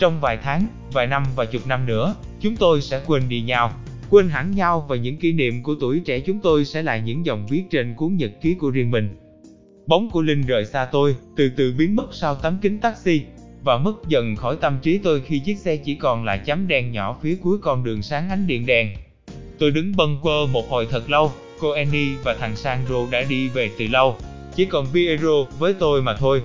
Trong 0.00 0.20
vài 0.20 0.38
tháng, 0.42 0.66
vài 0.92 1.06
năm 1.06 1.24
và 1.36 1.44
chục 1.44 1.66
năm 1.66 1.86
nữa, 1.86 2.14
chúng 2.40 2.56
tôi 2.56 2.80
sẽ 2.80 3.00
quên 3.06 3.28
đi 3.28 3.40
nhau, 3.40 3.72
quên 4.10 4.28
hẳn 4.28 4.50
nhau 4.54 4.86
và 4.88 4.96
những 4.96 5.16
kỷ 5.16 5.32
niệm 5.32 5.62
của 5.62 5.74
tuổi 5.80 6.00
trẻ 6.00 6.20
chúng 6.20 6.40
tôi 6.40 6.64
sẽ 6.64 6.82
là 6.82 6.96
những 6.96 7.26
dòng 7.26 7.46
viết 7.50 7.62
trên 7.70 7.94
cuốn 7.94 8.16
nhật 8.16 8.30
ký 8.42 8.54
của 8.54 8.70
riêng 8.70 8.90
mình. 8.90 9.16
Bóng 9.86 10.10
của 10.10 10.22
Linh 10.22 10.42
rời 10.42 10.64
xa 10.64 10.84
tôi, 10.92 11.16
từ 11.36 11.50
từ 11.56 11.74
biến 11.78 11.96
mất 11.96 12.06
sau 12.12 12.34
tấm 12.34 12.58
kính 12.62 12.78
taxi, 12.78 13.22
và 13.62 13.78
mất 13.78 14.08
dần 14.08 14.36
khỏi 14.36 14.56
tâm 14.60 14.78
trí 14.82 14.98
tôi 14.98 15.20
khi 15.20 15.38
chiếc 15.38 15.58
xe 15.58 15.76
chỉ 15.76 15.94
còn 15.94 16.24
là 16.24 16.36
chấm 16.36 16.68
đen 16.68 16.92
nhỏ 16.92 17.18
phía 17.22 17.36
cuối 17.42 17.58
con 17.62 17.84
đường 17.84 18.02
sáng 18.02 18.30
ánh 18.30 18.46
điện 18.46 18.66
đèn. 18.66 18.88
Tôi 19.58 19.70
đứng 19.70 19.96
bâng 19.96 20.18
quơ 20.22 20.46
một 20.52 20.68
hồi 20.70 20.86
thật 20.90 21.10
lâu, 21.10 21.32
cô 21.60 21.70
Annie 21.70 22.16
và 22.24 22.34
thằng 22.34 22.56
Sandro 22.56 23.06
đã 23.10 23.22
đi 23.28 23.48
về 23.48 23.70
từ 23.78 23.86
lâu, 23.86 24.16
chỉ 24.54 24.64
còn 24.64 24.86
Piero 24.92 25.44
với 25.58 25.74
tôi 25.74 26.02
mà 26.02 26.16
thôi. 26.16 26.42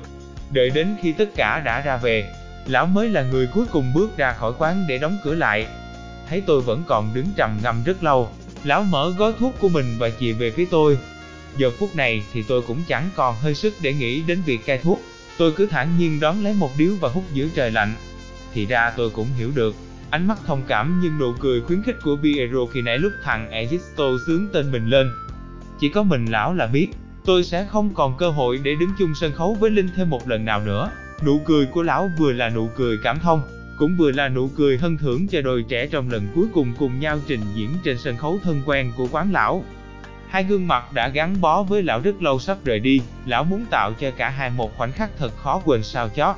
Đợi 0.51 0.69
đến 0.69 0.87
khi 1.01 1.11
tất 1.11 1.29
cả 1.35 1.61
đã 1.65 1.81
ra 1.81 1.97
về, 1.97 2.25
lão 2.67 2.85
mới 2.85 3.09
là 3.09 3.23
người 3.23 3.47
cuối 3.53 3.65
cùng 3.71 3.93
bước 3.93 4.17
ra 4.17 4.33
khỏi 4.33 4.53
quán 4.57 4.85
để 4.87 4.97
đóng 4.97 5.17
cửa 5.23 5.35
lại. 5.35 5.67
Thấy 6.29 6.43
tôi 6.45 6.61
vẫn 6.61 6.83
còn 6.87 7.13
đứng 7.13 7.27
trầm 7.37 7.57
ngâm 7.63 7.83
rất 7.83 8.03
lâu, 8.03 8.29
lão 8.63 8.83
mở 8.83 9.13
gói 9.17 9.33
thuốc 9.39 9.55
của 9.59 9.69
mình 9.69 9.95
và 9.97 10.09
chìa 10.19 10.33
về 10.33 10.51
phía 10.51 10.65
tôi. 10.71 10.97
Giờ 11.57 11.71
phút 11.79 11.95
này 11.95 12.23
thì 12.33 12.43
tôi 12.47 12.61
cũng 12.61 12.81
chẳng 12.87 13.09
còn 13.15 13.35
hơi 13.41 13.55
sức 13.55 13.73
để 13.81 13.93
nghĩ 13.93 14.21
đến 14.21 14.41
việc 14.45 14.65
cai 14.65 14.77
thuốc. 14.77 15.01
Tôi 15.37 15.51
cứ 15.51 15.65
thản 15.65 15.97
nhiên 15.97 16.19
đón 16.19 16.43
lấy 16.43 16.53
một 16.53 16.71
điếu 16.77 16.91
và 16.99 17.09
hút 17.09 17.23
giữa 17.33 17.47
trời 17.55 17.71
lạnh. 17.71 17.93
Thì 18.53 18.65
ra 18.65 18.93
tôi 18.97 19.09
cũng 19.09 19.27
hiểu 19.37 19.51
được, 19.55 19.75
ánh 20.09 20.27
mắt 20.27 20.37
thông 20.45 20.61
cảm 20.67 20.99
nhưng 21.03 21.17
nụ 21.17 21.33
cười 21.39 21.61
khuyến 21.61 21.83
khích 21.83 21.95
của 22.03 22.17
Piero 22.23 22.59
khi 22.73 22.81
nãy 22.81 22.97
lúc 22.97 23.11
thằng 23.23 23.49
Egisto 23.51 24.03
sướng 24.27 24.47
tên 24.53 24.71
mình 24.71 24.89
lên. 24.89 25.11
Chỉ 25.79 25.89
có 25.89 26.03
mình 26.03 26.25
lão 26.25 26.53
là 26.53 26.67
biết, 26.67 26.87
tôi 27.25 27.43
sẽ 27.43 27.67
không 27.69 27.93
còn 27.93 28.17
cơ 28.17 28.29
hội 28.29 28.59
để 28.63 28.75
đứng 28.79 28.89
chung 28.99 29.13
sân 29.15 29.31
khấu 29.31 29.53
với 29.53 29.71
Linh 29.71 29.89
thêm 29.95 30.09
một 30.09 30.27
lần 30.27 30.45
nào 30.45 30.61
nữa. 30.61 30.91
Nụ 31.23 31.39
cười 31.45 31.65
của 31.65 31.83
lão 31.83 32.11
vừa 32.17 32.31
là 32.31 32.49
nụ 32.49 32.69
cười 32.75 32.97
cảm 33.03 33.19
thông, 33.19 33.41
cũng 33.77 33.95
vừa 33.97 34.11
là 34.11 34.29
nụ 34.29 34.47
cười 34.47 34.77
hân 34.77 34.97
thưởng 34.97 35.27
cho 35.27 35.41
đôi 35.41 35.65
trẻ 35.69 35.87
trong 35.87 36.11
lần 36.11 36.27
cuối 36.35 36.45
cùng 36.53 36.73
cùng 36.79 36.99
nhau 36.99 37.19
trình 37.27 37.41
diễn 37.53 37.69
trên 37.83 37.97
sân 37.97 38.17
khấu 38.17 38.39
thân 38.43 38.61
quen 38.65 38.91
của 38.97 39.07
quán 39.11 39.33
lão. 39.33 39.63
Hai 40.29 40.43
gương 40.43 40.67
mặt 40.67 40.93
đã 40.93 41.07
gắn 41.07 41.41
bó 41.41 41.63
với 41.63 41.83
lão 41.83 41.99
rất 41.99 42.21
lâu 42.21 42.39
sắp 42.39 42.57
rời 42.65 42.79
đi, 42.79 43.01
lão 43.25 43.43
muốn 43.43 43.65
tạo 43.69 43.93
cho 43.93 44.11
cả 44.11 44.29
hai 44.29 44.49
một 44.49 44.77
khoảnh 44.77 44.91
khắc 44.91 45.09
thật 45.17 45.31
khó 45.37 45.61
quên 45.65 45.83
sao 45.83 46.09
chót. 46.09 46.35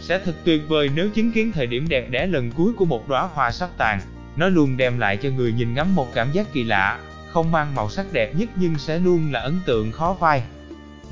Sẽ 0.00 0.18
thật 0.18 0.34
tuyệt 0.44 0.62
vời 0.68 0.90
nếu 0.94 1.08
chứng 1.10 1.32
kiến 1.32 1.52
thời 1.52 1.66
điểm 1.66 1.88
đẹp 1.88 2.10
đẽ 2.10 2.26
lần 2.26 2.50
cuối 2.50 2.72
của 2.76 2.84
một 2.84 3.08
đóa 3.08 3.28
hoa 3.34 3.50
sắp 3.50 3.70
tàn. 3.78 4.00
Nó 4.36 4.48
luôn 4.48 4.76
đem 4.76 4.98
lại 4.98 5.16
cho 5.16 5.28
người 5.30 5.52
nhìn 5.52 5.74
ngắm 5.74 5.94
một 5.94 6.14
cảm 6.14 6.32
giác 6.32 6.46
kỳ 6.52 6.64
lạ, 6.64 7.00
không 7.28 7.52
mang 7.52 7.74
màu 7.74 7.90
sắc 7.90 8.12
đẹp 8.12 8.34
nhất 8.34 8.48
nhưng 8.56 8.78
sẽ 8.78 8.98
luôn 8.98 9.32
là 9.32 9.40
ấn 9.40 9.54
tượng 9.66 9.92
khó 9.92 10.16
phai. 10.20 10.42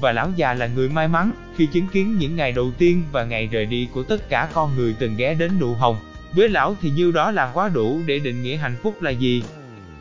Và 0.00 0.12
lão 0.12 0.30
già 0.36 0.54
là 0.54 0.66
người 0.66 0.88
may 0.88 1.08
mắn 1.08 1.32
khi 1.56 1.66
chứng 1.66 1.86
kiến 1.86 2.18
những 2.18 2.36
ngày 2.36 2.52
đầu 2.52 2.70
tiên 2.78 3.02
và 3.12 3.24
ngày 3.24 3.46
rời 3.46 3.66
đi 3.66 3.88
của 3.94 4.02
tất 4.02 4.28
cả 4.28 4.48
con 4.54 4.76
người 4.76 4.94
từng 4.98 5.16
ghé 5.16 5.34
đến 5.34 5.50
nụ 5.60 5.74
hồng. 5.74 5.96
Với 6.32 6.48
lão 6.48 6.76
thì 6.80 6.90
như 6.90 7.10
đó 7.10 7.30
là 7.30 7.50
quá 7.54 7.68
đủ 7.68 8.00
để 8.06 8.18
định 8.18 8.42
nghĩa 8.42 8.56
hạnh 8.56 8.76
phúc 8.82 9.02
là 9.02 9.10
gì. 9.10 9.42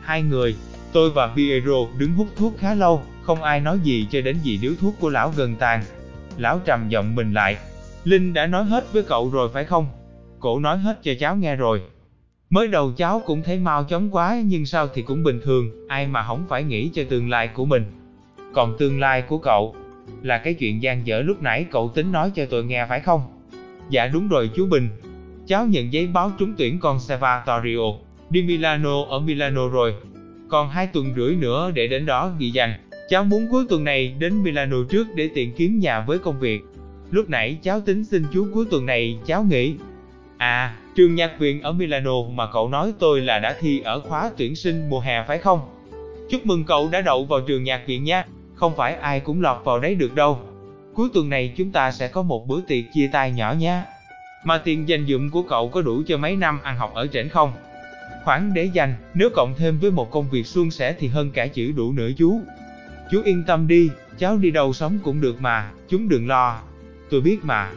Hai 0.02 0.22
người, 0.22 0.56
tôi 0.92 1.10
và 1.10 1.26
Piero 1.36 1.76
đứng 1.98 2.12
hút 2.14 2.28
thuốc 2.36 2.58
khá 2.58 2.74
lâu, 2.74 3.02
không 3.22 3.42
ai 3.42 3.60
nói 3.60 3.78
gì 3.82 4.06
cho 4.10 4.20
đến 4.20 4.36
vì 4.44 4.56
điếu 4.56 4.72
thuốc 4.80 4.94
của 5.00 5.08
lão 5.08 5.32
gần 5.36 5.56
tàn. 5.56 5.82
Lão 6.36 6.60
trầm 6.64 6.88
giọng 6.88 7.14
mình 7.14 7.32
lại, 7.32 7.56
Linh 8.04 8.32
đã 8.32 8.46
nói 8.46 8.64
hết 8.64 8.92
với 8.92 9.02
cậu 9.02 9.30
rồi 9.30 9.48
phải 9.52 9.64
không? 9.64 9.86
Cổ 10.38 10.58
nói 10.58 10.78
hết 10.78 10.98
cho 11.02 11.12
cháu 11.20 11.36
nghe 11.36 11.56
rồi. 11.56 11.82
Mới 12.50 12.68
đầu 12.68 12.92
cháu 12.96 13.22
cũng 13.26 13.42
thấy 13.42 13.58
mau 13.58 13.84
chóng 13.84 14.14
quá 14.14 14.40
nhưng 14.44 14.66
sau 14.66 14.88
thì 14.94 15.02
cũng 15.02 15.22
bình 15.22 15.40
thường, 15.44 15.70
ai 15.88 16.06
mà 16.06 16.22
không 16.22 16.44
phải 16.48 16.62
nghĩ 16.62 16.90
cho 16.94 17.02
tương 17.08 17.30
lai 17.30 17.48
của 17.48 17.64
mình. 17.64 17.84
Còn 18.54 18.76
tương 18.78 19.00
lai 19.00 19.22
của 19.22 19.38
cậu, 19.38 19.74
là 20.22 20.38
cái 20.38 20.54
chuyện 20.54 20.82
gian 20.82 21.06
dở 21.06 21.20
lúc 21.20 21.42
nãy 21.42 21.66
cậu 21.70 21.88
tính 21.94 22.12
nói 22.12 22.32
cho 22.34 22.46
tôi 22.50 22.64
nghe 22.64 22.86
phải 22.88 23.00
không? 23.00 23.22
Dạ 23.90 24.06
đúng 24.06 24.28
rồi 24.28 24.50
chú 24.54 24.66
Bình. 24.66 24.88
Cháu 25.46 25.66
nhận 25.66 25.92
giấy 25.92 26.06
báo 26.06 26.32
trúng 26.38 26.54
tuyển 26.58 26.78
con 26.78 26.98
di 28.30 28.42
Milano 28.42 29.04
ở 29.04 29.20
Milano 29.20 29.68
rồi. 29.68 29.94
Còn 30.48 30.68
hai 30.68 30.86
tuần 30.86 31.14
rưỡi 31.16 31.34
nữa 31.34 31.70
để 31.74 31.86
đến 31.86 32.06
đó 32.06 32.32
ghi 32.38 32.50
danh. 32.50 32.74
Cháu 33.08 33.24
muốn 33.24 33.48
cuối 33.50 33.64
tuần 33.68 33.84
này 33.84 34.14
đến 34.18 34.42
Milano 34.42 34.76
trước 34.90 35.06
để 35.14 35.30
tiện 35.34 35.52
kiếm 35.52 35.78
nhà 35.78 36.00
với 36.00 36.18
công 36.18 36.40
việc. 36.40 36.60
Lúc 37.10 37.30
nãy 37.30 37.58
cháu 37.62 37.80
tính 37.80 38.04
xin 38.04 38.24
chú 38.32 38.46
cuối 38.54 38.64
tuần 38.70 38.86
này 38.86 39.18
cháu 39.26 39.42
nghĩ, 39.42 39.74
À, 40.40 40.76
trường 40.94 41.14
nhạc 41.14 41.38
viện 41.38 41.62
ở 41.62 41.72
Milano 41.72 42.22
mà 42.34 42.46
cậu 42.52 42.68
nói 42.68 42.92
tôi 42.98 43.20
là 43.20 43.38
đã 43.38 43.56
thi 43.60 43.80
ở 43.80 44.00
khóa 44.00 44.30
tuyển 44.36 44.56
sinh 44.56 44.88
mùa 44.88 45.00
hè 45.00 45.24
phải 45.26 45.38
không? 45.38 45.60
Chúc 46.30 46.46
mừng 46.46 46.64
cậu 46.64 46.88
đã 46.92 47.00
đậu 47.00 47.24
vào 47.24 47.40
trường 47.40 47.64
nhạc 47.64 47.86
viện 47.86 48.04
nha, 48.04 48.24
không 48.60 48.76
phải 48.76 48.94
ai 48.94 49.20
cũng 49.20 49.42
lọt 49.42 49.64
vào 49.64 49.78
đấy 49.78 49.94
được 49.94 50.14
đâu. 50.14 50.40
Cuối 50.94 51.08
tuần 51.14 51.28
này 51.28 51.54
chúng 51.56 51.72
ta 51.72 51.92
sẽ 51.92 52.08
có 52.08 52.22
một 52.22 52.46
bữa 52.46 52.60
tiệc 52.60 52.84
chia 52.94 53.10
tay 53.12 53.32
nhỏ 53.32 53.52
nha. 53.52 53.84
Mà 54.44 54.58
tiền 54.58 54.88
dành 54.88 55.06
dụm 55.06 55.30
của 55.30 55.42
cậu 55.42 55.68
có 55.68 55.82
đủ 55.82 56.02
cho 56.06 56.16
mấy 56.16 56.36
năm 56.36 56.60
ăn 56.62 56.76
học 56.76 56.94
ở 56.94 57.06
trển 57.06 57.28
không? 57.28 57.52
Khoản 58.24 58.54
để 58.54 58.64
dành, 58.64 58.94
nếu 59.14 59.30
cộng 59.34 59.54
thêm 59.54 59.78
với 59.78 59.90
một 59.90 60.10
công 60.10 60.30
việc 60.30 60.46
suôn 60.46 60.70
sẻ 60.70 60.94
thì 60.98 61.08
hơn 61.08 61.30
cả 61.30 61.46
chữ 61.46 61.72
đủ 61.76 61.92
nữa 61.92 62.08
chú. 62.16 62.40
Chú 63.10 63.22
yên 63.24 63.44
tâm 63.46 63.68
đi, 63.68 63.90
cháu 64.18 64.36
đi 64.36 64.50
đâu 64.50 64.72
sống 64.72 64.98
cũng 65.04 65.20
được 65.20 65.40
mà, 65.40 65.70
chúng 65.88 66.08
đừng 66.08 66.28
lo. 66.28 66.60
Tôi 67.10 67.20
biết 67.20 67.38
mà. 67.42 67.70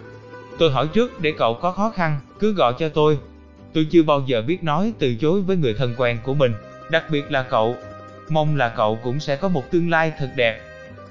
Tôi 0.60 0.72
hỏi 0.72 0.88
trước 0.94 1.22
để 1.22 1.34
cậu 1.38 1.54
có 1.54 1.72
khó 1.72 1.90
khăn, 1.90 2.20
cứ 2.40 2.54
gọi 2.54 2.74
cho 2.80 2.90
tôi. 2.90 3.18
Tôi 3.74 3.88
chưa 3.92 4.04
bao 4.04 4.24
giờ 4.26 4.42
biết 4.42 4.64
nói 4.64 4.94
từ 5.00 5.16
chối 5.16 5.42
với 5.42 5.58
người 5.58 5.74
thân 5.74 5.96
quen 5.98 6.18
của 6.24 6.34
mình, 6.34 6.54
đặc 6.92 7.04
biệt 7.12 7.32
là 7.32 7.44
cậu. 7.44 7.76
Mong 8.30 8.56
là 8.56 8.70
cậu 8.70 9.00
cũng 9.04 9.20
sẽ 9.20 9.36
có 9.36 9.48
một 9.48 9.72
tương 9.72 9.90
lai 9.90 10.12
thật 10.18 10.30
đẹp. 10.36 10.60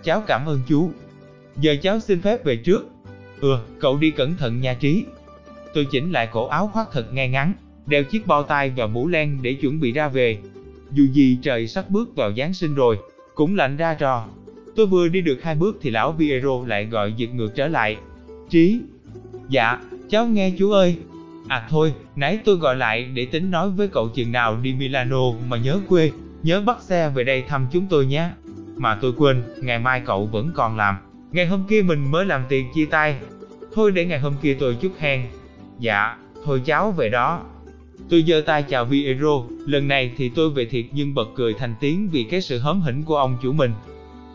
Cháu 0.05 0.23
cảm 0.27 0.47
ơn 0.47 0.61
chú. 0.69 0.91
Giờ 1.57 1.77
cháu 1.83 2.01
xin 2.01 2.21
phép 2.21 2.45
về 2.45 2.57
trước. 2.57 2.89
Ừ, 3.41 3.59
cậu 3.81 3.99
đi 3.99 4.11
cẩn 4.11 4.37
thận 4.37 4.61
nha 4.61 4.75
Trí. 4.75 5.05
Tôi 5.75 5.87
chỉnh 5.91 6.13
lại 6.13 6.29
cổ 6.33 6.47
áo 6.47 6.71
khoác 6.73 6.89
thật 6.93 7.13
ngay 7.13 7.29
ngắn, 7.29 7.53
đeo 7.87 8.05
chiếc 8.05 8.27
bao 8.27 8.43
tay 8.43 8.73
và 8.77 8.87
mũ 8.87 9.09
len 9.09 9.39
để 9.43 9.55
chuẩn 9.55 9.81
bị 9.81 9.93
ra 9.93 10.09
về. 10.09 10.39
Dù 10.91 11.05
gì 11.13 11.39
trời 11.43 11.67
sắp 11.69 11.91
bước 11.91 12.17
vào 12.17 12.33
Giáng 12.37 12.55
sinh 12.55 12.75
rồi, 12.75 12.99
cũng 13.35 13.57
lạnh 13.57 13.77
ra 13.77 13.95
trò. 13.95 14.27
Tôi 14.77 14.87
vừa 14.87 15.09
đi 15.09 15.21
được 15.21 15.43
hai 15.43 15.55
bước 15.55 15.79
thì 15.83 15.91
lão 15.91 16.17
Piero 16.19 16.67
lại 16.67 16.85
gọi 16.85 17.13
giật 17.17 17.29
ngược 17.35 17.55
trở 17.55 17.69
lại. 17.69 17.97
Trí. 18.51 18.81
Dạ, 19.49 19.81
cháu 20.11 20.27
nghe 20.27 20.53
chú 20.59 20.71
ơi. 20.71 20.97
À 21.49 21.67
thôi, 21.71 21.95
nãy 22.17 22.39
tôi 22.45 22.57
gọi 22.57 22.77
lại 22.77 23.05
để 23.15 23.27
tính 23.27 23.51
nói 23.51 23.71
với 23.71 23.89
cậu 23.89 24.09
chừng 24.09 24.33
nào 24.33 24.57
đi 24.63 24.75
Milano 24.75 25.33
mà 25.49 25.57
nhớ 25.57 25.81
quê, 25.89 26.11
nhớ 26.43 26.61
bắt 26.61 26.83
xe 26.83 27.09
về 27.09 27.25
đây 27.25 27.45
thăm 27.49 27.67
chúng 27.73 27.87
tôi 27.91 28.07
nhé. 28.07 28.31
Mà 28.83 28.95
tôi 28.95 29.13
quên, 29.17 29.43
ngày 29.61 29.79
mai 29.79 30.03
cậu 30.07 30.27
vẫn 30.27 30.51
còn 30.55 30.77
làm. 30.77 30.97
Ngày 31.33 31.47
hôm 31.47 31.65
kia 31.69 31.83
mình 31.83 32.11
mới 32.11 32.27
làm 32.27 32.45
tiền 32.49 32.67
chia 32.75 32.87
tay. 32.87 33.17
Thôi 33.75 33.91
để 33.91 34.05
ngày 34.05 34.19
hôm 34.19 34.35
kia 34.43 34.57
tôi 34.61 34.77
chút 34.81 34.93
hen. 34.99 35.27
Dạ, 35.79 36.17
thôi 36.45 36.63
cháu 36.65 36.91
về 36.91 37.09
đó. 37.09 37.43
Tôi 38.11 38.25
giơ 38.27 38.43
tay 38.47 38.63
chào 38.63 38.85
Viero, 38.85 39.43
lần 39.67 39.89
này 39.89 40.13
thì 40.17 40.29
tôi 40.29 40.51
về 40.51 40.65
thiệt 40.65 40.85
nhưng 40.93 41.15
bật 41.15 41.29
cười 41.35 41.55
thành 41.55 41.75
tiếng 41.81 42.09
vì 42.13 42.25
cái 42.25 42.41
sự 42.41 42.59
hớm 42.59 42.81
hỉnh 42.81 43.03
của 43.03 43.17
ông 43.17 43.39
chủ 43.43 43.53
mình. 43.53 43.73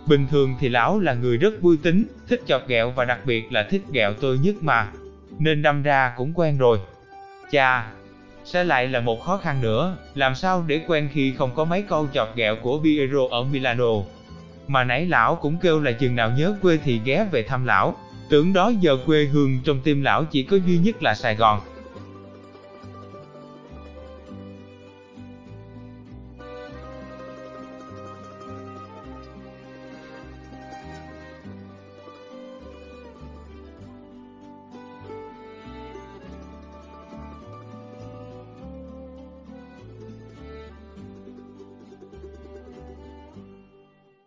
Bình 0.05 0.27
thường 0.31 0.55
thì 0.59 0.69
lão 0.69 0.99
là 0.99 1.13
người 1.13 1.37
rất 1.37 1.61
vui 1.61 1.77
tính, 1.77 2.05
thích 2.27 2.41
chọc 2.47 2.67
ghẹo 2.67 2.91
và 2.91 3.05
đặc 3.05 3.19
biệt 3.25 3.51
là 3.51 3.67
thích 3.69 3.81
ghẹo 3.91 4.13
tôi 4.13 4.37
nhất 4.37 4.55
mà. 4.61 4.87
Nên 5.39 5.61
đâm 5.61 5.83
ra 5.83 6.13
cũng 6.17 6.33
quen 6.35 6.57
rồi. 6.57 6.79
Chà, 7.51 7.91
sẽ 8.43 8.63
lại 8.63 8.87
là 8.87 8.99
một 8.99 9.23
khó 9.23 9.37
khăn 9.37 9.61
nữa, 9.61 9.97
làm 10.15 10.35
sao 10.35 10.63
để 10.67 10.81
quen 10.87 11.09
khi 11.13 11.33
không 11.37 11.55
có 11.55 11.65
mấy 11.65 11.81
câu 11.81 12.07
chọc 12.13 12.35
ghẹo 12.35 12.55
của 12.55 12.79
Viero 12.79 13.27
ở 13.31 13.43
Milano. 13.43 13.93
Mà 14.67 14.83
nãy 14.83 15.05
lão 15.05 15.35
cũng 15.35 15.57
kêu 15.57 15.79
là 15.79 15.91
chừng 15.91 16.15
nào 16.15 16.31
nhớ 16.37 16.55
quê 16.61 16.77
thì 16.83 17.01
ghé 17.05 17.27
về 17.31 17.43
thăm 17.43 17.65
lão, 17.65 17.95
tưởng 18.29 18.53
đó 18.53 18.71
giờ 18.79 18.97
quê 19.05 19.25
hương 19.25 19.59
trong 19.65 19.81
tim 19.81 20.01
lão 20.01 20.25
chỉ 20.25 20.43
có 20.43 20.57
duy 20.57 20.77
nhất 20.77 21.03
là 21.03 21.15
Sài 21.15 21.35
Gòn. 21.35 21.61